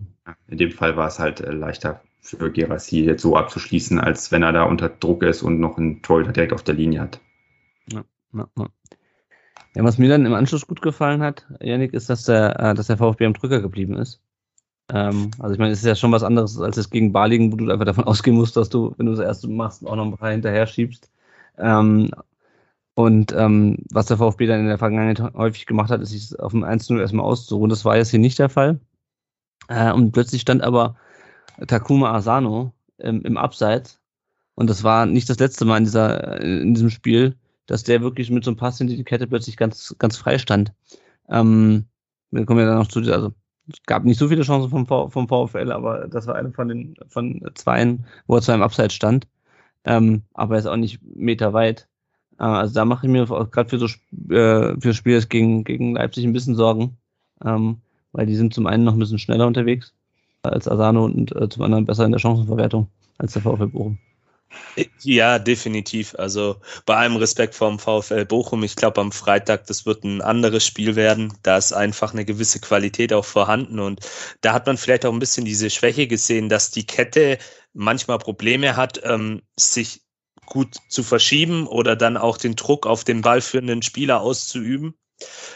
[0.48, 4.42] in dem Fall war es halt äh, leichter für Gerassi jetzt so abzuschließen, als wenn
[4.42, 7.20] er da unter Druck ist und noch einen Torhüter direkt auf der Linie hat.
[7.92, 8.68] Ja, ja, ja.
[9.76, 12.88] Ja, was mir dann im Anschluss gut gefallen hat, Janik, ist, dass der, äh, dass
[12.88, 14.22] der VfB am Drücker geblieben ist.
[14.92, 17.56] Ähm, also ich meine, es ist ja schon was anderes als es gegen Balingen, wo
[17.58, 20.18] du einfach davon ausgehen musst, dass du, wenn du das erste machst, auch noch ein
[20.18, 21.10] paar hinterher schiebst.
[21.58, 22.12] Ähm,
[22.96, 26.52] und ähm, was der VfB dann in der Vergangenheit häufig gemacht hat, ist sich auf
[26.52, 27.70] dem 1-0 erstmal auszuruhen.
[27.70, 28.80] Das war jetzt hier nicht der Fall.
[29.68, 30.96] Äh, und plötzlich stand aber
[31.68, 34.00] Takuma Asano im, im Abseits.
[34.56, 37.36] Und das war nicht das letzte Mal in, dieser, in diesem Spiel,
[37.66, 40.74] dass der wirklich mit so einem Pass in die Kette plötzlich ganz, ganz frei stand.
[41.30, 41.86] Ähm,
[42.32, 43.34] wir kommen ja dann noch zu, also
[43.72, 46.68] es gab nicht so viele Chancen vom, v, vom VfL, aber das war eine von
[46.68, 49.28] den von zweien, wo er zu einem Abseits stand.
[49.86, 51.88] Ähm, aber er ist auch nicht Meter weit.
[52.40, 53.86] Äh, also da mache ich mir gerade für so
[54.34, 56.98] äh, für Spiele gegen, gegen Leipzig ein bisschen Sorgen.
[57.44, 57.78] Ähm,
[58.14, 59.94] weil die sind zum einen noch ein bisschen schneller unterwegs
[60.44, 62.88] als Asano und äh, zum anderen besser in der Chancenverwertung
[63.18, 63.98] als der VfL Bochum.
[65.02, 66.16] Ja, definitiv.
[66.18, 70.66] Also bei allem Respekt vom VfL Bochum, ich glaube am Freitag, das wird ein anderes
[70.66, 71.34] Spiel werden.
[71.44, 74.00] Da ist einfach eine gewisse Qualität auch vorhanden und
[74.42, 77.38] da hat man vielleicht auch ein bisschen diese Schwäche gesehen, dass die Kette
[77.74, 80.02] manchmal Probleme hat, ähm, sich
[80.46, 84.96] gut zu verschieben oder dann auch den Druck auf den ballführenden Spieler auszuüben.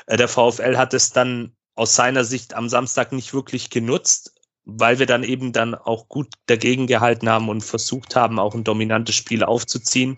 [0.06, 4.37] Äh, der VfL hat es dann aus seiner Sicht am Samstag nicht wirklich genutzt,
[4.70, 8.66] weil wir dann eben dann auch gut dagegen gehalten haben und versucht haben, auch ein
[8.66, 10.18] dominantes Spiel aufzuziehen,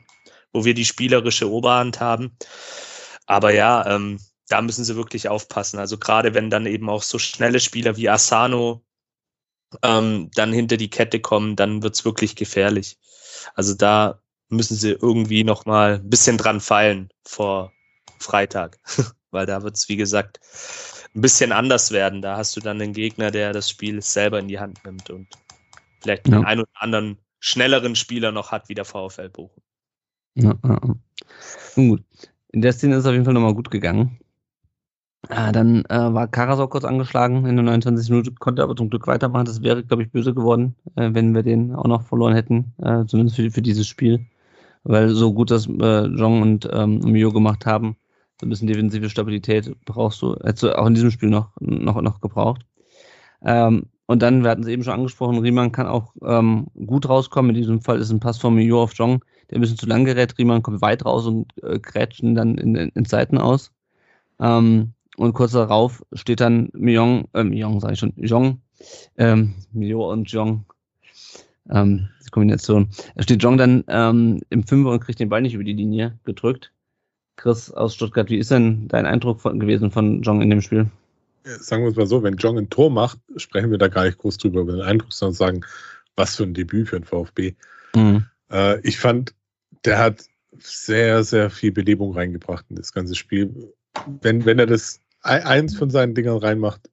[0.51, 2.35] wo wir die spielerische Oberhand haben.
[3.27, 5.77] Aber ja, ähm, da müssen sie wirklich aufpassen.
[5.77, 8.83] Also gerade wenn dann eben auch so schnelle Spieler wie Asano
[9.83, 12.97] ähm, dann hinter die Kette kommen, dann wird's wirklich gefährlich.
[13.53, 14.19] Also da
[14.49, 17.71] müssen sie irgendwie noch mal ein bisschen dran feilen vor
[18.19, 18.79] Freitag,
[19.29, 20.39] weil da wird's wie gesagt,
[21.19, 22.21] ein bisschen anders werden.
[22.21, 25.27] Da hast du dann den Gegner, der das Spiel selber in die Hand nimmt und
[26.01, 26.37] vielleicht ja.
[26.37, 29.61] den einen oder anderen schnelleren Spieler noch hat wie der VfL Bochum.
[30.35, 30.79] Ja, ja.
[31.75, 32.03] Gut.
[32.51, 34.19] In der Szene ist es auf jeden Fall nochmal gut gegangen.
[35.27, 39.05] Äh, dann äh, war Karasau kurz angeschlagen in der 29 Minuten, konnte aber zum Glück
[39.05, 39.45] weitermachen.
[39.45, 43.05] Das wäre, glaube ich, böse geworden, äh, wenn wir den auch noch verloren hätten, äh,
[43.05, 44.25] zumindest für, für dieses Spiel.
[44.83, 47.97] Weil so gut das äh, Jong und ähm, Mio gemacht haben,
[48.41, 52.21] ein bisschen defensive Stabilität brauchst du, hättest du auch in diesem Spiel noch, noch, noch
[52.21, 52.65] gebraucht.
[53.43, 57.49] Ähm, und dann, wir hatten es eben schon angesprochen, Riemann kann auch ähm, gut rauskommen.
[57.49, 60.03] In diesem Fall ist ein Pass von Mio auf Jong, der ein bisschen zu lang
[60.03, 60.37] gerät.
[60.37, 63.71] Riemann kommt weit raus und äh, grätscht ihn dann in, in, in Seiten aus.
[64.39, 68.61] Ähm, und kurz darauf steht dann Myong, äh, Myong sage ich schon, Jong,
[69.17, 70.65] ähm, Mio und Jong,
[71.69, 72.89] ähm, die Kombination.
[73.15, 76.17] Da steht Jong dann ähm, im Fünfer und kriegt den Ball nicht über die Linie
[76.23, 76.71] gedrückt.
[77.39, 80.87] Chris aus Stuttgart, wie ist denn dein Eindruck von, gewesen von Jong in dem Spiel?
[81.45, 84.17] Sagen wir es mal so, wenn Jong ein Tor macht, sprechen wir da gar nicht
[84.17, 85.65] groß drüber über den Eindruck, sondern sagen,
[86.15, 87.55] was für ein Debüt für ein VfB.
[87.95, 88.25] Mhm.
[88.51, 89.33] Äh, ich fand,
[89.85, 90.25] der hat
[90.57, 93.73] sehr, sehr viel Belebung reingebracht in das ganze Spiel.
[94.21, 96.89] Wenn, wenn er das eins von seinen Dingern reinmacht,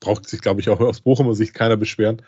[0.00, 2.22] braucht sich, glaube ich, auch aus Bochumer Sicht keiner beschweren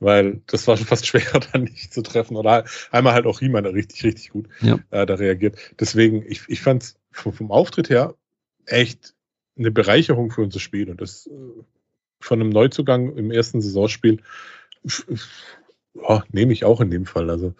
[0.00, 2.36] weil das war schon fast schwer, dann nicht zu treffen.
[2.36, 4.80] Oder einmal halt auch Riemann richtig, richtig gut ja.
[4.90, 5.56] äh, da reagiert.
[5.78, 8.14] Deswegen, ich, ich fand es vom, vom, Auftritt her
[8.66, 9.14] echt
[9.56, 10.90] eine Bereicherung für unser Spiel.
[10.90, 11.62] Und das äh,
[12.18, 14.22] von einem Neuzugang im ersten Saisonspiel
[15.94, 17.30] oh, nehme ich auch in dem Fall.
[17.30, 17.54] Also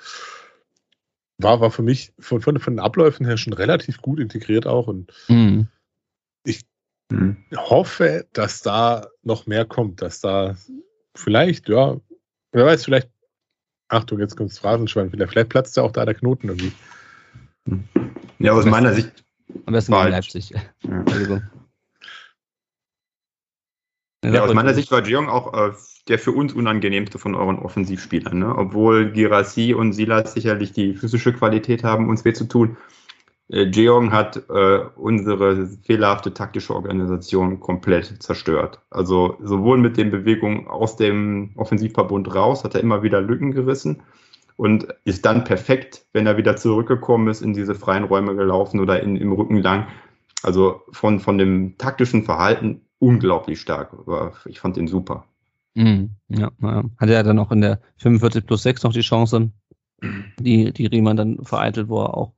[1.38, 4.86] war, war für mich von, von, von den Abläufen her schon relativ gut integriert auch.
[4.86, 5.68] Und mhm.
[7.11, 7.37] Ich mhm.
[7.57, 10.57] hoffe, dass da noch mehr kommt, dass da
[11.15, 11.97] vielleicht, ja,
[12.53, 13.11] Wer weiß, vielleicht,
[13.89, 16.73] Achtung, jetzt kommt das Phrasenschwein, vielleicht, vielleicht platzt ja auch da der Knoten irgendwie.
[18.39, 19.25] Ja, aus meiner Sicht.
[19.67, 20.53] Am besten in Leipzig.
[24.23, 24.33] Ja.
[24.33, 25.73] Ja, aus meiner Sicht war Jeong auch äh,
[26.09, 28.39] der für uns unangenehmste von euren Offensivspielern.
[28.39, 28.55] Ne?
[28.55, 32.77] Obwohl Girassi und Silas sicherlich die physische Qualität haben, uns weh zu tun,
[33.53, 38.80] Jeong hat äh, unsere fehlerhafte taktische Organisation komplett zerstört.
[38.90, 44.03] Also sowohl mit den Bewegungen aus dem Offensivverbund raus, hat er immer wieder Lücken gerissen
[44.57, 49.03] und ist dann perfekt, wenn er wieder zurückgekommen ist, in diese freien Räume gelaufen oder
[49.03, 49.88] in, im Rücken lang.
[50.42, 53.92] Also von, von dem taktischen Verhalten unglaublich stark.
[54.46, 55.24] Ich fand ihn super.
[55.74, 56.51] Mhm, ja,
[56.98, 59.51] hatte er dann auch in der 45 plus 6 noch die Chance,
[60.38, 62.32] die, die Riemann dann vereitelt, wo er auch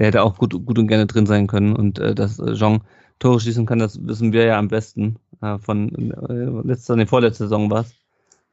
[0.00, 1.76] der hätte auch gut, gut und gerne drin sein können.
[1.76, 2.80] Und äh, dass äh, Jean
[3.18, 5.16] Tore schießen kann, das wissen wir ja am besten.
[5.42, 7.94] Äh, von äh, letzter, nee, vorletzter Saison war es.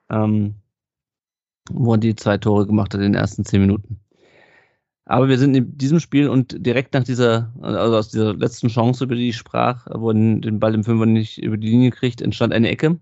[0.10, 0.56] Ähm,
[1.72, 3.98] wo er die zwei Tore gemacht hat in den ersten zehn Minuten.
[5.06, 9.06] Aber wir sind in diesem Spiel und direkt nach dieser, also aus dieser letzten Chance,
[9.06, 12.22] über die ich sprach, wo er den Ball im Fünfer nicht über die Linie kriegt,
[12.22, 13.00] entstand eine Ecke,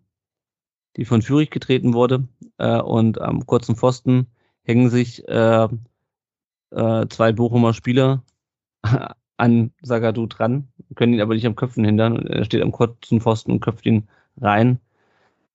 [0.98, 2.28] die von Führig getreten wurde.
[2.60, 4.28] Äh, und am kurzen Pfosten
[4.62, 5.68] hängen sich äh,
[6.70, 8.22] äh, zwei Bochumer Spieler
[9.38, 12.26] an Sagadu dran, können ihn aber nicht am Köpfen hindern.
[12.28, 14.08] Er steht am kurzen Pfosten und köpft ihn
[14.40, 14.80] rein.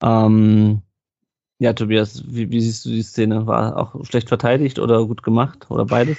[0.02, 0.82] Ähm,
[1.58, 3.46] ja, Tobias, wie, wie siehst du die Szene?
[3.46, 6.18] War auch schlecht verteidigt oder gut gemacht oder beides?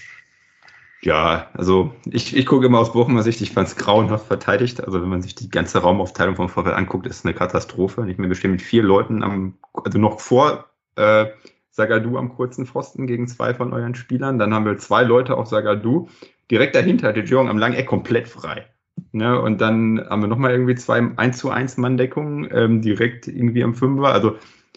[1.03, 4.83] Ja, also ich, ich gucke immer aus Bochumer Sicht, ich fand es grauenhaft verteidigt.
[4.83, 8.01] Also wenn man sich die ganze Raumaufteilung vom Vorfeld anguckt, ist es eine Katastrophe.
[8.01, 11.25] Nicht mehr bestehen mit vier Leuten am, also noch vor äh,
[11.71, 14.37] Sagadu am kurzen Pfosten gegen zwei von euren Spielern.
[14.37, 16.07] Dann haben wir zwei Leute auf Sagadu.
[16.51, 18.65] Direkt dahinter De Jong am langen Eck komplett frei.
[19.13, 19.41] Ne?
[19.41, 23.73] Und dann haben wir nochmal irgendwie zwei 1 zu 1 Manndeckungen ähm, direkt irgendwie am
[23.73, 24.13] Fünfer.
[24.13, 24.35] Also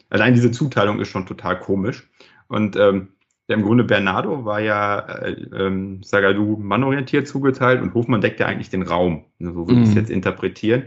[0.09, 2.09] allein diese Zuteilung ist schon total komisch.
[2.49, 3.09] Und ähm,
[3.49, 8.47] ja, im Grunde Bernardo war ja äh, ähm, Sagadu mannorientiert zugeteilt und Hofmann deckt ja
[8.47, 9.25] eigentlich den Raum.
[9.39, 10.01] Ne, so würde ich es mhm.
[10.01, 10.85] jetzt interpretieren.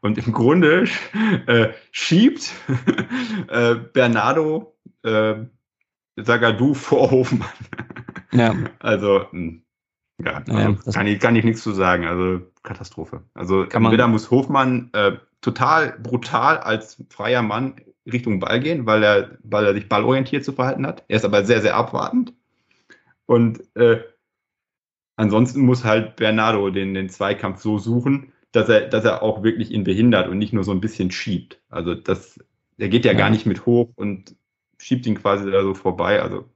[0.00, 0.84] Und im Grunde
[1.46, 2.52] äh, schiebt
[3.48, 5.36] äh, Bernardo äh,
[6.16, 7.48] Sagadu vor Hofmann.
[8.32, 8.54] Ja.
[8.80, 9.63] Also, mh, hm,
[10.22, 12.06] ja, also ja kann, ich, kann ich nichts zu sagen.
[12.06, 13.22] Also Katastrophe.
[13.34, 17.74] Also entweder muss Hofmann äh, total brutal als freier Mann
[18.10, 21.04] Richtung Ball gehen, weil er, weil er sich ballorientiert zu verhalten hat.
[21.08, 22.34] Er ist aber sehr, sehr abwartend.
[23.26, 24.00] Und äh,
[25.16, 29.70] ansonsten muss halt Bernardo den, den Zweikampf so suchen, dass er, dass er auch wirklich
[29.70, 31.60] ihn behindert und nicht nur so ein bisschen schiebt.
[31.70, 32.38] Also das,
[32.78, 33.18] er geht ja, ja.
[33.18, 34.36] gar nicht mit hoch und
[34.78, 36.22] schiebt ihn quasi da so vorbei.
[36.22, 36.48] Also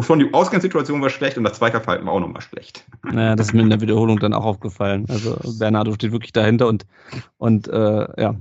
[0.00, 2.84] schon die Ausgangssituation war schlecht und das Zweikampfverhalten war auch nochmal schlecht.
[3.02, 5.06] Naja, das ist mir in der Wiederholung dann auch aufgefallen.
[5.08, 6.86] Also Bernardo steht wirklich dahinter und,
[7.36, 8.34] und äh, ja,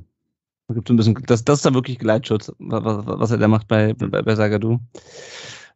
[0.73, 3.93] gibt ein bisschen, das, das ist dann wirklich Gleitschutz, was, was er da macht bei,
[3.93, 4.79] bei, bei Sagadu.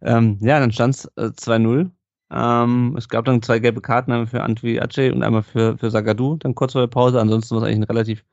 [0.02, 1.90] Ähm, ja, dann stand es äh, 2-0.
[2.34, 5.92] Ähm, es gab dann zwei gelbe Karten, einmal für Antwi Ace und einmal für, für
[5.92, 7.20] Sagadu, dann kurz vor der Pause.
[7.20, 8.24] Ansonsten war es eigentlich ein relativ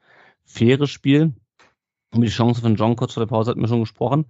[0.45, 1.33] faires Spiel.
[2.14, 4.27] Über die Chance von John kurz vor der Pause hatten wir schon gesprochen.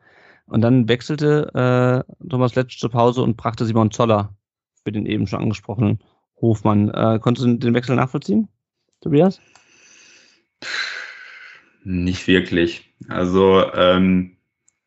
[0.49, 4.35] Und dann wechselte äh, Thomas Letsch zur Pause und brachte Simon Zoller
[4.83, 5.99] für den eben schon angesprochenen
[6.41, 6.89] Hofmann.
[6.89, 8.49] Äh, konntest du den Wechsel nachvollziehen,
[9.01, 9.41] Tobias?
[11.85, 12.95] Nicht wirklich.
[13.09, 14.37] Also ähm,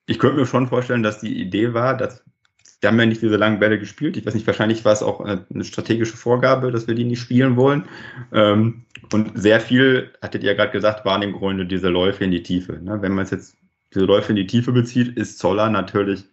[0.07, 2.23] ich könnte mir schon vorstellen, dass die Idee war, dass
[2.81, 4.17] wir haben ja nicht diese langen Bälle gespielt.
[4.17, 7.55] Ich weiß nicht, wahrscheinlich war es auch eine strategische Vorgabe, dass wir die nicht spielen
[7.55, 7.85] wollen.
[8.33, 12.41] Ähm, und sehr viel, hattet ihr gerade gesagt, waren im Grunde diese Läufe in die
[12.41, 12.79] Tiefe.
[12.81, 12.99] Ne?
[13.03, 13.55] Wenn man es jetzt
[13.93, 16.25] diese Läufe in die Tiefe bezieht, ist Zoller natürlich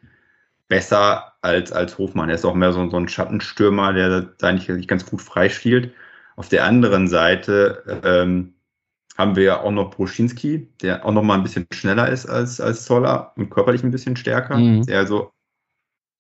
[0.69, 2.29] besser als, als Hofmann.
[2.29, 5.93] Er ist auch mehr so, so ein Schattenstürmer, der da eigentlich ganz gut freispielt.
[6.37, 8.55] Auf der anderen Seite ähm,
[9.17, 12.61] haben wir ja auch noch Proschinski, der auch noch mal ein bisschen schneller ist als,
[12.61, 14.87] als Zoller und körperlich ein bisschen stärker, mhm.
[14.87, 15.33] der also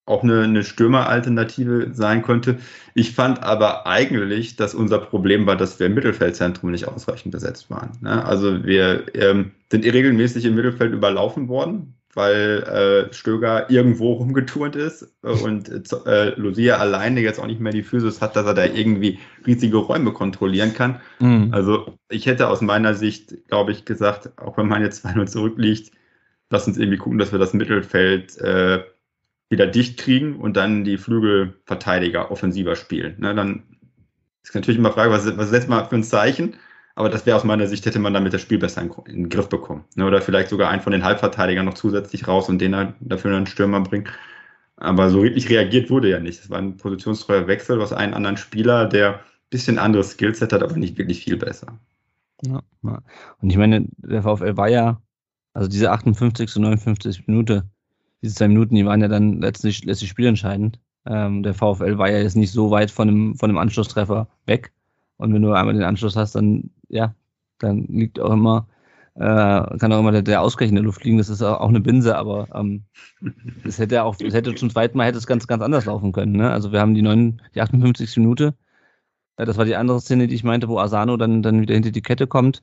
[0.08, 2.58] auch eine, eine Stürmeralternative sein könnte.
[2.94, 7.70] Ich fand aber eigentlich, dass unser Problem war, dass wir im Mittelfeldzentrum nicht ausreichend besetzt
[7.70, 7.92] waren.
[8.00, 8.24] Ne?
[8.24, 12.64] Also wir ähm, sind regelmäßig im Mittelfeld überlaufen worden weil
[13.10, 15.70] äh, Stöger irgendwo rumgeturnt ist äh, und
[16.04, 19.76] äh, Lucia alleine jetzt auch nicht mehr die Physis hat, dass er da irgendwie riesige
[19.76, 21.00] Räume kontrollieren kann.
[21.20, 21.50] Mhm.
[21.52, 25.92] Also ich hätte aus meiner Sicht, glaube ich, gesagt, auch wenn man jetzt 2-0 zurückliegt,
[26.50, 28.82] lass uns irgendwie gucken, dass wir das Mittelfeld äh,
[29.50, 33.16] wieder dicht kriegen und dann die Flügelverteidiger offensiver spielen.
[33.18, 33.62] Ne, dann
[34.42, 36.56] ist natürlich immer Frage, was, was setzt man für ein Zeichen?
[36.94, 39.28] Aber das wäre aus meiner Sicht, hätte man damit das Spiel besser in, in den
[39.28, 39.84] Griff bekommen.
[39.94, 40.04] Ne?
[40.04, 43.46] Oder vielleicht sogar einen von den Halbverteidigern noch zusätzlich raus und den dann dafür einen
[43.46, 44.08] Stürmer bringen.
[44.76, 46.40] Aber so wirklich reagiert wurde ja nicht.
[46.40, 49.20] Es war ein positionstreuer Wechsel, was einen anderen Spieler, der ein
[49.50, 51.78] bisschen anderes Skillset hat, aber nicht wirklich viel besser.
[52.42, 55.00] Ja, und ich meine, der VfL war ja,
[55.52, 56.56] also diese 58.
[56.56, 57.26] und 59.
[57.26, 57.68] Minute,
[58.22, 60.78] diese zwei Minuten, die waren ja dann letztlich, letztlich spielentscheidend.
[61.06, 64.72] Ähm, der VfL war ja jetzt nicht so weit von dem, von dem Anschlusstreffer weg.
[65.16, 67.14] Und wenn du einmal den Anschluss hast, dann, ja,
[67.58, 68.68] dann liegt auch immer,
[69.14, 71.18] äh, kann auch immer der, der Ausgleich in der Luft liegen.
[71.18, 72.84] Das ist auch eine Binse, aber ähm,
[73.64, 76.32] es hätte auch, es hätte zum zweiten Mal hätte es ganz, ganz anders laufen können.
[76.32, 76.50] Ne?
[76.50, 78.16] Also wir haben die, 9, die 58.
[78.18, 78.54] Minute.
[79.36, 82.02] Das war die andere Szene, die ich meinte, wo Asano dann, dann wieder hinter die
[82.02, 82.62] Kette kommt,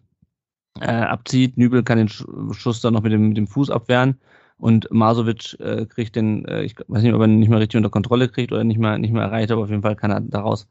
[0.82, 1.58] äh, abzieht.
[1.58, 4.20] Nübel kann den Schuss dann noch mit dem, mit dem Fuß abwehren.
[4.58, 7.78] Und Masovic äh, kriegt den, äh, ich weiß nicht, ob er ihn nicht mehr richtig
[7.78, 10.22] unter Kontrolle kriegt oder nicht mehr, nicht mehr erreicht, aber auf jeden Fall kann er
[10.22, 10.68] daraus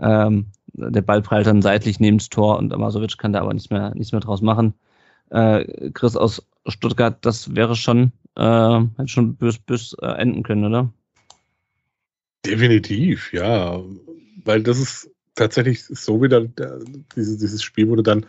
[0.00, 3.70] ähm, der Ball prallt dann seitlich neben das Tor und Amasovic kann da aber nichts
[3.70, 4.74] mehr, nichts mehr draus machen.
[5.30, 10.64] Äh, Chris aus Stuttgart, das wäre schon, äh, hätte schon bös, bös äh, enden können,
[10.64, 10.92] oder?
[12.46, 13.82] Definitiv, ja.
[14.44, 16.78] weil das ist tatsächlich so wieder der,
[17.16, 18.26] dieses, dieses Spiel, wurde dann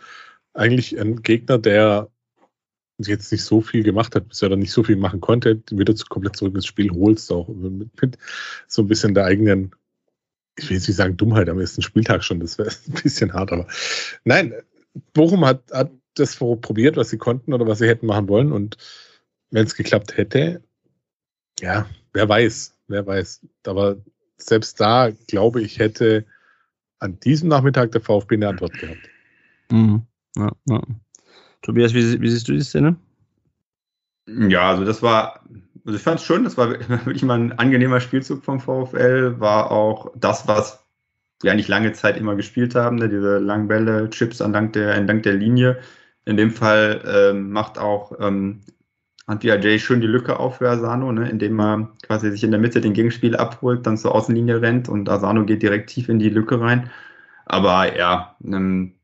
[0.54, 2.08] eigentlich ein Gegner, der
[3.08, 6.06] jetzt nicht so viel gemacht hat, bisher dann nicht so viel machen konnte, wieder zu,
[6.06, 8.18] komplett zurück ins Spiel holst, auch mit, mit
[8.66, 9.74] so ein bisschen der eigenen,
[10.56, 13.52] ich will jetzt nicht sagen Dummheit am ersten Spieltag schon, das wäre ein bisschen hart,
[13.52, 13.66] aber
[14.24, 14.54] nein,
[15.12, 18.76] Bochum hat, hat das probiert, was sie konnten oder was sie hätten machen wollen und
[19.50, 20.62] wenn es geklappt hätte,
[21.60, 23.46] ja, wer weiß, wer weiß.
[23.66, 23.96] Aber
[24.36, 26.24] selbst da, glaube ich, hätte
[26.98, 29.08] an diesem Nachmittag der VfB eine Antwort gehabt.
[29.70, 30.06] Mhm.
[30.36, 30.82] Ja, ja.
[31.62, 32.96] Tobias, wie, wie, siehst du die Szene?
[34.26, 35.40] Ja, also das war,
[35.84, 39.70] also ich fand es schön, das war wirklich mal ein angenehmer Spielzug vom VfL, war
[39.70, 40.84] auch das, was
[41.42, 43.08] wir eigentlich lange Zeit immer gespielt haben, ne?
[43.08, 45.78] diese langen Bälle, Chips entlang der, entlang der Linie.
[46.26, 48.60] In dem Fall ähm, macht auch ähm,
[49.26, 51.30] Anti-Ajay schön die Lücke auf für Asano, ne?
[51.30, 55.08] indem er quasi sich in der Mitte den Gegenspiel abholt, dann zur Außenlinie rennt und
[55.08, 56.90] Asano geht direkt tief in die Lücke rein.
[57.46, 58.99] Aber ja, ähm, äh,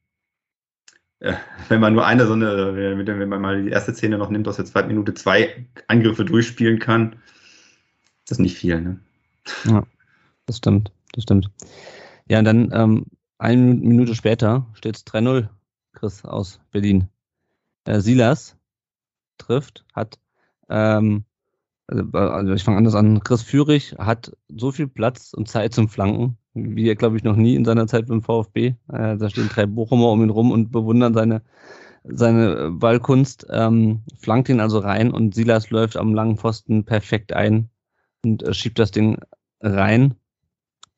[1.21, 4.57] wenn man nur eine so eine, wenn man mal die erste Szene noch nimmt aus
[4.57, 7.15] der zweiten Minute, zwei Angriffe durchspielen kann,
[8.21, 8.81] ist das nicht viel.
[8.81, 9.01] Ne?
[9.65, 9.85] Ja,
[10.47, 11.51] das stimmt, das stimmt.
[12.29, 13.07] Ja, und dann ähm,
[13.39, 15.49] eine Minute später steht es 3-0,
[15.93, 17.09] Chris aus Berlin.
[17.85, 18.57] Äh, Silas
[19.39, 20.19] trifft, hat,
[20.69, 21.25] ähm,
[21.87, 25.89] also, also ich fange anders an, Chris Führig hat so viel Platz und Zeit zum
[25.89, 28.75] Flanken, wie er, glaube ich, noch nie in seiner Zeit beim VfB.
[28.93, 31.43] Äh, da stehen drei Bochumer um ihn rum und bewundern seine,
[32.05, 37.69] seine Ballkunst, ähm, flankt ihn also rein und Silas läuft am langen Pfosten perfekt ein
[38.25, 39.19] und äh, schiebt das Ding
[39.61, 40.15] rein.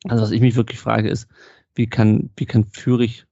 [0.07, 1.27] Also was ich mich wirklich frage ist,
[1.75, 3.25] wie kann, wie kann Führig,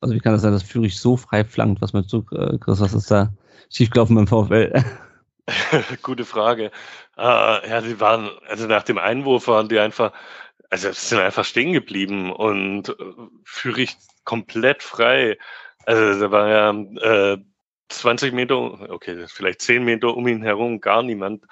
[0.00, 1.82] also wie kann das sein, dass Führig so frei flankt?
[1.82, 3.32] Was meinst du, äh, Chris, was ist da
[3.68, 4.72] schiefgelaufen beim VfL?
[6.02, 6.70] Gute Frage.
[7.16, 10.12] Äh, ja, die waren, also nach dem Einwurf waren die einfach,
[10.70, 12.94] also sind einfach stehen geblieben und äh,
[13.44, 15.38] Führig komplett frei.
[15.86, 17.38] Also da war ja äh,
[17.88, 21.44] 20 Meter, okay, vielleicht 10 Meter um ihn herum gar niemand.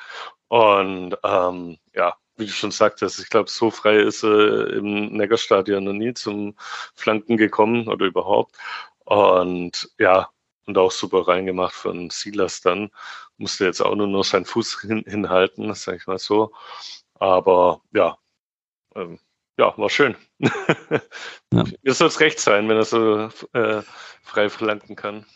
[0.48, 5.84] Und ähm, ja, wie du schon sagtest, ich glaube, so frei ist er im Neckarstadion
[5.84, 6.57] noch nie zum
[6.94, 8.57] Flanken gekommen oder überhaupt.
[9.05, 10.30] Und ja,
[10.66, 12.90] und auch super reingemacht von Silas dann.
[13.36, 16.53] Musste jetzt auch nur noch seinen Fuß hin, hinhalten, sag ich mal so.
[17.14, 18.16] Aber ja,
[18.97, 19.18] ähm,
[19.59, 20.16] ja, war schön.
[20.38, 20.51] ja.
[21.82, 23.82] Mir soll es recht sein, wenn er so äh,
[24.22, 25.26] frei flanken kann.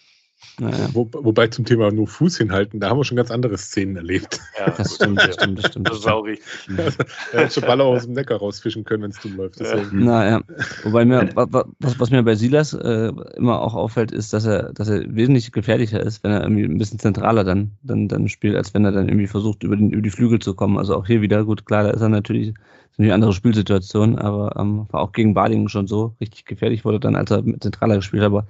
[0.58, 0.88] Naja.
[0.92, 4.40] Wo, wobei zum Thema nur Fuß hinhalten, da haben wir schon ganz andere Szenen erlebt.
[4.58, 5.88] Ja, das stimmt, das stimmt, das stimmt.
[5.88, 6.46] Das ist auch richtig.
[6.78, 6.98] Also,
[7.32, 9.60] er hätte schon Baller aus dem Neckar rausfischen können, wenn es dumm läuft.
[9.60, 10.04] Deswegen.
[10.04, 10.40] Naja,
[10.84, 14.88] wobei mir, was, was mir bei Silas äh, immer auch auffällt, ist, dass er, dass
[14.88, 18.72] er wesentlich gefährlicher ist, wenn er irgendwie ein bisschen zentraler dann, dann, dann spielt, als
[18.72, 20.78] wenn er dann irgendwie versucht, über, den, über die Flügel zu kommen.
[20.78, 22.54] Also auch hier wieder, gut, klar, da ist er natürlich
[22.98, 27.16] eine andere Spielsituation, aber ähm, war auch gegen Badingen schon so richtig gefährlich wurde dann,
[27.16, 28.28] als er mit zentraler gespielt hat.
[28.28, 28.46] Aber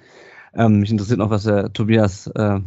[0.55, 2.61] ähm, mich interessiert noch, was der Tobias äh,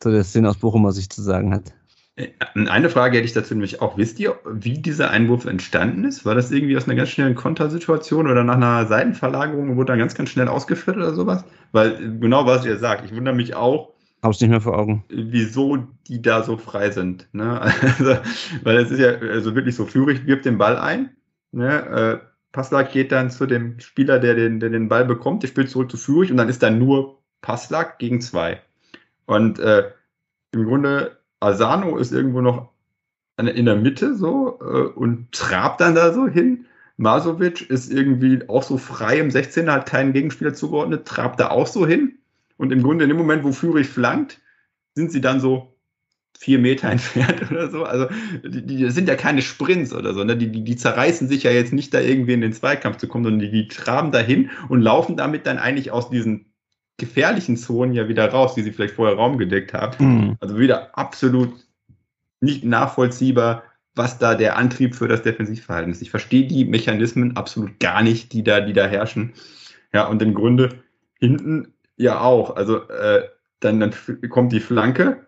[0.00, 1.72] zu der Szene aus Bochumer Sicht zu sagen hat.
[2.16, 3.96] Äh, eine Frage hätte ich dazu nämlich auch.
[3.96, 6.24] Wisst ihr, wie dieser Einwurf entstanden ist?
[6.24, 9.98] War das irgendwie aus einer ganz schnellen Kontersituation oder nach einer Seitenverlagerung und wurde dann
[9.98, 11.44] ganz, ganz schnell ausgeführt oder sowas?
[11.72, 13.92] Weil genau was ihr sagt, ich wundere mich auch.
[14.22, 15.04] Hab's nicht mehr vor Augen.
[15.08, 15.76] Wieso
[16.08, 17.28] die da so frei sind.
[17.32, 17.60] Ne?
[17.98, 18.16] Also,
[18.62, 21.10] weil es ist ja also wirklich so, Führig wirft den Ball ein,
[21.52, 22.20] ne?
[22.56, 25.90] Passlack geht dann zu dem Spieler, der den, der den Ball bekommt, der spielt zurück
[25.90, 28.62] zu Führig und dann ist dann nur Passlack gegen zwei.
[29.26, 29.90] Und äh,
[30.52, 32.70] im Grunde, Asano ist irgendwo noch
[33.36, 36.64] in der Mitte so äh, und trabt dann da so hin.
[36.96, 41.66] Masovic ist irgendwie auch so frei im 16er, hat keinen Gegenspieler zugeordnet, trabt da auch
[41.66, 42.16] so hin.
[42.56, 44.40] Und im Grunde in dem Moment, wo Führig flankt,
[44.94, 45.75] sind sie dann so
[46.36, 47.84] vier Meter entfernt oder so.
[47.84, 48.06] Also
[48.44, 50.24] die, die sind ja keine Sprints oder so.
[50.24, 50.36] Ne?
[50.36, 53.24] Die, die, die zerreißen sich ja jetzt nicht da irgendwie in den Zweikampf zu kommen,
[53.24, 56.46] sondern die, die traben dahin und laufen damit dann eigentlich aus diesen
[56.98, 60.04] gefährlichen Zonen ja wieder raus, die sie vielleicht vorher raumgedeckt haben.
[60.04, 60.36] Mhm.
[60.40, 61.52] Also wieder absolut
[62.40, 63.64] nicht nachvollziehbar,
[63.94, 66.02] was da der Antrieb für das Defensivverhalten ist.
[66.02, 69.32] Ich verstehe die Mechanismen absolut gar nicht, die da, die da herrschen.
[69.92, 70.82] Ja, und im Grunde
[71.18, 72.56] hinten ja auch.
[72.56, 73.22] Also äh,
[73.60, 73.94] dann, dann
[74.28, 75.26] kommt die Flanke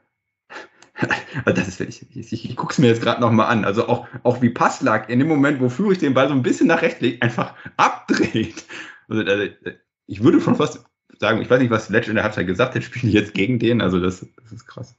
[1.44, 3.64] das ist, ich, ich, ich gucke es mir jetzt gerade nochmal an.
[3.64, 6.66] Also auch, auch wie Passlack in dem Moment, wo Führig den Ball so ein bisschen
[6.66, 8.64] nach rechts legt, einfach abdreht.
[9.08, 9.48] Also, also,
[10.06, 10.84] ich würde schon fast
[11.18, 13.80] sagen, ich weiß nicht, was Letch in der Halbzeit gesagt hat, spielen jetzt gegen den.
[13.80, 14.94] Also das, das ist krass.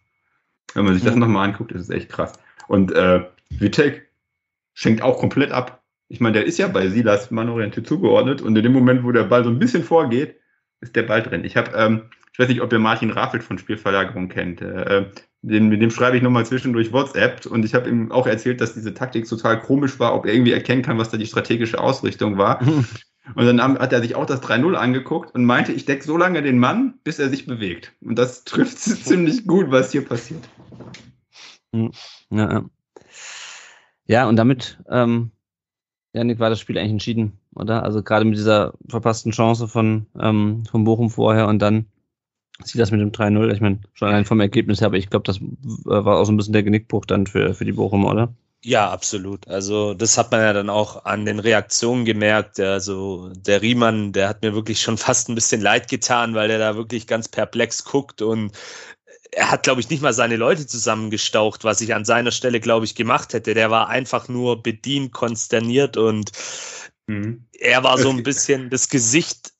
[0.73, 2.33] Wenn man sich das nochmal anguckt, ist es echt krass.
[2.67, 4.07] Und äh, Vitek
[4.73, 5.83] schenkt auch komplett ab.
[6.07, 9.23] Ich meine, der ist ja bei Silas mannorientiert zugeordnet und in dem Moment, wo der
[9.23, 10.35] Ball so ein bisschen vorgeht,
[10.81, 11.43] ist der Ball drin.
[11.43, 14.61] Ich habe, ähm, ich weiß nicht, ob ihr Martin Raffelt von Spielverlagerung kennt.
[14.61, 15.11] Äh,
[15.41, 18.73] den, mit dem schreibe ich nochmal zwischendurch WhatsApp und ich habe ihm auch erzählt, dass
[18.73, 22.37] diese Taktik total komisch war, ob er irgendwie erkennen kann, was da die strategische Ausrichtung
[22.37, 22.61] war.
[23.35, 26.41] Und dann hat er sich auch das 3-0 angeguckt und meinte, ich decke so lange
[26.41, 27.93] den Mann, bis er sich bewegt.
[28.01, 30.49] Und das trifft ziemlich gut, was hier passiert.
[31.73, 31.91] Hm.
[32.31, 32.65] Ja,
[34.07, 35.29] ja und damit, ähm,
[36.13, 37.83] Janik, war das Spiel eigentlich entschieden, oder?
[37.83, 41.85] Also gerade mit dieser verpassten Chance von, ähm, von Bochum vorher und dann
[42.63, 43.51] sieht das mit dem 3-0.
[43.53, 45.43] Ich meine, schon allein vom Ergebnis her, aber ich glaube, das äh,
[45.85, 48.33] war auch so ein bisschen der Genickbruch dann für, für die Bochum, oder?
[48.61, 49.47] Ja, absolut.
[49.47, 52.59] Also das hat man ja dann auch an den Reaktionen gemerkt.
[52.59, 56.59] Also der Riemann, der hat mir wirklich schon fast ein bisschen leid getan, weil er
[56.59, 58.51] da wirklich ganz perplex guckt und
[59.31, 62.85] er hat, glaube ich, nicht mal seine Leute zusammengestaucht, was ich an seiner Stelle, glaube
[62.85, 63.53] ich, gemacht hätte.
[63.53, 66.31] Der war einfach nur bedient, konsterniert und
[67.07, 67.45] mhm.
[67.57, 69.53] er war so ein bisschen das Gesicht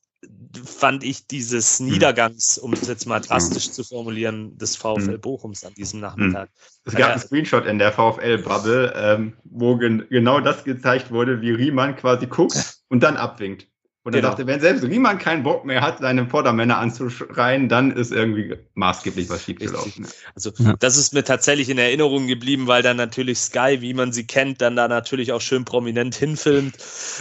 [0.64, 1.86] fand ich dieses hm.
[1.86, 5.20] Niedergangs, um es jetzt mal drastisch zu formulieren, des VfL hm.
[5.20, 6.50] Bochums an diesem Nachmittag.
[6.84, 11.50] Es gab einen Screenshot in der VfL-Bubble, ähm, wo gen genau das gezeigt wurde, wie
[11.50, 13.66] Riemann quasi guckt und dann abwinkt.
[14.10, 14.30] Und er genau.
[14.30, 19.30] dachte, wenn selbst Riemann keinen Bock mehr hat, seine Vordermänner anzuschreien, dann ist irgendwie maßgeblich
[19.30, 20.08] was schiefgelaufen.
[20.34, 20.74] Also ja.
[20.80, 24.60] das ist mir tatsächlich in Erinnerung geblieben, weil dann natürlich Sky, wie man sie kennt,
[24.62, 26.74] dann da natürlich auch schön prominent hinfilmt.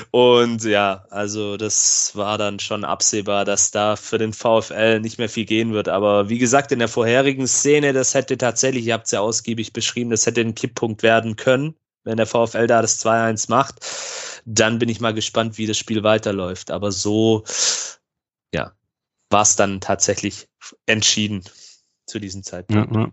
[0.09, 5.29] Und ja, also das war dann schon absehbar, dass da für den VfL nicht mehr
[5.29, 5.89] viel gehen wird.
[5.89, 9.73] Aber wie gesagt, in der vorherigen Szene, das hätte tatsächlich, ihr habt es ja ausgiebig
[9.73, 13.80] beschrieben, das hätte ein Kipppunkt werden können, wenn der VfL da das 2-1 macht
[14.45, 16.72] dann bin ich mal gespannt, wie das Spiel weiterläuft.
[16.72, 17.43] Aber so,
[18.54, 18.72] ja,
[19.30, 20.47] war es dann tatsächlich
[20.86, 21.43] entschieden
[22.06, 22.95] zu diesem Zeitpunkt.
[22.95, 23.10] Ja, ja.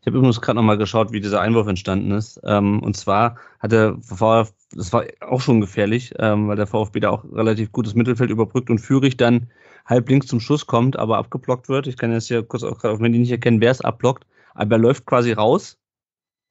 [0.00, 2.38] Ich habe übrigens gerade nochmal geschaut, wie dieser Einwurf entstanden ist.
[2.44, 7.10] Ähm, und zwar hatte VfB, das war auch schon gefährlich, ähm, weil der VfB da
[7.10, 9.50] auch relativ gutes Mittelfeld überbrückt und Führig dann
[9.86, 11.86] halb links zum Schuss kommt, aber abgeblockt wird.
[11.86, 14.26] Ich kann jetzt hier kurz auch gerade auf Handy nicht erkennen, wer es abblockt.
[14.54, 15.78] Aber er läuft quasi raus,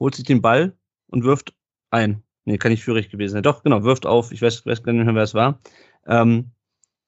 [0.00, 0.76] holt sich den Ball
[1.08, 1.54] und wirft
[1.90, 2.22] ein.
[2.44, 3.42] Nee, kann nicht Führig gewesen sein.
[3.42, 5.60] Doch, genau, wirft auf, ich weiß, weiß gar nicht mehr, wer es war.
[6.06, 6.52] Ähm,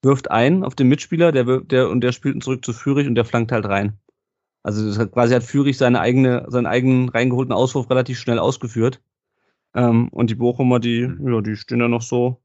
[0.02, 3.14] wirft ein auf den Mitspieler, der, der, und der spielt ihn zurück zu Führig und
[3.14, 3.98] der flankt halt rein.
[4.62, 9.00] Also hat, quasi hat Führig seine eigene, seinen eigenen reingeholten Auswurf relativ schnell ausgeführt.
[9.74, 12.40] Ähm, und die Bochumer, die, ja, die stehen da noch so,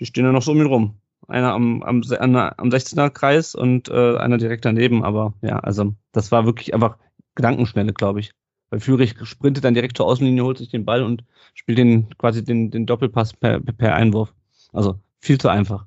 [0.00, 1.00] die stehen da noch so um ihn rum.
[1.28, 6.30] Einer am, am, am 16er Kreis und äh, einer direkt daneben, aber ja, also das
[6.32, 6.98] war wirklich einfach
[7.34, 8.32] Gedankenschnelle, glaube ich.
[8.76, 11.24] Weil Führig sprintet dann direkt zur Außenlinie, holt sich den Ball und
[11.54, 14.34] spielt den quasi den, den Doppelpass per, per Einwurf.
[14.74, 15.86] Also viel zu einfach.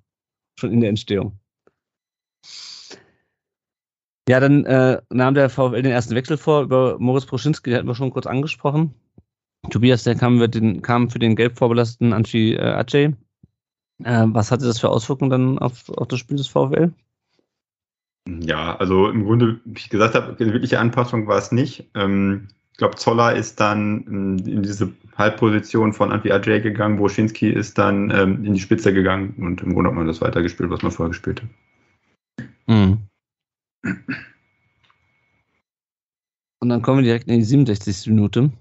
[0.60, 1.38] Schon in der Entstehung.
[4.28, 7.88] Ja, dann äh, nahm der VfL den ersten Wechsel vor über Moritz Proschinski, den hatten
[7.88, 8.96] wir schon kurz angesprochen.
[9.70, 13.16] Tobias, der kam, den, kam für den gelb vorbelasteten Anchi äh, Ajay.
[14.04, 16.92] Äh, was hatte das für Auswirkungen dann auf, auf das Spiel des VfL?
[18.28, 21.92] Ja, also im Grunde, wie ich gesagt habe, eine wirkliche Anpassung war es nicht.
[21.94, 22.48] Ähm,
[22.80, 28.10] glaube, Zoller ist dann ähm, in diese Halbposition von Anpi Ajay gegangen, Boschinski ist dann
[28.10, 31.10] ähm, in die Spitze gegangen und im Grunde hat man das weitergespielt, was man vorher
[31.10, 32.48] gespielt hat.
[32.68, 32.98] Mhm.
[36.62, 38.08] Und dann kommen wir direkt in die 67.
[38.08, 38.52] Minute.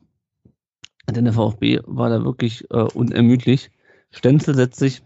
[1.09, 3.71] Denn der VfB war da wirklich äh, unermüdlich.
[4.11, 5.03] Stenzel setzt sich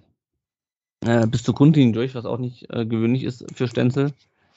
[1.04, 4.12] äh, bis zur Grundlinie durch, was auch nicht äh, gewöhnlich ist für Stenzel,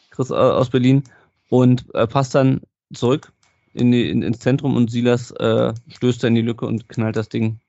[0.09, 1.03] Chris äh, aus Berlin,
[1.49, 2.61] und äh, passt dann
[2.93, 3.31] zurück
[3.75, 7.15] in die, in, ins Zentrum und Silas äh, stößt da in die Lücke und knallt
[7.15, 7.59] das Ding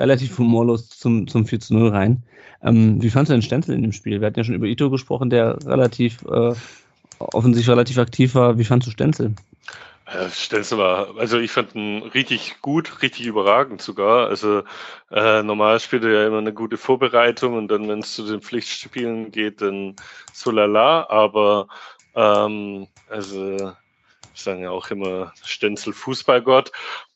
[0.00, 2.22] relativ humorlos zum, zum 4 zu 0 rein.
[2.62, 4.20] Ähm, wie fandst du den Stenzel in dem Spiel?
[4.20, 6.54] Wir hatten ja schon über Ito gesprochen, der relativ äh,
[7.18, 8.58] offensichtlich relativ aktiv war.
[8.58, 9.34] Wie fandst du Stenzel?
[10.32, 14.26] Stenzel war, also ich fand ihn richtig gut, richtig überragend sogar.
[14.26, 14.62] Also
[15.10, 18.40] äh, normal spielt er ja immer eine gute Vorbereitung und dann, wenn es zu den
[18.40, 19.94] Pflichtspielen geht, dann
[20.32, 21.08] so lala.
[21.08, 21.68] Aber
[22.16, 23.72] ähm, also
[24.42, 26.72] sagen ja auch immer Stenzel Fußballgott.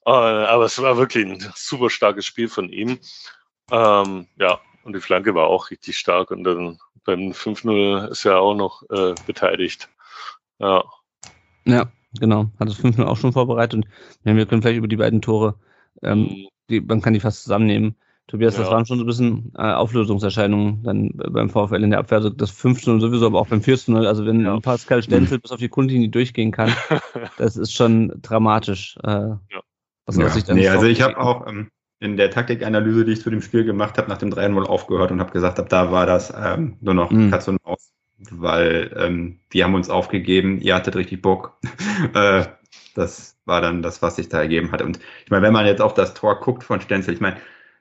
[0.07, 2.99] Äh, aber es war wirklich ein super starkes Spiel von ihm.
[3.71, 6.31] Ähm, ja, und die Flanke war auch richtig stark.
[6.31, 9.89] Und dann beim 5-0 ist er auch noch äh, beteiligt.
[10.59, 10.85] Ja.
[11.65, 12.51] Ja, genau.
[12.59, 13.85] Hat das 5-0 auch schon vorbereitet.
[14.25, 15.59] Und wir können vielleicht über die beiden Tore,
[16.03, 16.49] ähm, mhm.
[16.69, 17.97] die, man kann die fast zusammennehmen.
[18.27, 18.63] Tobias, ja.
[18.63, 22.19] das waren schon so ein bisschen äh, Auflösungserscheinungen dann beim VfL in der Abwehr.
[22.19, 24.07] Also das 5-0 sowieso, aber auch beim 4-0.
[24.07, 24.59] Also wenn ja.
[24.61, 26.73] Pascal Stenzel bis auf die Grundlinie durchgehen kann,
[27.39, 28.97] das ist schon dramatisch.
[29.03, 29.39] Äh, ja.
[30.07, 30.29] Was ja.
[30.29, 31.71] Sich dann nee, also ich habe auch ähm,
[32.01, 35.21] in der Taktikanalyse, die ich zu dem Spiel gemacht habe, nach dem 3-0 aufgehört und
[35.21, 37.31] habe gesagt, ab da war das ähm, nur noch mhm.
[37.31, 37.93] Katz und Maus.
[38.31, 41.59] Weil ähm, wir haben uns aufgegeben, ihr hattet richtig Bock.
[42.15, 42.45] äh,
[42.95, 44.83] das war dann das, was sich da ergeben hat.
[44.83, 47.37] Und ich meine, wenn man jetzt auf das Tor guckt von Stenzel, ich meine,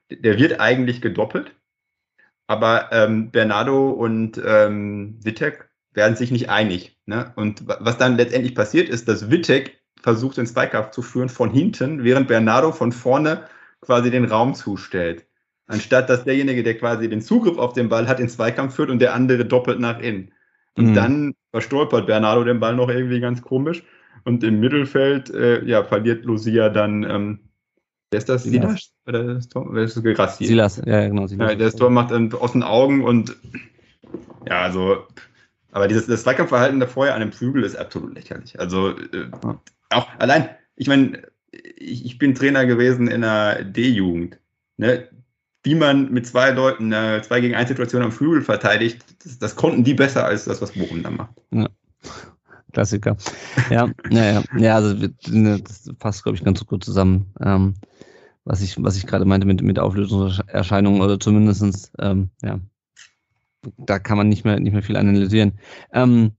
[0.09, 1.55] der wird eigentlich gedoppelt,
[2.47, 6.97] aber ähm, Bernardo und ähm, Wittek werden sich nicht einig.
[7.05, 7.31] Ne?
[7.35, 12.03] Und was dann letztendlich passiert ist, dass Wittek versucht, den Zweikampf zu führen von hinten,
[12.03, 13.45] während Bernardo von vorne
[13.81, 15.25] quasi den Raum zustellt.
[15.67, 18.99] anstatt dass derjenige, der quasi den Zugriff auf den Ball hat, den Zweikampf führt und
[18.99, 20.31] der andere doppelt nach innen.
[20.75, 20.93] Und mhm.
[20.93, 23.83] dann verstolpert Bernardo den Ball noch irgendwie ganz komisch.
[24.25, 27.39] Und im Mittelfeld, äh, ja, verliert Lucia dann, ähm,
[28.13, 28.43] wer ist das?
[28.43, 28.93] Silas?
[29.05, 29.67] Oder das Tor?
[29.71, 30.37] Wer ist das?
[30.37, 31.27] Silas, ja, genau.
[31.27, 31.51] Silas.
[31.51, 33.35] Ja, das Tor macht dann aus den Augen und
[34.47, 35.07] ja, also,
[35.71, 38.59] aber dieses das Zweikampfverhalten da vorher an dem Flügel ist absolut lächerlich.
[38.59, 39.29] Also äh,
[39.89, 44.39] auch allein, ich meine, ich, ich, bin Trainer gewesen in der D-Jugend.
[44.77, 45.07] Ne?
[45.63, 49.55] Wie man mit zwei Leuten eine 2 gegen 1 Situation am Flügel verteidigt, das, das,
[49.55, 51.35] konnten die besser als das, was Bochum da macht.
[51.51, 51.69] Ja.
[52.73, 53.15] Klassiker.
[53.69, 54.95] Ja, ja, ja, ja, also
[55.29, 57.31] ne, das passt, glaube ich, ganz gut zusammen.
[57.39, 57.75] Ähm,
[58.45, 62.59] was ich, was ich gerade meinte mit, mit Auflösungserscheinungen oder zumindestens ähm, ja,
[63.77, 65.59] da kann man nicht mehr, nicht mehr viel analysieren.
[65.93, 66.31] Ähm,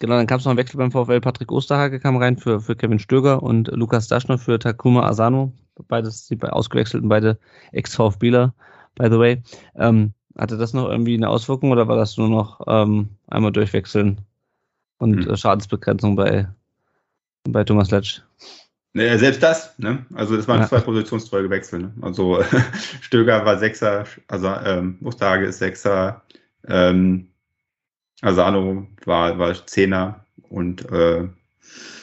[0.00, 1.20] genau, dann gab es noch einen Wechsel beim VfL.
[1.20, 5.52] Patrick Osterhage kam rein für, für Kevin Stöger und Lukas Daschner für Takuma Asano.
[5.88, 7.38] Beides, die ausgewechselten, beide
[7.72, 8.54] Ex-VfBler,
[8.94, 9.42] by the way.
[9.76, 14.20] Ähm, hatte das noch irgendwie eine Auswirkung oder war das nur noch ähm, einmal durchwechseln
[14.98, 15.36] und hm.
[15.36, 16.48] Schadensbegrenzung bei,
[17.44, 18.22] bei Thomas Letsch?
[18.92, 20.06] Naja, selbst das, ne?
[20.14, 20.68] Also das waren ja.
[20.68, 21.80] zwei positionstreue Wechsel.
[21.80, 21.92] Ne?
[22.00, 22.44] Also
[23.00, 26.22] Stöger war Sechser, also ähm, Osterhage ist Sechser,
[26.68, 27.28] ähm,
[28.22, 31.26] Asano war, war Zehner und äh,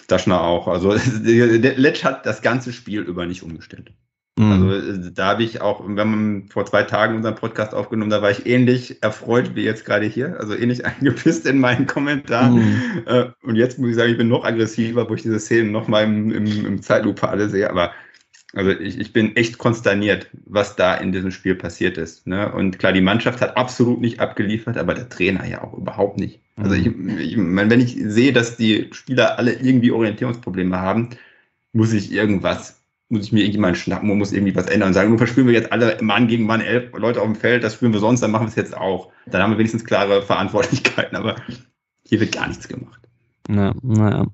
[0.07, 0.67] Daschner auch.
[0.67, 3.91] Also Letsch hat das ganze Spiel über nicht umgestellt.
[4.37, 4.69] Mhm.
[4.69, 8.31] Also da habe ich auch, wenn man vor zwei Tagen unseren Podcast aufgenommen, da war
[8.31, 12.55] ich ähnlich erfreut wie jetzt gerade hier, also ähnlich angepisst in meinen Kommentaren.
[12.55, 13.03] Mhm.
[13.05, 15.87] Äh, und jetzt muss ich sagen, ich bin noch aggressiver, wo ich diese Szenen noch
[15.87, 17.69] mal im, im, im Zeitlupe alle sehe.
[17.69, 17.91] Aber
[18.53, 22.27] also ich, ich bin echt konsterniert, was da in diesem Spiel passiert ist.
[22.27, 22.51] Ne?
[22.51, 26.41] Und klar, die Mannschaft hat absolut nicht abgeliefert, aber der Trainer ja auch überhaupt nicht.
[26.57, 31.09] Also ich, ich meine, wenn ich sehe, dass die Spieler alle irgendwie Orientierungsprobleme haben,
[31.73, 32.80] muss ich irgendwas,
[33.11, 35.53] muss ich mir irgendjemanden schnappen und muss irgendwie was ändern und sagen, nun verspielen wir
[35.53, 38.31] jetzt alle Mann gegen Mann, elf Leute auf dem Feld, das spielen wir sonst, dann
[38.31, 39.11] machen wir es jetzt auch.
[39.27, 41.35] Dann haben wir wenigstens klare Verantwortlichkeiten, aber
[42.07, 43.01] hier wird gar nichts gemacht.
[43.47, 44.25] Na, naja.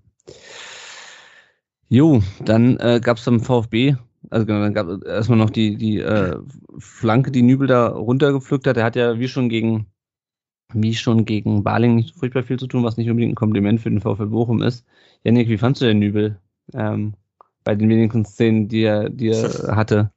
[1.89, 3.95] Jo, dann äh, gab es beim VfB
[4.29, 6.37] also genau, dann gab es erstmal noch die, die äh,
[6.77, 8.75] Flanke, die Nübel da runtergepflückt hat.
[8.75, 9.87] Der hat ja wie schon gegen
[10.73, 13.89] wie schon gegen Baling nicht furchtbar viel zu tun, was nicht unbedingt ein Kompliment für
[13.89, 14.85] den VfL Bochum ist.
[15.23, 16.41] Janik, wie fandst du den Nübel
[16.73, 17.13] ähm,
[17.67, 20.09] bei den wenigen Szenen, die er, die er hatte?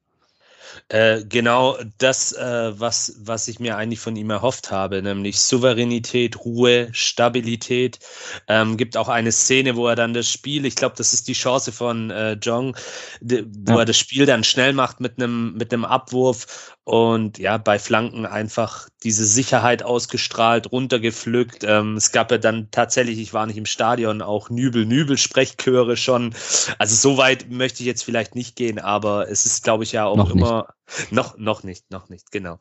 [0.86, 6.44] Äh, genau das, äh, was, was ich mir eigentlich von ihm erhofft habe, nämlich Souveränität,
[6.44, 7.98] Ruhe, Stabilität.
[8.46, 11.32] Ähm, gibt auch eine Szene, wo er dann das Spiel, ich glaube, das ist die
[11.32, 12.76] Chance von äh, Jong,
[13.20, 13.78] wo ja.
[13.80, 18.26] er das Spiel dann schnell macht mit einem mit einem Abwurf und ja, bei Flanken
[18.26, 21.62] einfach diese Sicherheit ausgestrahlt, runtergepflückt.
[21.62, 26.34] Ähm, es gab ja dann tatsächlich, ich war nicht im Stadion, auch Nübel-Nübel-Sprechchöre schon.
[26.78, 30.06] Also so weit möchte ich jetzt vielleicht nicht gehen, aber es ist, glaube ich, ja
[30.06, 31.12] auch noch immer nicht.
[31.12, 32.58] noch, noch nicht, noch nicht, genau.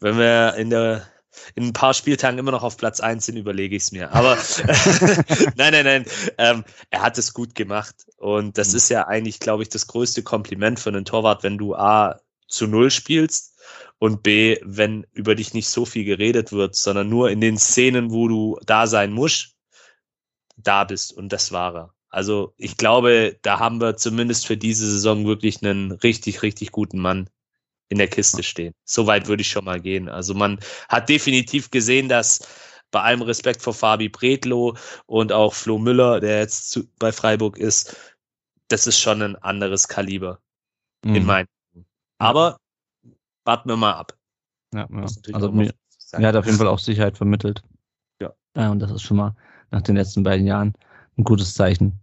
[0.00, 1.06] Wenn wir in der
[1.54, 4.12] in ein paar Spieltagen immer noch auf Platz eins sind, überlege ich es mir.
[4.12, 4.36] Aber
[5.56, 6.04] nein, nein, nein.
[6.36, 7.94] Ähm, er hat es gut gemacht.
[8.18, 8.76] Und das mhm.
[8.76, 12.66] ist ja eigentlich, glaube ich, das größte Kompliment für einen Torwart, wenn du A zu
[12.66, 13.51] null spielst
[14.02, 18.10] und B, wenn über dich nicht so viel geredet wird, sondern nur in den Szenen,
[18.10, 19.54] wo du da sein musst,
[20.56, 21.94] da bist und das war er.
[22.08, 26.98] Also ich glaube, da haben wir zumindest für diese Saison wirklich einen richtig, richtig guten
[26.98, 27.30] Mann
[27.90, 28.74] in der Kiste stehen.
[28.84, 30.08] Soweit würde ich schon mal gehen.
[30.08, 32.40] Also man hat definitiv gesehen, dass
[32.90, 34.76] bei allem Respekt vor Fabi Bredlo
[35.06, 37.94] und auch Flo Müller, der jetzt zu, bei Freiburg ist,
[38.66, 40.40] das ist schon ein anderes Kaliber
[41.04, 41.14] mhm.
[41.14, 41.48] in meinen.
[42.18, 42.58] Aber
[43.44, 44.16] warten wir mal ab.
[44.74, 45.06] Ja, ja.
[45.32, 45.72] Also mir,
[46.16, 47.62] mir hat auf jeden Fall auch Sicherheit vermittelt.
[48.20, 48.32] Ja.
[48.56, 48.70] ja.
[48.70, 49.34] Und das ist schon mal
[49.70, 50.74] nach den letzten beiden Jahren
[51.18, 52.00] ein gutes Zeichen.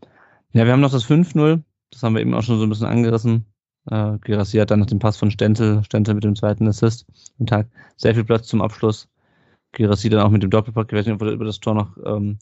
[0.53, 1.61] Ja, wir haben noch das 5-0.
[1.91, 3.45] Das haben wir eben auch schon so ein bisschen angerissen.
[3.89, 7.05] Äh, Gerassi hat dann nach dem Pass von Stentel, Stentel mit dem zweiten Assist
[7.39, 7.67] am Tag,
[7.97, 9.07] sehr viel Platz zum Abschluss.
[9.71, 11.97] Gerassi dann auch mit dem Doppelpack, ich weiß nicht, ob wir über das Tor noch
[12.05, 12.39] ähm,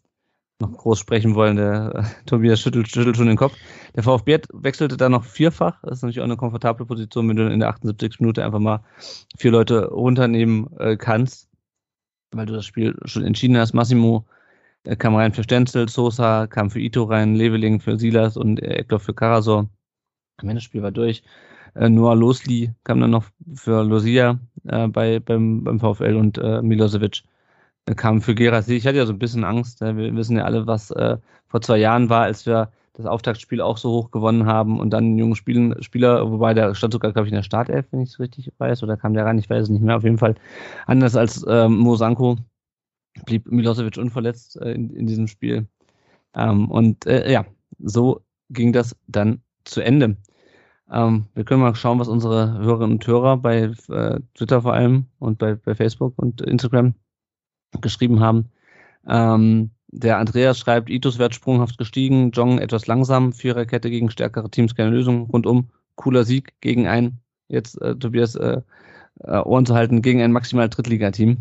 [0.60, 1.58] noch groß sprechen wollen.
[1.58, 3.56] Der äh, Tobias schüttelt, schüttelt schon den Kopf.
[3.96, 5.80] Der VfB wechselte da noch vierfach.
[5.84, 8.20] Das ist natürlich auch eine komfortable Position, wenn du in der 78.
[8.20, 8.84] Minute einfach mal
[9.38, 11.50] vier Leute runternehmen äh, kannst,
[12.32, 13.74] weil du das Spiel schon entschieden hast.
[13.74, 14.26] Massimo
[14.84, 18.76] äh, kam rein für Stenzel, Sosa kam für Ito rein, Leveling für Silas und äh,
[18.76, 19.70] Eckloff für Karasor.
[20.38, 21.24] Am Ende das Spiel war durch.
[21.76, 26.62] Äh, Noah Losli kam dann noch für Losia äh, bei, beim, beim VfL und äh,
[26.62, 27.24] Milosevic
[27.96, 28.76] kam für Gerassi.
[28.76, 29.82] Ich hatte ja so ein bisschen Angst.
[29.82, 31.18] Wir wissen ja alle, was äh,
[31.48, 35.06] vor zwei Jahren war, als wir das Auftaktspiel auch so hoch gewonnen haben und dann
[35.06, 38.10] einen jungen Spielen, Spieler, wobei der stand sogar, glaube ich, in der Startelf, wenn ich
[38.10, 39.98] es richtig weiß, oder kam der rein, ich weiß es nicht mehr.
[39.98, 40.36] Auf jeden Fall
[40.88, 42.38] anders als ähm, Mo Sanko
[43.26, 45.68] blieb Milosevic unverletzt äh, in, in diesem Spiel.
[46.36, 47.46] Ähm, und äh, ja,
[47.80, 50.18] so ging das dann zu Ende.
[50.92, 55.06] Ähm, wir können mal schauen, was unsere Hörerinnen und Hörer bei äh, Twitter vor allem
[55.20, 56.96] und bei, bei Facebook und Instagram
[57.82, 58.50] geschrieben haben.
[59.08, 64.76] Ähm, der Andreas schreibt, Itos Wert sprunghaft gestiegen, Jong etwas langsam, Viererkette gegen stärkere Teams,
[64.76, 68.62] keine Lösung, rundum, cooler Sieg gegen ein, jetzt äh, Tobias äh,
[69.24, 71.38] äh, Ohren zu halten, gegen ein maximal Drittligateam.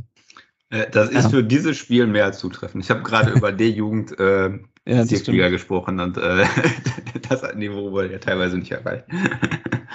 [0.70, 1.29] Äh, das ist ja.
[1.29, 2.85] für dieses Spiel mehr als zutreffend.
[2.85, 4.51] Ich habe gerade über D-Jugend äh,
[4.87, 6.45] ja, Liga gesprochen und äh,
[7.29, 9.05] das Niveau wurde ja teilweise nicht erreicht.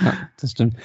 [0.02, 0.76] ja, das stimmt.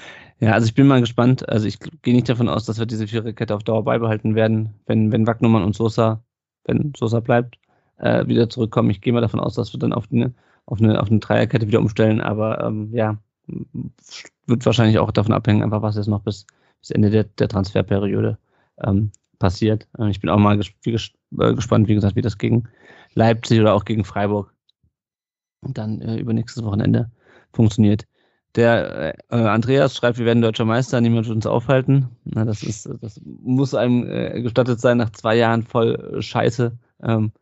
[0.40, 1.48] Ja, also ich bin mal gespannt.
[1.48, 5.10] Also ich gehe nicht davon aus, dass wir diese Viererkette auf Dauer beibehalten werden, wenn,
[5.12, 6.22] wenn Wagnumann und Sosa,
[6.64, 7.58] wenn Sosa bleibt,
[7.98, 8.90] äh, wieder zurückkommen.
[8.90, 10.34] Ich gehe mal davon aus, dass wir dann auf eine,
[10.66, 13.18] auf eine, auf eine Dreierkette wieder umstellen, aber ähm, ja,
[14.46, 16.46] wird wahrscheinlich auch davon abhängen, einfach was jetzt noch bis,
[16.80, 18.38] bis Ende der, der Transferperiode
[18.84, 19.88] ähm, passiert.
[19.98, 22.68] Äh, ich bin auch mal ges ges äh, gespannt, wie gesagt, wie das gegen
[23.14, 24.52] Leipzig oder auch gegen Freiburg
[25.62, 27.10] dann äh, über nächstes Wochenende
[27.52, 28.06] funktioniert.
[28.56, 32.08] Der äh, Andreas schreibt, wir werden deutscher Meister, niemand wird uns aufhalten.
[32.24, 37.32] Na, das ist, das muss einem äh, gestattet sein nach zwei Jahren voll Scheiße, ähm,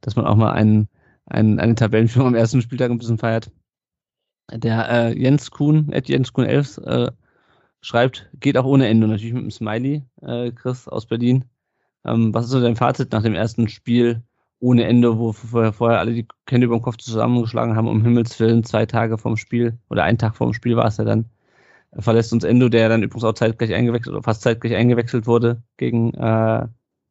[0.00, 0.88] dass man auch mal einen,
[1.26, 3.52] einen, eine Tabellenführung am ersten Spieltag ein bisschen feiert.
[4.52, 7.10] Der äh, Jens Kuhn, Ed Jens Kuhn 11, äh,
[7.80, 11.44] schreibt, geht auch ohne Ende, natürlich mit einem Smiley, äh, Chris aus Berlin.
[12.04, 14.22] Ähm, was ist so dein Fazit nach dem ersten Spiel
[14.58, 18.64] ohne Ende, wo vorher alle die Hände über den Kopf zusammengeschlagen haben, um Himmels Willen,
[18.64, 21.26] zwei Tage vorm Spiel oder ein Tag vorm Spiel war es ja dann,
[21.98, 26.14] verlässt uns Endo, der dann übrigens auch zeitgleich eingewechselt oder fast zeitgleich eingewechselt wurde gegen
[26.14, 26.66] äh,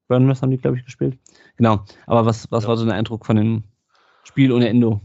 [0.07, 1.17] Burnmouth haben die, glaube ich, gespielt.
[1.57, 1.83] Genau.
[2.05, 2.69] Aber was, was ja.
[2.69, 3.63] war so ein Eindruck von dem
[4.23, 5.01] Spiel ohne Endo?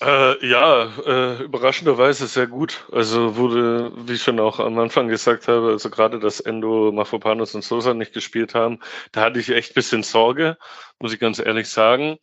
[0.00, 2.86] Äh, ja, äh, überraschenderweise sehr gut.
[2.92, 7.54] Also wurde, wie ich schon auch am Anfang gesagt habe, also gerade, dass Endo, Mafropanos
[7.56, 8.78] und Sosa nicht gespielt haben,
[9.10, 10.56] da hatte ich echt bisschen Sorge,
[11.00, 12.18] muss ich ganz ehrlich sagen.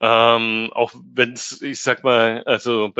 [0.00, 2.92] Ähm, auch wenn es, ich sag mal, also,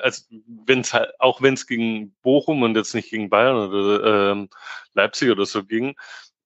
[0.00, 0.22] also
[0.66, 4.48] wenn es halt, auch wenn es gegen Bochum und jetzt nicht gegen Bayern oder ähm,
[4.94, 5.94] Leipzig oder so ging,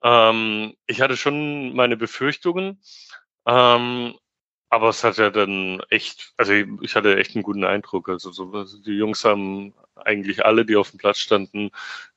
[0.02, 2.80] ähm, ich hatte schon meine Befürchtungen.
[3.46, 4.14] Ähm,
[4.74, 8.08] aber es hat ja dann echt, also ich hatte echt einen guten Eindruck.
[8.08, 11.70] Also, so, also die Jungs haben eigentlich alle, die auf dem Platz standen,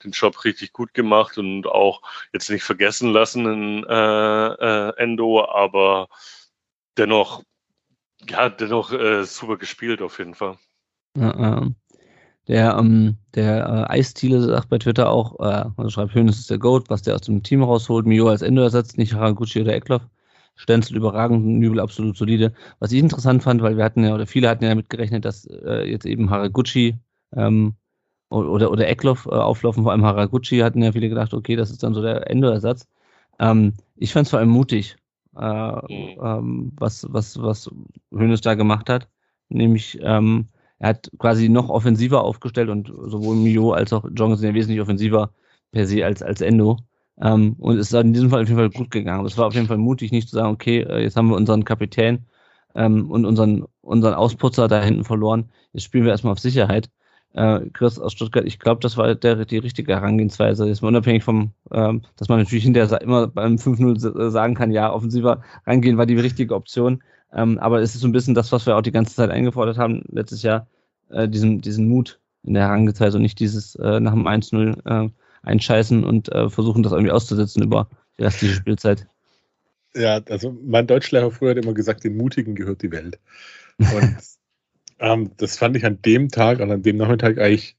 [0.03, 2.01] den Job richtig gut gemacht und auch
[2.34, 6.08] jetzt nicht vergessen lassen in äh, äh, Endo, aber
[6.97, 7.43] dennoch,
[8.28, 10.58] ja, dennoch äh, super gespielt auf jeden Fall.
[11.16, 11.70] Ja, äh,
[12.47, 16.58] der, ähm, der äh, Eistiele sagt bei Twitter auch, äh, also schreibt Hönes ist der
[16.58, 20.01] Goat, was der aus dem Team rausholt, Mio als Endo ersetzt, nicht Haraguchi oder Eckloff.
[20.58, 22.51] Stenzel überragend, Nübel absolut solide.
[22.80, 25.45] Was ich interessant fand, weil wir hatten ja, oder viele hatten ja damit gerechnet, dass
[25.45, 26.97] äh, jetzt eben Haraguchi
[27.36, 27.76] ähm,
[28.30, 31.84] oder, oder Eckloff äh, auflaufen, vor allem Haraguchi hatten ja viele gedacht, okay, das ist
[31.84, 32.88] dann so der Endo-Ersatz.
[33.39, 34.97] Ähm, ich fand es vor allem mutig,
[35.38, 36.20] äh, mhm.
[36.22, 37.70] ähm, was, was, was
[38.12, 39.08] Hönes da gemacht hat.
[39.49, 40.47] Nämlich, ähm,
[40.80, 44.82] er hat quasi noch offensiver aufgestellt und sowohl Mio als auch Jong sind ja wesentlich
[44.82, 45.32] offensiver
[45.72, 46.78] per se als, als Endo.
[47.22, 49.26] Ähm, und es ist in diesem Fall auf jeden Fall gut gegangen.
[49.26, 51.65] Es war auf jeden Fall mutig, nicht zu sagen, okay, äh, jetzt haben wir unseren
[51.65, 52.26] Kapitän
[52.76, 55.49] ähm, und unseren, unseren Ausputzer da hinten verloren.
[55.74, 56.89] Jetzt spielen wir erstmal auf Sicherheit.
[57.34, 60.68] Äh, Chris aus Stuttgart, ich glaube, das war der, die richtige Herangehensweise.
[60.68, 64.72] Jetzt mal unabhängig vom, ähm, dass man natürlich hinterher immer beim 5-0 äh, sagen kann,
[64.72, 67.03] ja, offensiver rangehen war die richtige Option.
[67.34, 69.78] Ähm, aber es ist so ein bisschen das, was wir auch die ganze Zeit eingefordert
[69.78, 70.68] haben letztes Jahr,
[71.09, 75.09] äh, diesen, diesen Mut in der Herangehensweise und nicht dieses äh, nach dem 1-0 äh,
[75.44, 79.08] einscheißen und äh, versuchen, das irgendwie auszusetzen über die restliche Spielzeit.
[79.96, 83.20] Ja, also mein Deutschlehrer früher hat immer gesagt, den Mutigen gehört die Welt.
[83.78, 84.18] Und
[85.00, 87.76] ähm, das fand ich an dem Tag und an dem Nachmittag eigentlich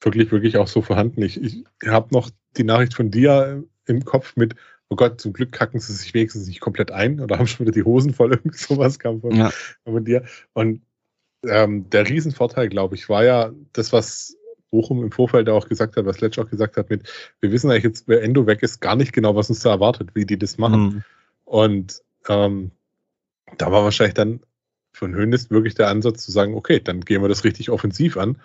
[0.00, 1.22] wirklich, wirklich auch so vorhanden.
[1.22, 4.54] Ich, ich habe noch die Nachricht von dir im Kopf mit,
[4.88, 7.74] oh Gott, zum Glück kacken sie sich wenigstens nicht komplett ein oder haben schon wieder
[7.74, 9.50] die Hosen voll, irgendwie sowas kam von, ja.
[9.84, 10.24] von dir.
[10.52, 10.82] Und
[11.46, 14.36] ähm, der Riesenvorteil, glaube ich, war ja das, was
[14.72, 17.08] Bochum im Vorfeld auch gesagt hat, was Letsch auch gesagt hat, mit,
[17.40, 20.10] wir wissen eigentlich jetzt, wer Endo weg ist, gar nicht genau, was uns da erwartet,
[20.14, 20.82] wie die das machen.
[20.82, 21.04] Mhm.
[21.44, 22.72] Und ähm,
[23.58, 24.40] da war wahrscheinlich dann
[24.92, 28.40] von Hönes wirklich der Ansatz zu sagen, okay, dann gehen wir das richtig offensiv an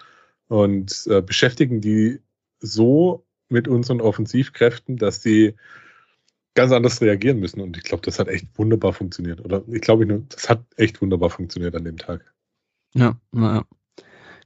[0.49, 2.21] und äh, beschäftigen die
[2.59, 5.55] so mit unseren Offensivkräften, dass die
[6.55, 7.61] ganz anders reagieren müssen.
[7.61, 9.43] Und ich glaube, das hat echt wunderbar funktioniert.
[9.45, 12.33] Oder ich glaube, das hat echt wunderbar funktioniert an dem Tag.
[12.93, 13.63] Ja, naja.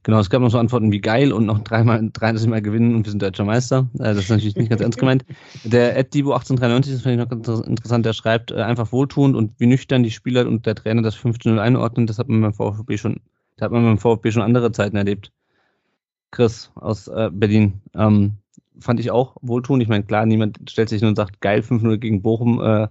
[0.03, 3.06] Genau, es gab noch so Antworten wie geil und noch dreimal, 33 Mal gewinnen und
[3.06, 3.88] wir sind deutscher Meister.
[3.95, 5.26] Äh, das ist natürlich nicht ganz ernst gemeint.
[5.64, 9.36] Der Ed Dibo 1893, das finde ich noch ganz interessant, der schreibt äh, einfach wohltuend
[9.36, 12.53] und wie nüchtern die Spieler und der Trainer das 15-0 einordnen, das hat man beim
[12.53, 13.22] VfB schon,
[13.57, 15.32] da hat man beim VfB schon andere Zeiten erlebt.
[16.32, 18.38] Chris aus äh, Berlin, ähm,
[18.80, 19.84] fand ich auch wohltuend.
[19.84, 22.88] Ich meine, klar, niemand stellt sich nur und sagt, geil, 5-0 gegen Bochum, äh,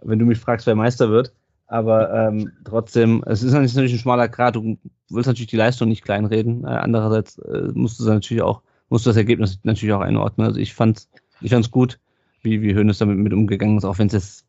[0.00, 1.34] wenn du mich fragst, wer Meister wird.
[1.66, 4.56] Aber ähm, trotzdem, es ist natürlich ein schmaler Grad.
[4.56, 4.78] Du
[5.10, 6.64] willst natürlich die Leistung nicht kleinreden.
[6.64, 10.46] Äh, andererseits äh, musst du natürlich auch, musst du das Ergebnis natürlich auch einordnen.
[10.46, 11.10] Also ich fand's,
[11.40, 11.98] ich fand's gut,
[12.42, 14.46] wie, wie Hönes damit mit umgegangen ist, auch wenn es jetzt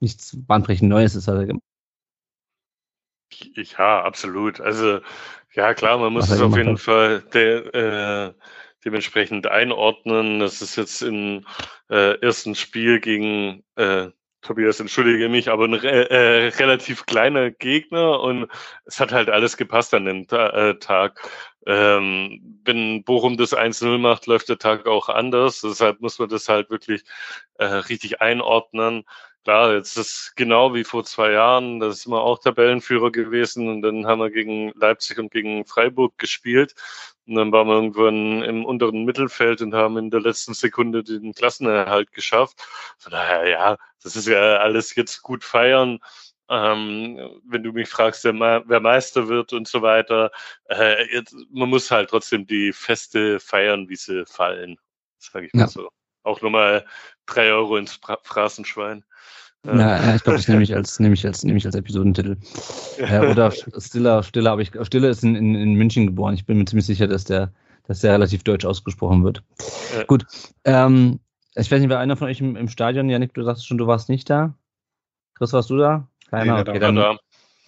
[0.00, 1.28] nichts bahnbrechend Neues ist.
[1.28, 1.58] Also,
[3.54, 4.60] ja, absolut.
[4.60, 5.00] Also
[5.54, 6.80] ja, klar, man muss es auf jeden hat.
[6.80, 8.34] Fall der, äh,
[8.84, 10.40] dementsprechend einordnen.
[10.40, 11.46] Das ist jetzt im
[11.90, 14.08] äh, ersten Spiel gegen äh,
[14.48, 18.48] Tobias, entschuldige mich, aber ein äh, relativ kleiner Gegner und
[18.86, 21.20] es hat halt alles gepasst an dem Ta äh, Tag.
[21.66, 25.60] Ähm, wenn Bochum das 1-0 macht, läuft der Tag auch anders.
[25.60, 27.02] Deshalb muss man das halt wirklich
[27.58, 29.04] äh, richtig einordnen.
[29.44, 33.82] Klar, jetzt ist genau wie vor zwei Jahren, da sind wir auch Tabellenführer gewesen und
[33.82, 36.74] dann haben wir gegen Leipzig und gegen Freiburg gespielt.
[37.28, 41.34] Und dann waren wir irgendwann im unteren Mittelfeld und haben in der letzten Sekunde den
[41.34, 42.66] Klassenerhalt geschafft.
[42.96, 45.98] Von daher, ja, das ist ja alles jetzt gut feiern.
[46.48, 50.30] Ähm, wenn du mich fragst, wer, Meister wird und so weiter,
[50.70, 54.78] äh, jetzt, man muss halt trotzdem die Feste feiern, wie sie fallen,
[55.18, 55.68] sage ich mal ja.
[55.68, 55.90] so.
[56.22, 56.86] Auch nochmal
[57.26, 59.04] drei Euro ins Phrasenschwein.
[59.66, 62.36] Ja, ich glaube, das nehme ich als, nehme ich als, nehme ich als Episodentitel.
[62.98, 66.34] Ja, oder Stiller, Stiller, aber ich, Stiller ist in, in, in München geboren.
[66.34, 67.52] Ich bin mir ziemlich sicher, dass der,
[67.86, 69.42] dass der relativ deutsch ausgesprochen wird.
[69.96, 70.04] Ja.
[70.04, 70.26] Gut.
[70.64, 71.20] Ähm,
[71.54, 73.10] ich weiß nicht, war einer von euch im, im Stadion?
[73.10, 74.54] Janik, du sagst schon, du warst nicht da.
[75.34, 76.08] Chris, warst du da?
[76.30, 76.54] Keiner.
[76.54, 77.16] Nee, okay, dann, da.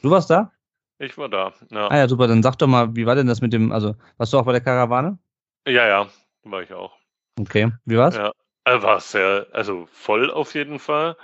[0.02, 0.52] Du warst da?
[0.98, 1.52] Ich war da.
[1.70, 1.88] Ja.
[1.88, 2.28] Ah ja, super.
[2.28, 4.52] Dann sag doch mal, wie war denn das mit dem, also warst du auch bei
[4.52, 5.18] der Karawane?
[5.66, 6.08] Ja, ja,
[6.44, 6.92] war ich auch.
[7.38, 8.16] Okay, wie war's?
[8.16, 8.32] Ja,
[8.64, 11.16] äh, war sehr, also voll auf jeden Fall.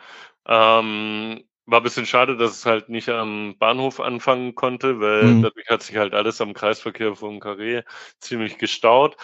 [0.47, 5.43] Ähm, war ein bisschen schade, dass es halt nicht am Bahnhof anfangen konnte, weil mhm.
[5.43, 7.85] dadurch hat sich halt alles am Kreisverkehr von Carré
[8.21, 9.17] ziemlich gestaut.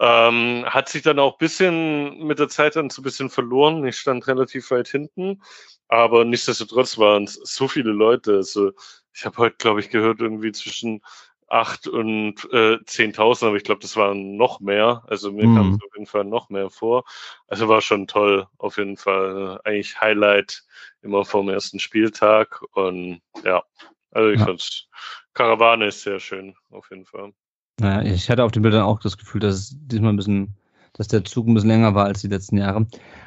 [0.00, 3.84] Ähm, hat sich dann auch ein bisschen mit der Zeit dann so ein bisschen verloren.
[3.86, 5.42] Ich stand relativ weit hinten,
[5.88, 8.34] aber nichtsdestotrotz waren es so viele Leute.
[8.36, 8.72] Also
[9.12, 11.00] ich habe heute, glaube ich, gehört, irgendwie zwischen
[11.48, 15.02] acht und äh, 10.000, aber ich glaube, das waren noch mehr.
[15.06, 15.56] Also mir mhm.
[15.56, 17.04] kam es auf jeden Fall noch mehr vor.
[17.46, 19.60] Also war schon toll, auf jeden Fall.
[19.64, 20.64] Eigentlich Highlight
[21.02, 22.62] immer vom ersten Spieltag.
[22.72, 23.62] Und ja,
[24.10, 24.46] also ich ja.
[24.46, 24.88] fand's,
[25.34, 27.32] Karawane ist sehr schön, auf jeden Fall.
[27.80, 30.56] Naja, ich hatte auf den Bildern auch das Gefühl, dass es diesmal ein bisschen,
[30.94, 32.86] dass der Zug ein bisschen länger war als die letzten Jahre.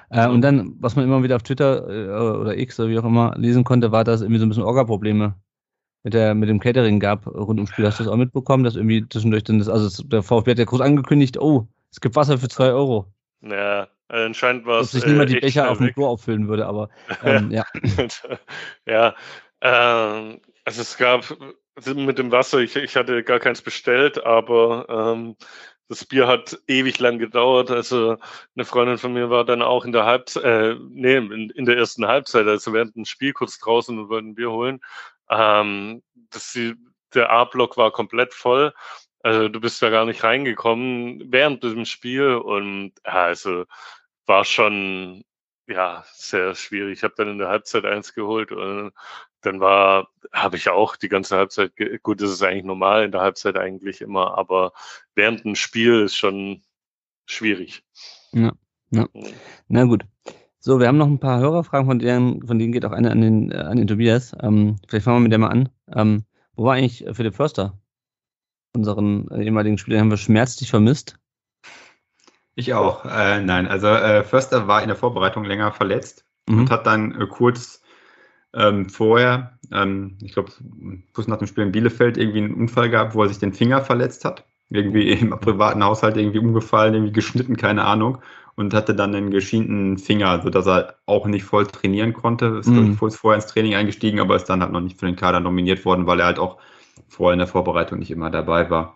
[0.09, 3.05] Äh, und dann, was man immer wieder auf Twitter äh, oder X oder wie auch
[3.05, 5.35] immer lesen konnte, war, dass irgendwie so ein bisschen Orga-Probleme
[6.03, 7.85] mit, der, mit dem Catering gab rund ums Spiel.
[7.85, 10.65] Hast du das auch mitbekommen, dass irgendwie zwischendurch dann das, also der VfB hat ja
[10.65, 13.05] groß angekündigt, oh, es gibt Wasser für zwei Euro.
[13.41, 14.91] Ja, anscheinend war es.
[14.91, 16.89] Dass sich niemand äh, die Becher auf dem Klo auffüllen würde, aber
[17.23, 17.63] ähm, ja.
[18.85, 19.15] ja,
[19.61, 21.25] ähm, also es gab
[21.95, 25.35] mit dem Wasser, ich, ich hatte gar keins bestellt, aber ähm,
[25.91, 27.69] das Bier hat ewig lang gedauert.
[27.69, 28.17] Also
[28.55, 31.77] eine Freundin von mir war dann auch in der Halbzeit, äh, nee, in, in, der
[31.77, 34.79] ersten Halbzeit, also während dem Spiel kurz draußen und wollten ein Bier holen.
[35.31, 36.57] Ähm, das,
[37.13, 38.73] der A-Block war komplett voll.
[39.23, 43.65] Also du bist da gar nicht reingekommen während diesem Spiel und ja, also
[44.25, 45.23] war schon
[45.67, 46.97] ja sehr schwierig.
[46.97, 48.91] Ich habe dann in der Halbzeit eins geholt und
[49.41, 53.21] dann war, habe ich auch die ganze Halbzeit, gut, das ist eigentlich normal in der
[53.21, 54.73] Halbzeit eigentlich immer, aber
[55.15, 56.63] während dem Spiel ist schon
[57.25, 57.83] schwierig.
[58.33, 58.53] Ja,
[58.91, 59.07] ja.
[59.67, 60.03] Na gut.
[60.63, 63.19] So, wir haben noch ein paar Hörerfragen, von denen, von denen geht auch eine an
[63.19, 64.35] den, äh, an den Tobias.
[64.39, 65.69] Ähm, vielleicht fangen wir mit der mal an.
[65.91, 66.23] Ähm,
[66.55, 67.79] wo war eigentlich Philipp Förster?
[68.75, 71.17] Unseren äh, ehemaligen Spieler haben wir schmerzlich vermisst.
[72.53, 73.05] Ich auch.
[73.05, 76.59] Äh, nein, also äh, Förster war in der Vorbereitung länger verletzt mhm.
[76.59, 77.81] und hat dann äh, kurz
[78.53, 80.51] ähm, vorher, ähm, ich glaube,
[81.13, 83.81] kurz nach dem Spiel in Bielefeld irgendwie einen Unfall gehabt, wo er sich den Finger
[83.81, 84.45] verletzt hat.
[84.69, 88.19] Irgendwie im privaten Haushalt irgendwie umgefallen, irgendwie geschnitten, keine Ahnung
[88.55, 92.57] und hatte dann einen geschienten Finger, sodass er auch nicht voll trainieren konnte.
[92.59, 92.97] Ist, mhm.
[93.07, 95.83] ich, vorher ins Training eingestiegen, aber ist dann halt noch nicht für den Kader nominiert
[95.85, 96.57] worden, weil er halt auch
[97.07, 98.95] vorher in der Vorbereitung nicht immer dabei war.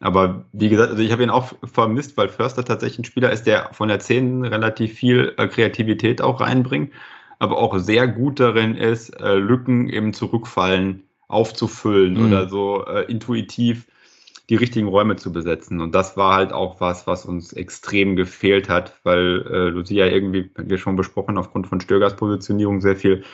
[0.00, 3.44] Aber wie gesagt, also ich habe ihn auch vermisst, weil Förster tatsächlich ein Spieler ist,
[3.44, 6.92] der von der 10 relativ viel äh, Kreativität auch reinbringt,
[7.38, 12.26] aber auch sehr gut darin ist, äh, Lücken im Zurückfallen aufzufüllen mhm.
[12.26, 13.86] oder so äh, intuitiv
[14.48, 15.80] die richtigen Räume zu besetzen.
[15.80, 20.50] Und das war halt auch was, was uns extrem gefehlt hat, weil äh, Lucia irgendwie,
[20.56, 23.24] wir schon besprochen, aufgrund von Stögers Positionierung sehr viel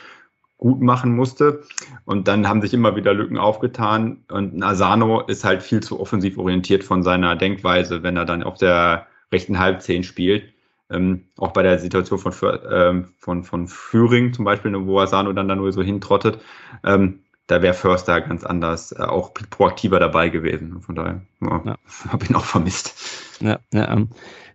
[0.57, 1.63] gut machen musste.
[2.05, 4.23] Und dann haben sich immer wieder Lücken aufgetan.
[4.31, 8.57] Und Nasano ist halt viel zu offensiv orientiert von seiner Denkweise, wenn er dann auf
[8.57, 10.53] der rechten Halbzehn spielt.
[10.89, 12.33] Ähm, auch bei der Situation von,
[12.71, 16.39] ähm, von, von Führing zum Beispiel, wo Asano dann da nur so hintrottet.
[16.83, 20.81] Ähm, da wäre Förster ganz anders, äh, auch proaktiver dabei gewesen.
[20.81, 21.77] Von daher ja, ja.
[22.09, 22.95] habe ihn auch vermisst.
[23.41, 24.09] Ja, ja ähm,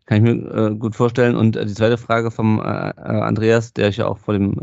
[0.07, 1.37] kann ich mir äh, gut vorstellen.
[1.37, 4.59] Und äh, die zweite Frage vom äh, äh Andreas, der ich ja auch vor dem,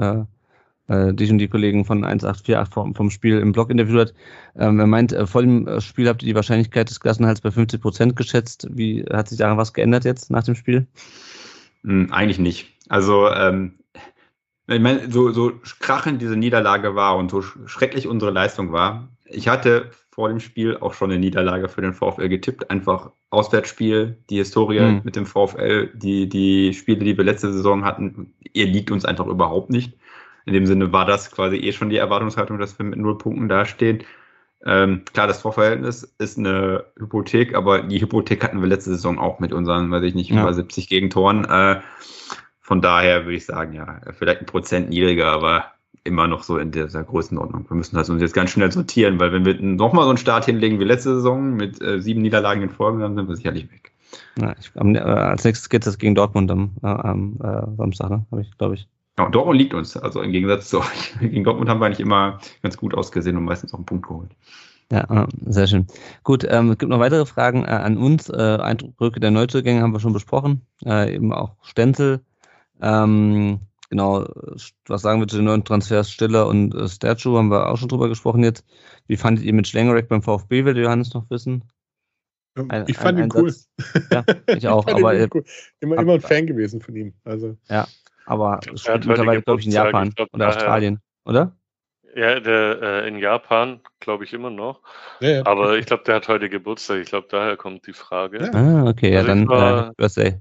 [0.87, 4.13] äh, dich und die Kollegen von 1848 vom, vom Spiel im Blog interviewt hat.
[4.55, 8.15] Ähm, er meint, vor dem Spiel habt ihr die Wahrscheinlichkeit des Klassenhalts bei 50 Prozent
[8.15, 8.67] geschätzt.
[8.71, 10.87] Wie hat sich daran was geändert jetzt nach dem Spiel?
[11.83, 12.67] Hm, eigentlich nicht.
[12.89, 13.73] Also, ähm,
[14.67, 19.09] ich meine, so, so krachend diese Niederlage war und so schrecklich unsere Leistung war.
[19.25, 22.71] Ich hatte vor dem Spiel auch schon eine Niederlage für den VfL getippt.
[22.71, 25.01] Einfach Auswärtsspiel, die Historie mhm.
[25.03, 29.27] mit dem VfL, die, die Spiele, die wir letzte Saison hatten, ihr liegt uns einfach
[29.27, 29.97] überhaupt nicht.
[30.45, 33.49] In dem Sinne war das quasi eh schon die Erwartungshaltung, dass wir mit null Punkten
[33.49, 34.03] dastehen.
[34.65, 39.39] Ähm, klar, das Vorverhältnis ist eine Hypothek, aber die Hypothek hatten wir letzte Saison auch
[39.39, 40.41] mit unseren, weiß ich nicht, ja.
[40.41, 41.45] über 70 Gegentoren.
[41.45, 41.81] Äh,
[42.65, 45.65] von daher würde ich sagen, ja, vielleicht ein Prozent niedriger, aber
[46.03, 47.69] immer noch so in dieser Größenordnung.
[47.69, 50.45] Wir müssen das uns jetzt ganz schnell sortieren, weil wenn wir nochmal so einen Start
[50.45, 53.91] hinlegen wie letzte Saison mit äh, sieben Niederlagen in Folge, dann sind wir sicherlich weg.
[54.39, 58.09] Ja, ich, am, äh, als nächstes geht es gegen Dortmund am, äh, am äh, Samstag,
[58.09, 58.25] ne?
[58.31, 58.87] habe ich, glaube ich.
[59.19, 59.95] Ja, Dortmund liegt uns.
[59.95, 61.15] Also im Gegensatz zu euch.
[61.19, 64.31] Gegen Dortmund haben wir eigentlich immer ganz gut ausgesehen und meistens auch einen Punkt geholt.
[64.91, 65.85] Ja, äh, sehr schön.
[66.23, 68.31] Gut, ähm, es gibt noch weitere Fragen äh, an uns.
[68.31, 70.61] Eindrücke der Neuzugänge haben wir schon besprochen.
[70.83, 72.21] Eben auch Stenzel.
[72.81, 74.25] Ähm, genau,
[74.87, 77.89] was sagen wir zu den neuen Transfers Stiller und äh, Statue, haben wir auch schon
[77.89, 78.65] drüber gesprochen jetzt.
[79.07, 81.63] Wie fandet ihr mit Schlengerek beim VfB, will Johannes noch wissen?
[82.55, 83.53] Ein, ich fand ihn cool.
[84.11, 84.87] Ja, ich auch.
[84.87, 85.43] ich aber cool.
[85.79, 87.13] immer, immer ein Fan gewesen von ihm.
[87.23, 87.57] Also.
[87.69, 87.87] Ja,
[88.25, 91.55] aber spielt mittlerweile, glaube ich, in Japan glaub, oder Australien, oder?
[92.15, 94.81] Ja, der, äh, in Japan, glaube ich, immer noch.
[95.19, 95.45] Ja, ja.
[95.45, 96.99] Aber ich glaube, der hat heute Geburtstag.
[97.01, 98.39] Ich glaube, daher kommt die Frage.
[98.39, 98.51] Ja.
[98.53, 100.39] Ah, okay, also ja, dann war, äh, Birthday.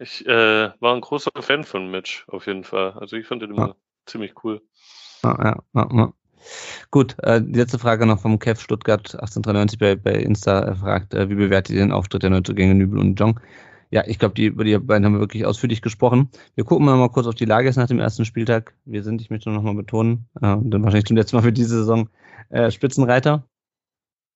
[0.00, 2.92] Ich äh, war ein großer Fan von Mitch, auf jeden Fall.
[2.92, 4.62] Also ich fand den immer ziemlich cool.
[5.22, 6.12] Ja, ja, ja.
[6.90, 11.28] Gut, äh, die letzte Frage noch vom Kev Stuttgart 1893 bei, bei Insta fragt, äh,
[11.28, 13.38] wie bewertet ihr den Auftritt der Neuzugänge Nübel und Jong?
[13.90, 16.30] Ja, ich glaube, die, über die beiden haben wir wirklich ausführlich gesprochen.
[16.54, 18.74] Wir gucken mal, mal kurz auf die Lage jetzt nach dem ersten Spieltag.
[18.86, 21.76] Wir sind, ich möchte noch mal betonen, äh, dann wahrscheinlich zum letzten Mal für diese
[21.76, 22.08] Saison
[22.48, 23.46] äh, Spitzenreiter.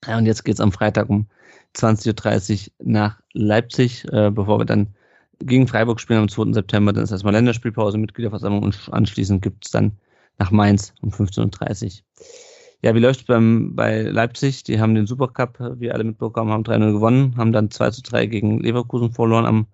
[0.06, 1.26] Ja, und jetzt geht's am Freitag um
[1.74, 4.94] 20.30 Uhr nach Leipzig, äh, bevor wir dann
[5.40, 6.52] gegen Freiburg spielen am 2.
[6.52, 6.92] September.
[6.92, 9.92] Dann ist erstmal Länderspielpause, Mitgliederversammlung und anschließend gibt es dann
[10.38, 12.04] nach Mainz um 15.30 Uhr.
[12.82, 14.64] Ja, wie läuft es bei Leipzig?
[14.64, 18.60] Die haben den Supercup, wie alle mitbekommen haben, 3-0 gewonnen, haben dann 2 3 gegen
[18.60, 19.66] Leverkusen verloren am,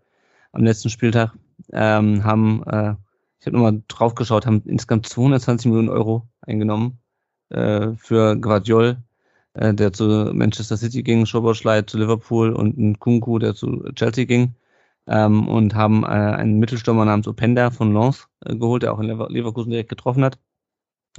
[0.52, 1.32] am letzten Spieltag.
[1.72, 2.94] Ähm, haben, äh,
[3.40, 6.98] ich habe nochmal drauf geschaut, haben insgesamt 220 Millionen Euro eingenommen
[7.48, 8.98] äh, für Guardiol,
[9.54, 14.54] äh, der zu Manchester City ging, Schoberschleit zu Liverpool und Kunku, der zu Chelsea ging
[15.10, 19.06] ähm, und haben äh, einen Mittelstürmer namens Openda von Lens äh, geholt, der auch in
[19.06, 20.38] Lever Leverkusen direkt getroffen hat.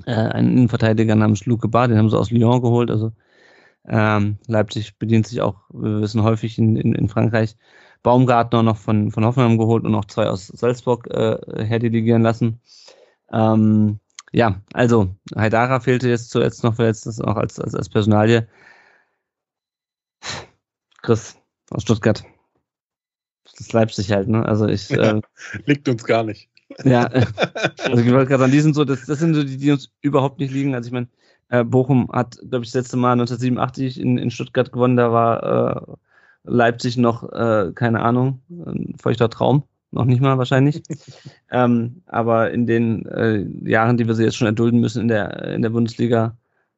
[0.06, 2.90] Äh, einen Innenverteidiger namens Luke Bar, den haben sie aus Lyon geholt.
[2.90, 3.12] Also
[3.86, 7.58] ähm, Leipzig bedient sich auch, wir wissen häufig in, in, in Frankreich.
[8.04, 12.62] Baumgartner noch von, von Hoffenheim geholt und noch zwei aus Salzburg äh, herdelegieren lassen.
[13.32, 14.00] Ähm,
[14.32, 18.48] ja, also Haidara fehlte jetzt zuletzt noch, jetzt das auch als, als, als Personalie.
[21.02, 21.38] Chris
[21.70, 22.24] aus Stuttgart
[23.62, 24.46] ist Leipzig halt, ne?
[24.46, 24.90] Also ich.
[24.90, 25.22] Ja, äh,
[25.66, 26.50] liegt uns gar nicht.
[26.84, 27.06] Ja,
[27.84, 29.92] also ich wollte gerade sagen, die sind so, das, das sind so die, die uns
[30.02, 30.76] überhaupt nicht liegen.
[30.76, 31.08] Also ich meine,
[31.50, 35.88] äh, Bochum hat, glaube ich, das letzte Mal 1987 in, in Stuttgart gewonnen, da war
[35.90, 35.96] äh,
[36.44, 39.64] Leipzig noch, äh, keine Ahnung, ein feuchter Traum.
[39.92, 40.82] Noch nicht mal wahrscheinlich.
[41.52, 45.44] ähm, aber in den äh, Jahren, die wir sie jetzt schon erdulden müssen in der,
[45.54, 46.38] in der Bundesliga,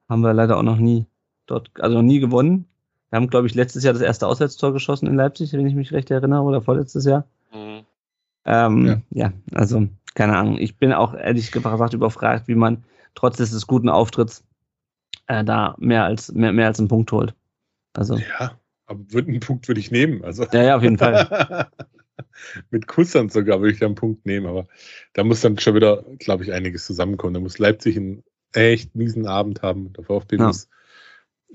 [0.10, 1.06] haben wir leider auch noch nie
[1.46, 2.66] dort, also noch nie gewonnen.
[3.14, 5.92] Wir haben, glaube ich, letztes Jahr das erste Auswärtstor geschossen in Leipzig, wenn ich mich
[5.92, 7.28] recht erinnere, oder vorletztes Jahr.
[7.54, 7.86] Mhm.
[8.44, 9.02] Ähm, ja.
[9.12, 9.34] ja.
[9.54, 10.58] also keine Ahnung.
[10.58, 14.44] Ich bin auch ehrlich gesagt überfragt, wie man trotz des guten Auftritts
[15.28, 17.36] äh, da mehr als mehr, mehr als einen Punkt holt.
[17.94, 18.58] Also ja,
[18.88, 20.24] aber einen Punkt würde ich nehmen.
[20.24, 21.70] Also ja, ja, auf jeden Fall.
[22.72, 24.66] Mit Kussern sogar würde ich da einen Punkt nehmen, aber
[25.14, 27.36] da muss dann schon wieder, glaube ich, einiges zusammenkommen.
[27.36, 28.24] Da muss Leipzig einen
[28.54, 29.94] echt miesen Abend haben.
[29.94, 30.48] Der VfB ja.
[30.48, 30.68] muss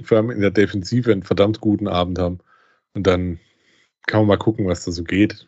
[0.05, 2.39] vor allem in der Defensive einen verdammt guten Abend haben.
[2.95, 3.39] Und dann
[4.07, 5.47] kann man mal gucken, was da so geht.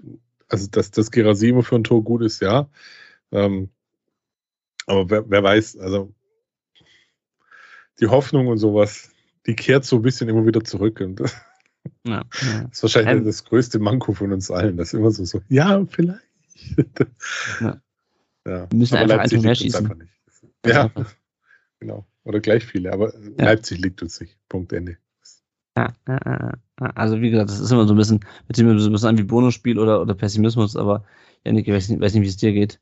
[0.49, 2.69] Also, dass das Gerasimo für ein Tor gut ist, ja.
[3.33, 3.71] Ähm,
[4.87, 6.13] aber wer, wer, weiß, also
[8.01, 9.11] die Hoffnung und sowas,
[9.47, 11.01] die kehrt so ein bisschen immer wieder zurück.
[11.01, 11.35] Und das
[12.05, 12.69] ja, ja.
[12.71, 14.77] ist wahrscheinlich ähm, das größte Manko von uns allen.
[14.77, 16.21] Das ist immer so, so ja, vielleicht.
[17.61, 17.81] ja.
[18.47, 18.71] ja.
[18.71, 19.87] Wir müssen aber einfach mehr schießen.
[19.87, 20.13] Einfach nicht.
[20.67, 20.91] Ja,
[21.79, 22.07] genau.
[22.25, 23.45] Oder gleich viele, aber ja.
[23.45, 24.37] Leipzig liegt uns nicht.
[24.49, 24.97] Punkt Ende.
[25.77, 25.93] Ja,
[26.77, 29.19] also wie gesagt, das ist immer so ein bisschen, mit dem so ein bisschen an
[29.19, 31.05] wie Bonusspiel oder, oder Pessimismus, aber
[31.45, 32.81] Janik, ich weiß nicht, weiß nicht wie es dir geht.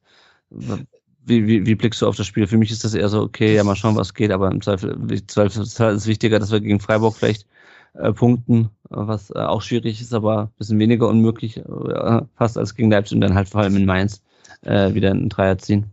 [0.51, 2.47] Wie, wie, wie blickst du auf das Spiel?
[2.47, 4.93] Für mich ist das eher so, okay, ja, mal schauen, was geht, aber im Zweifel,
[4.93, 7.47] im Zweifel ist es wichtiger, dass wir gegen Freiburg vielleicht
[7.95, 12.75] äh, punkten, was äh, auch schwierig ist, aber ein bisschen weniger unmöglich, äh, fast als
[12.75, 14.23] gegen Leipzig und dann halt vor allem in Mainz
[14.63, 15.87] äh, wieder einen Dreier ziehen.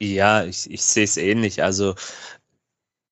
[0.00, 1.62] Ja, ich, ich sehe es ähnlich.
[1.62, 1.94] Also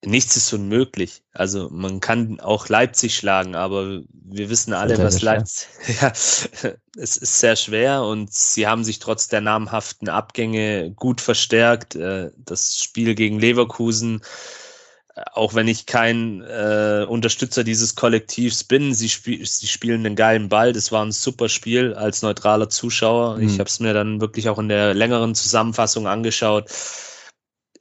[0.04, 1.22] nichts ist unmöglich.
[1.32, 5.68] Also man kann auch Leipzig schlagen, aber wir wissen alle, was Leipzig.
[6.00, 11.96] Ja, es ist sehr schwer und sie haben sich trotz der namhaften Abgänge gut verstärkt.
[11.96, 14.20] Äh, das Spiel gegen Leverkusen,
[15.16, 20.16] äh, auch wenn ich kein äh, Unterstützer dieses Kollektivs bin, sie, spiel, sie spielen einen
[20.16, 20.72] geilen Ball.
[20.72, 23.38] Das war ein super Spiel als neutraler Zuschauer.
[23.38, 23.48] Mhm.
[23.48, 26.70] Ich habe es mir dann wirklich auch in der längeren Zusammenfassung angeschaut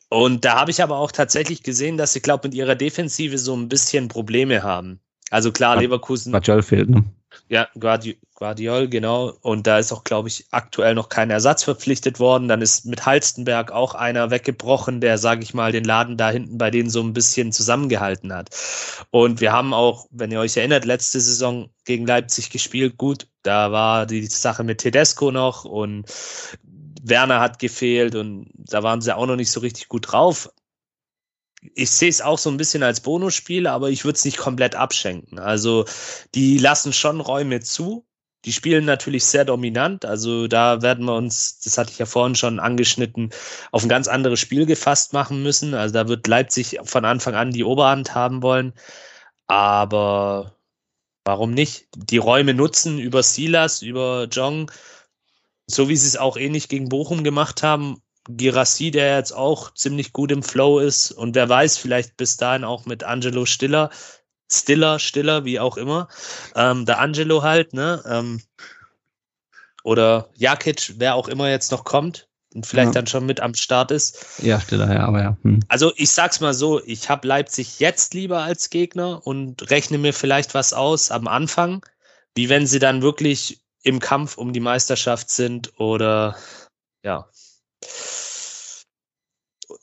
[0.10, 3.56] und da habe ich aber auch tatsächlich gesehen, dass sie, glaube mit ihrer Defensive so
[3.56, 5.00] ein bisschen Probleme haben.
[5.30, 6.32] Also klar, Leverkusen.
[6.32, 7.04] Guardiol fehlt, ne?
[7.50, 9.34] Ja, Guardi Guardiol, genau.
[9.42, 12.48] Und da ist auch, glaube ich, aktuell noch kein Ersatz verpflichtet worden.
[12.48, 16.58] Dann ist mit Halstenberg auch einer weggebrochen, der, sage ich mal, den Laden da hinten
[16.58, 18.50] bei denen so ein bisschen zusammengehalten hat.
[19.10, 22.98] Und wir haben auch, wenn ihr euch erinnert, letzte Saison gegen Leipzig gespielt.
[22.98, 26.06] Gut, da war die Sache mit Tedesco noch und
[27.10, 30.50] Werner hat gefehlt und da waren sie auch noch nicht so richtig gut drauf.
[31.76, 34.76] Ich sehe es auch so ein bisschen als Bonusspiel, aber ich würde es nicht komplett
[34.76, 35.40] abschenken.
[35.40, 35.86] Also
[36.36, 38.06] die lassen schon Räume zu.
[38.46, 40.06] Die spielen natürlich sehr dominant.
[40.06, 43.32] Also da werden wir uns, das hatte ich ja vorhin schon angeschnitten,
[43.72, 45.74] auf ein ganz anderes Spiel gefasst machen müssen.
[45.74, 48.74] Also da wird Leipzig von Anfang an die Oberhand haben wollen.
[49.48, 50.56] Aber
[51.26, 51.88] warum nicht?
[51.96, 54.72] Die Räume nutzen über Silas, über Jong
[55.70, 60.14] so wie sie es auch ähnlich gegen Bochum gemacht haben, Girassi, der jetzt auch ziemlich
[60.14, 63.90] gut im Flow ist und wer weiß, vielleicht bis dahin auch mit Angelo Stiller,
[64.52, 66.08] Stiller, Stiller, wie auch immer,
[66.56, 68.42] ähm, der Angelo halt, ne, ähm,
[69.84, 72.94] oder Jakic, wer auch immer jetzt noch kommt und vielleicht ja.
[72.94, 74.42] dann schon mit am Start ist.
[74.42, 75.38] Ja, Stiller, ja, aber ja.
[75.44, 75.62] Hm.
[75.70, 80.14] Also ich sag's mal so, ich habe Leipzig jetzt lieber als Gegner und rechne mir
[80.14, 81.86] vielleicht was aus am Anfang,
[82.36, 86.36] wie wenn sie dann wirklich im Kampf um die Meisterschaft sind oder
[87.04, 87.30] ja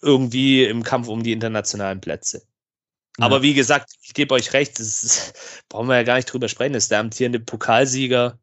[0.02, 2.42] irgendwie im Kampf um die internationalen Plätze.
[3.18, 3.24] Ja.
[3.24, 6.48] Aber wie gesagt, ich gebe euch recht, das ist, brauchen wir ja gar nicht drüber
[6.48, 8.38] sprechen, das ist der amtierende Pokalsieger,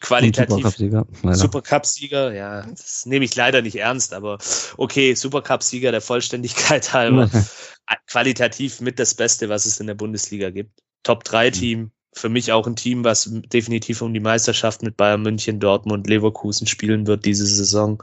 [0.00, 4.38] qualitativ Supercup-Sieger, Supercup-Sieger, ja, das nehme ich leider nicht ernst, aber
[4.76, 7.30] okay, Supercup-Sieger der Vollständigkeit halber,
[8.08, 10.80] qualitativ mit das Beste, was es in der Bundesliga gibt.
[11.04, 16.06] Top-3-Team, für mich auch ein Team, was definitiv um die Meisterschaft mit Bayern München, Dortmund,
[16.06, 18.02] Leverkusen spielen wird diese Saison.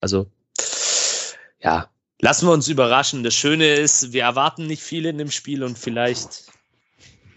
[0.00, 0.26] Also,
[1.60, 1.88] ja,
[2.20, 3.22] lassen wir uns überraschen.
[3.22, 6.46] Das Schöne ist, wir erwarten nicht viel in dem Spiel und vielleicht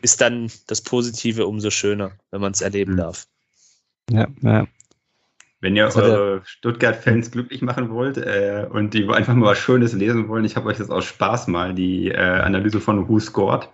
[0.02, 2.98] ist dann das Positive umso schöner, wenn man es erleben mhm.
[2.98, 3.28] darf.
[4.10, 4.68] Ja, ja.
[5.60, 10.28] Wenn ihr eure Stuttgart-Fans glücklich machen wollt äh, und die einfach mal was Schönes lesen
[10.28, 13.68] wollen, ich habe euch das aus Spaß mal die äh, Analyse von Who Scored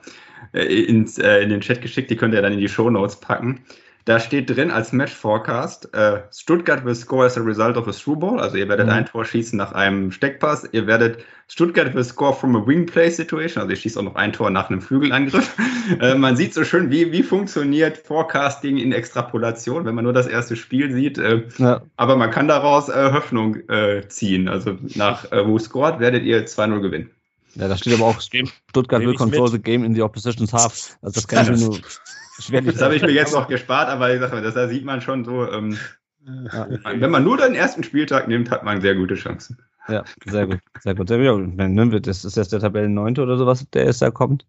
[0.61, 3.61] ins, äh, in den Chat geschickt, die könnt ihr dann in die Show Notes packen.
[4.05, 7.91] Da steht drin als Match Forecast, äh, Stuttgart will score as a result of a
[7.91, 8.91] through Also ihr werdet mhm.
[8.91, 10.67] ein Tor schießen nach einem Steckpass.
[10.73, 13.61] Ihr werdet Stuttgart will score from a wing play situation.
[13.61, 15.55] Also ihr schießt auch noch ein Tor nach einem Flügelangriff.
[16.01, 20.27] äh, man sieht so schön, wie, wie funktioniert Forecasting in Extrapolation, wenn man nur das
[20.27, 21.17] erste Spiel sieht.
[21.17, 21.81] Äh, ja.
[21.95, 24.49] Aber man kann daraus äh, Hoffnung äh, ziehen.
[24.49, 27.09] Also nach äh, Who scored werdet ihr 2-0 gewinnen.
[27.55, 30.97] Ja, da steht aber auch Stuttgart will control the game in the opposition's half.
[31.01, 31.79] Also das kann ich mir nur
[32.39, 32.73] schwerlich.
[32.73, 35.01] Das habe ich mir jetzt noch gespart, aber ich sage mal, das da sieht man
[35.01, 35.49] schon so.
[35.51, 35.77] Ähm,
[36.25, 36.67] ja.
[36.95, 39.57] Wenn man nur den ersten Spieltag nimmt, hat man sehr gute Chancen.
[39.87, 41.09] Ja, sehr gut, sehr gut.
[41.09, 42.07] Sehr gut.
[42.07, 44.45] Das ist jetzt der Tabellenneunte oder sowas, der ist da kommt.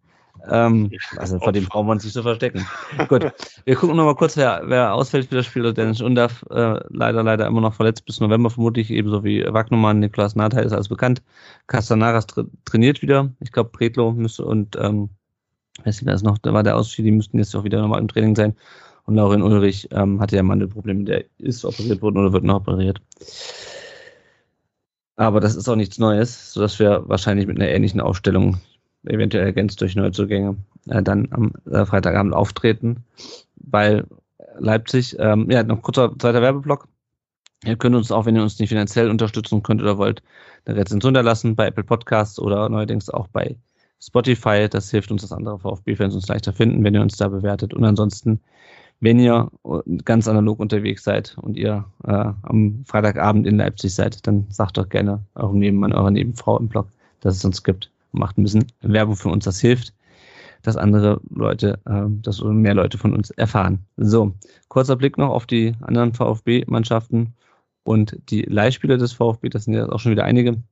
[0.49, 2.66] Ähm, also vor dem brauchen wir uns nicht zu verstecken.
[3.09, 3.33] Gut,
[3.65, 5.73] wir gucken nochmal kurz, wer, wer ausfällt für das Spiel.
[5.73, 10.37] Dennis Undaff, äh, leider, leider immer noch verletzt bis November vermutlich, ebenso wie Wagnumann, Niklas
[10.37, 11.23] Nata ist alles bekannt.
[11.66, 13.31] Castanaras tra trainiert wieder.
[13.41, 15.09] Ich glaube, Pretlo müsste und ähm,
[15.85, 18.01] weiß nicht, wer ist noch, da war der Ausstieg, die müssten jetzt auch wieder nochmal
[18.01, 18.55] im Training sein.
[19.07, 23.01] Und Laurin Ulrich ähm, hatte ja Mandelprobleme, der ist operiert worden oder wird noch operiert.
[25.16, 28.59] Aber das ist auch nichts Neues, sodass wir wahrscheinlich mit einer ähnlichen Aufstellung
[29.07, 30.57] eventuell ergänzt durch Neuzugänge,
[30.89, 33.05] äh, dann am äh, Freitagabend auftreten,
[33.57, 34.07] weil
[34.59, 36.89] Leipzig, ähm, ja, noch kurzer zweiter Werbeblock.
[37.65, 40.23] Ihr könnt uns auch, wenn ihr uns nicht finanziell unterstützen könnt oder wollt,
[40.65, 43.57] eine Rezension unterlassen bei Apple Podcasts oder neuerdings auch bei
[44.01, 44.69] Spotify.
[44.69, 47.73] Das hilft uns, dass andere VfB-Fans uns leichter finden, wenn ihr uns da bewertet.
[47.75, 48.41] Und ansonsten,
[49.01, 49.51] wenn ihr
[50.05, 54.89] ganz analog unterwegs seid und ihr äh, am Freitagabend in Leipzig seid, dann sagt doch
[54.89, 56.89] gerne eurem Nebenmann, eurer Nebenfrau im Blog,
[57.21, 59.95] dass es uns gibt macht ein bisschen Werbung für uns, das hilft,
[60.62, 63.86] dass andere Leute, äh, dass mehr Leute von uns erfahren.
[63.97, 64.35] So,
[64.69, 67.35] kurzer Blick noch auf die anderen VfB-Mannschaften
[67.82, 70.62] und die Leihspieler des VfB, das sind ja auch schon wieder einige.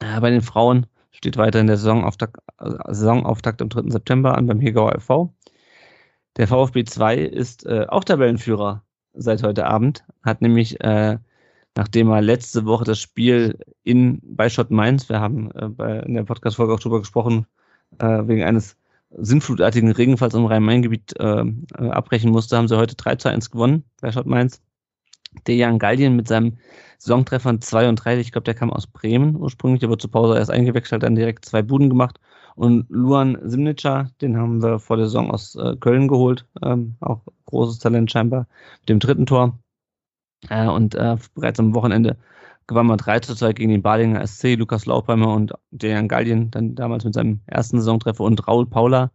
[0.00, 3.90] Äh, bei den Frauen steht weiterhin der Saisonauftakt, äh, Saisonauftakt am 3.
[3.90, 5.32] September an beim Hegauer FV.
[6.36, 8.82] Der VfB 2 ist äh, auch Tabellenführer
[9.12, 11.18] seit heute Abend, hat nämlich äh,
[11.76, 16.14] nachdem er letzte Woche das Spiel in bei Schott Mainz, wir haben äh, bei, in
[16.14, 17.46] der Podcast-Folge auch drüber gesprochen,
[17.98, 18.76] äh, wegen eines
[19.10, 23.84] sinnflutartigen Regenfalls im Rhein-Main-Gebiet äh, äh abbrechen musste, haben sie heute 3 zu 1 gewonnen
[24.00, 24.60] bei Schott Mainz.
[25.46, 26.58] Dejan Gallien mit seinem
[26.98, 30.36] Saisontreffern 2 und 3, ich glaube, der kam aus Bremen ursprünglich, der wurde zur Pause
[30.36, 32.20] erst eingewechselt, dann direkt zwei Buden gemacht.
[32.54, 37.22] Und Luan Simnica, den haben wir vor der Saison aus äh, Köln geholt, ähm, auch
[37.46, 38.46] großes Talent scheinbar,
[38.80, 39.58] mit dem dritten Tor.
[40.48, 42.16] Äh, und äh, bereits am Wochenende
[42.66, 46.74] gewann man 3 zu 2 gegen den Balinger SC, Lukas Laupheimer und Dejan Gallien, dann
[46.74, 49.10] damals mit seinem ersten Saisontreffer und Raul Paula,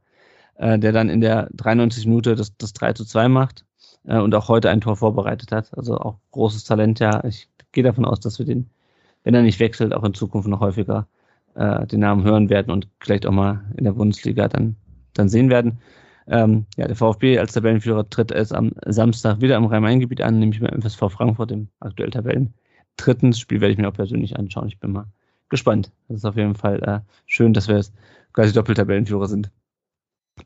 [0.55, 3.65] äh, der dann in der 93 Minute das, das 3 zu 2 macht
[4.05, 5.75] äh, und auch heute ein Tor vorbereitet hat.
[5.77, 7.23] Also auch großes Talent, ja.
[7.23, 8.69] Ich gehe davon aus, dass wir den,
[9.23, 11.07] wenn er nicht wechselt, auch in Zukunft noch häufiger
[11.55, 14.75] äh, den Namen hören werden und vielleicht auch mal in der Bundesliga dann,
[15.13, 15.79] dann sehen werden.
[16.29, 20.59] Ähm, ja, der VfB als Tabellenführer tritt es am Samstag wieder im Rhein-Main-Gebiet an, nämlich
[20.59, 22.53] beim FSV Frankfurt, dem aktuell Tabellen
[22.97, 24.67] dritten Spiel werde ich mir auch persönlich anschauen.
[24.67, 25.05] Ich bin mal
[25.49, 25.91] gespannt.
[26.07, 27.93] Das ist auf jeden Fall äh, schön, dass wir jetzt
[28.33, 29.51] quasi Doppeltabellenführer sind.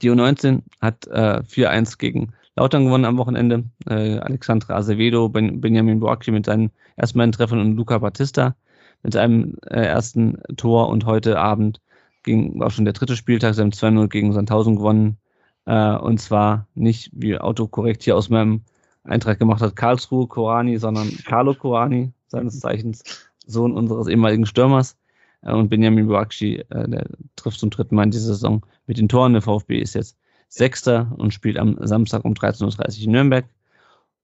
[0.01, 3.63] Die U19 hat äh, 4-1 gegen Lautern gewonnen am Wochenende.
[3.89, 8.55] Äh, Alexandra Acevedo, ben, Benjamin Boakci mit seinen ersten Treffern und Luca Batista
[9.03, 11.81] mit seinem äh, ersten Tor und heute Abend
[12.23, 15.17] ging auch schon der dritte Spieltag, sie haben 2-0 gegen Sandhausen gewonnen.
[15.65, 18.61] Äh, und zwar nicht, wie autokorrekt hier aus meinem
[19.03, 24.97] Eintrag gemacht hat, Karlsruhe Korani, sondern Carlo Korani, seines Zeichens Sohn unseres ehemaligen Stürmers.
[25.41, 29.09] Äh, und Benjamin Boakci, äh, der trifft zum dritten Mal in dieser Saison mit den
[29.09, 29.33] Toren.
[29.33, 30.17] Der VfB ist jetzt
[30.49, 33.45] Sechster und spielt am Samstag um 13.30 Uhr in Nürnberg.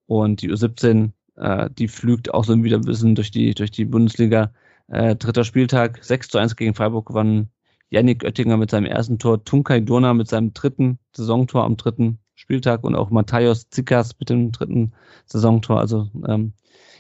[0.08, 3.86] Und die U17, äh, die flügt auch so wieder ein bisschen durch die, durch die
[3.86, 4.52] Bundesliga.
[4.88, 7.50] Äh, dritter Spieltag, 6 zu 1 gegen Freiburg gewannen.
[7.90, 12.84] Yannick Oettinger mit seinem ersten Tor, Tunkai Dona mit seinem dritten Saisontor am dritten Spieltag
[12.84, 14.94] und auch Matthäus Zikas mit dem dritten
[15.26, 15.80] Saisontor.
[15.80, 16.54] Also ähm,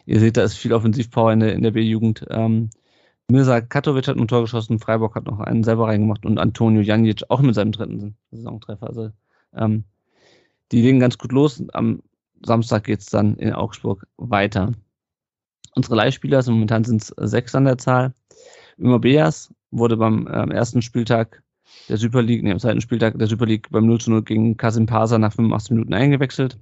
[0.05, 2.26] ihr seht, da ist viel Offensivpower in der, in der B-Jugend.
[2.30, 2.69] Ähm,
[3.30, 7.23] Mirza Katovic hat ein Tor geschossen, Freiburg hat noch einen selber reingemacht und Antonio Janic
[7.27, 8.88] auch mit seinem dritten Saisontreffer.
[8.88, 9.11] Also
[9.53, 9.84] ähm,
[10.72, 11.61] die legen ganz gut los.
[11.73, 12.01] Am
[12.45, 14.72] Samstag geht es dann in Augsburg weiter.
[15.76, 18.14] Unsere Leihspieler, also momentan sind es sechs an der Zahl.
[18.77, 21.44] Immer Beas wurde beim ähm, ersten Spieltag
[21.89, 24.57] der Super League, nee, am zweiten Spieltag der Super League beim 0 zu 0 gegen
[24.57, 26.60] Kasim Pasa nach 85 Minuten eingewechselt.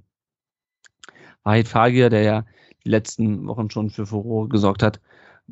[1.44, 2.44] Wahid Fagir, der ja
[2.84, 5.00] die letzten Wochen schon für Furore gesorgt hat,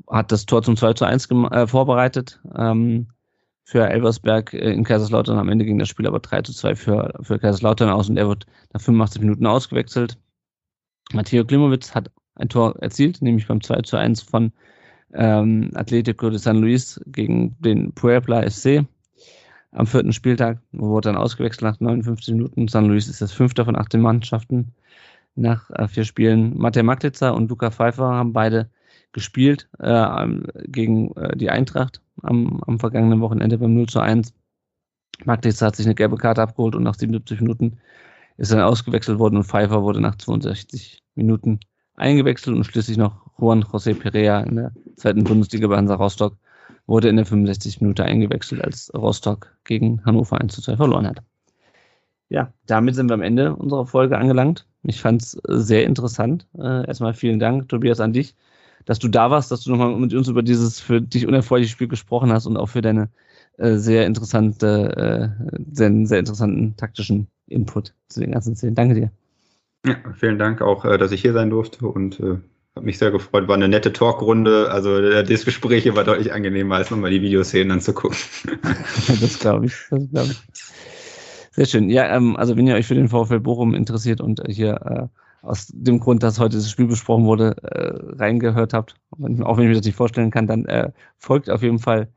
[0.09, 3.09] hat das Tor zum 2 zu 1 äh, vorbereitet ähm,
[3.64, 5.39] für Elversberg äh, in Kaiserslautern.
[5.39, 8.28] Am Ende ging das Spiel aber 3 zu 2 für, für Kaiserslautern aus und er
[8.28, 10.18] wird nach 85 Minuten ausgewechselt.
[11.12, 14.52] Matteo Klimowitz hat ein Tor erzielt, nämlich beim 2 zu 1 von
[15.15, 18.85] ähm, Atletico de San Luis gegen den Puebla SC
[19.73, 22.69] am vierten Spieltag, wurde dann ausgewechselt nach 59 Minuten.
[22.69, 24.73] San Luis ist das fünfte von 18 Mannschaften
[25.35, 26.57] nach äh, vier Spielen.
[26.57, 28.70] Matej Maklitzer und Luca Pfeiffer haben beide
[29.12, 30.27] gespielt äh,
[30.66, 34.32] gegen äh, die Eintracht am, am vergangenen Wochenende beim 0 zu 1.
[35.24, 37.78] Maklitzer hat sich eine gelbe Karte abgeholt und nach 77 Minuten
[38.36, 41.61] ist dann ausgewechselt worden und Pfeiffer wurde nach 62 Minuten
[41.95, 46.36] eingewechselt und schließlich noch Juan José Perea in der zweiten Bundesliga bei Hansa Rostock
[46.86, 51.23] wurde in der 65 Minute eingewechselt, als Rostock gegen Hannover 1 zu 2 verloren hat.
[52.28, 54.66] Ja, damit sind wir am Ende unserer Folge angelangt.
[54.82, 56.47] Ich fand es sehr interessant.
[56.59, 58.35] Äh, erstmal vielen Dank, Tobias, an dich,
[58.85, 61.89] dass du da warst, dass du nochmal mit uns über dieses für dich unerfreuliche Spiel
[61.89, 63.09] gesprochen hast und auch für deine
[63.56, 68.74] äh, sehr interessante, äh, sehr, sehr interessanten taktischen Input zu den ganzen Szenen.
[68.74, 69.11] Danke dir.
[69.86, 72.20] Ja, vielen Dank auch, dass ich hier sein durfte und
[72.74, 73.48] äh, habe mich sehr gefreut.
[73.48, 74.70] War eine nette Talkrunde.
[74.70, 78.18] Also das Gespräch hier war deutlich angenehmer, als nochmal die Videoszenen anzugucken.
[79.20, 79.74] das glaube ich.
[79.90, 80.42] Das glaube ich.
[81.52, 81.88] Sehr schön.
[81.88, 85.10] Ja, ähm, also wenn ihr euch für den VfL Bochum interessiert und hier
[85.42, 89.64] äh, aus dem Grund, dass heute das Spiel besprochen wurde, äh, reingehört habt, auch wenn
[89.64, 92.09] ich mir das nicht vorstellen kann, dann äh, folgt auf jeden Fall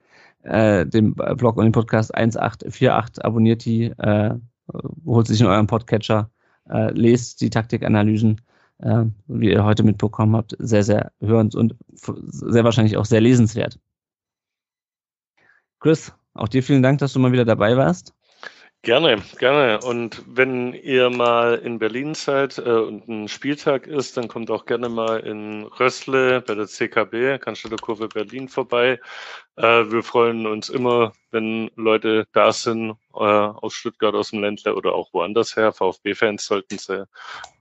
[0.43, 4.33] äh, dem Blog und dem Podcast 1848, abonniert die, äh,
[5.05, 6.31] holt sich in euren Podcatcher
[6.69, 8.41] äh, lest die Taktikanalysen,
[8.79, 13.79] äh, wie ihr heute mitbekommen habt, sehr, sehr hörend und sehr wahrscheinlich auch sehr lesenswert.
[15.79, 18.13] Chris, auch dir vielen Dank, dass du mal wieder dabei warst.
[18.83, 19.79] Gerne, gerne.
[19.81, 24.65] Und wenn ihr mal in Berlin seid äh, und ein Spieltag ist, dann kommt auch
[24.65, 28.99] gerne mal in Rössle bei der CKB, Cannstatter Kurve Berlin vorbei.
[29.57, 34.77] Äh, wir freuen uns immer, wenn Leute da sind, äh, aus Stuttgart, aus dem Ländler
[34.77, 35.73] oder auch woanders her.
[35.73, 37.07] VfB-Fans sollten sie am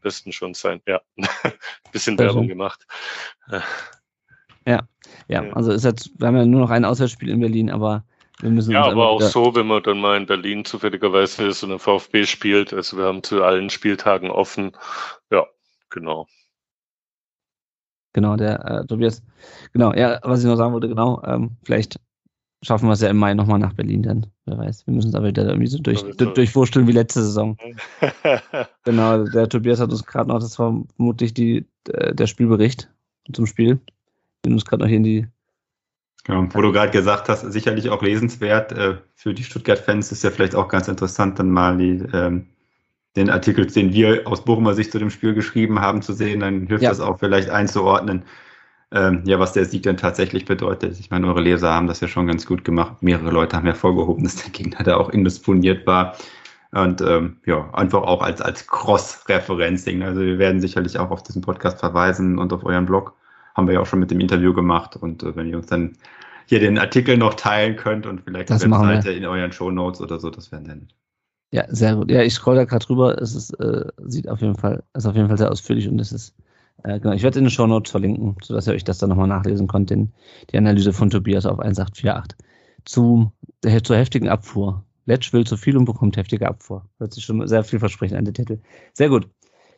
[0.02, 0.80] besten schon sein.
[0.86, 1.00] Ja,
[1.92, 2.86] bisschen Werbung gemacht.
[4.66, 4.86] Ja,
[5.28, 8.04] ja, also ist jetzt, wir haben ja nur noch ein Auswärtsspiel in Berlin, aber
[8.42, 12.26] ja, aber auch so, wenn man dann mal in Berlin zufälligerweise ist und ein VfB
[12.26, 12.72] spielt.
[12.72, 14.72] Also wir haben zu allen Spieltagen offen.
[15.30, 15.46] Ja,
[15.90, 16.26] genau.
[18.12, 19.22] Genau, der äh, Tobias.
[19.72, 22.00] Genau, ja, was ich noch sagen wollte, genau, ähm, vielleicht
[22.62, 24.26] schaffen wir es ja im Mai nochmal nach Berlin dann.
[24.46, 24.86] Wer weiß.
[24.86, 27.56] Wir müssen es aber wieder irgendwie so durch, durch, durchwursteln wie letzte Saison.
[28.84, 32.90] genau, der Tobias hat uns gerade noch, das war vermutlich die, äh, der Spielbericht
[33.32, 33.80] zum Spiel.
[34.44, 35.26] Den uns gerade noch hier in die.
[36.28, 38.72] Ja, wo du gerade gesagt hast, sicherlich auch lesenswert.
[38.72, 42.46] Äh, für die Stuttgart-Fans ist ja vielleicht auch ganz interessant, dann mal die, ähm,
[43.14, 46.40] den Artikel, den wir aus Bochumer Sicht zu dem Spiel geschrieben haben, zu sehen.
[46.40, 46.90] Dann hilft ja.
[46.90, 48.24] das auch vielleicht einzuordnen
[48.92, 50.98] ähm, ja, was der Sieg denn tatsächlich bedeutet.
[51.00, 53.02] Ich meine, eure Leser haben das ja schon ganz gut gemacht.
[53.02, 56.16] Mehrere Leute haben ja vorgehoben, dass der Gegner da auch indisponiert war.
[56.72, 60.02] Und ähm, ja, einfach auch als, als Cross-Referencing.
[60.02, 63.14] Also wir werden sicherlich auch auf diesen Podcast verweisen und auf euren Blog.
[63.56, 64.96] Haben wir ja auch schon mit dem Interview gemacht.
[64.96, 65.96] Und äh, wenn ihr uns dann
[66.46, 70.00] hier den Artikel noch teilen könnt und vielleicht das die Webseite in euren Show Notes
[70.00, 70.94] oder so, das wäre nett.
[71.52, 72.10] Ja, sehr gut.
[72.10, 73.20] Ja, ich scroll da gerade drüber.
[73.20, 76.12] Es ist, äh, sieht auf jeden Fall, ist auf jeden Fall sehr ausführlich und es
[76.12, 76.36] ist
[76.84, 79.28] äh, genau, ich werde in den Show Notes verlinken, sodass ihr euch das dann nochmal
[79.28, 80.12] nachlesen könnt, den,
[80.50, 82.38] die Analyse von Tobias auf 1848.
[82.84, 83.32] Zum,
[83.64, 84.84] der, zur heftigen Abfuhr.
[85.06, 86.84] Letsch will zu viel und bekommt heftige Abfuhr.
[86.98, 88.60] Hört sich schon sehr vielversprechend an der Titel.
[88.92, 89.28] Sehr gut.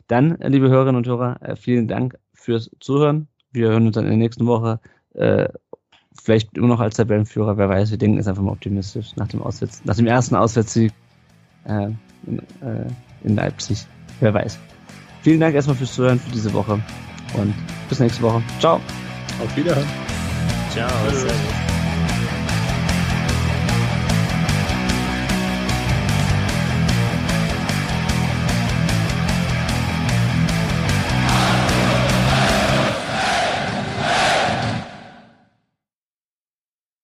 [0.07, 3.27] Dann, liebe Hörerinnen und Hörer, äh, vielen Dank fürs Zuhören.
[3.51, 4.79] Wir hören uns dann in der nächsten Woche.
[5.13, 5.49] Äh,
[6.23, 9.41] vielleicht immer noch als Tabellenführer, wer weiß, wir denken jetzt einfach mal optimistisch nach dem
[9.41, 10.91] Auswärts, nach dem ersten Auswärtssieg
[11.65, 11.89] äh,
[12.25, 12.85] in, äh,
[13.23, 13.85] in Leipzig.
[14.19, 14.59] Wer weiß.
[15.21, 16.79] Vielen Dank erstmal fürs Zuhören für diese Woche
[17.35, 17.53] und
[17.87, 18.41] bis nächste Woche.
[18.59, 18.79] Ciao.
[19.41, 19.87] Auf Wiederhören.
[20.71, 20.89] Ciao.
[21.11, 21.68] Servus.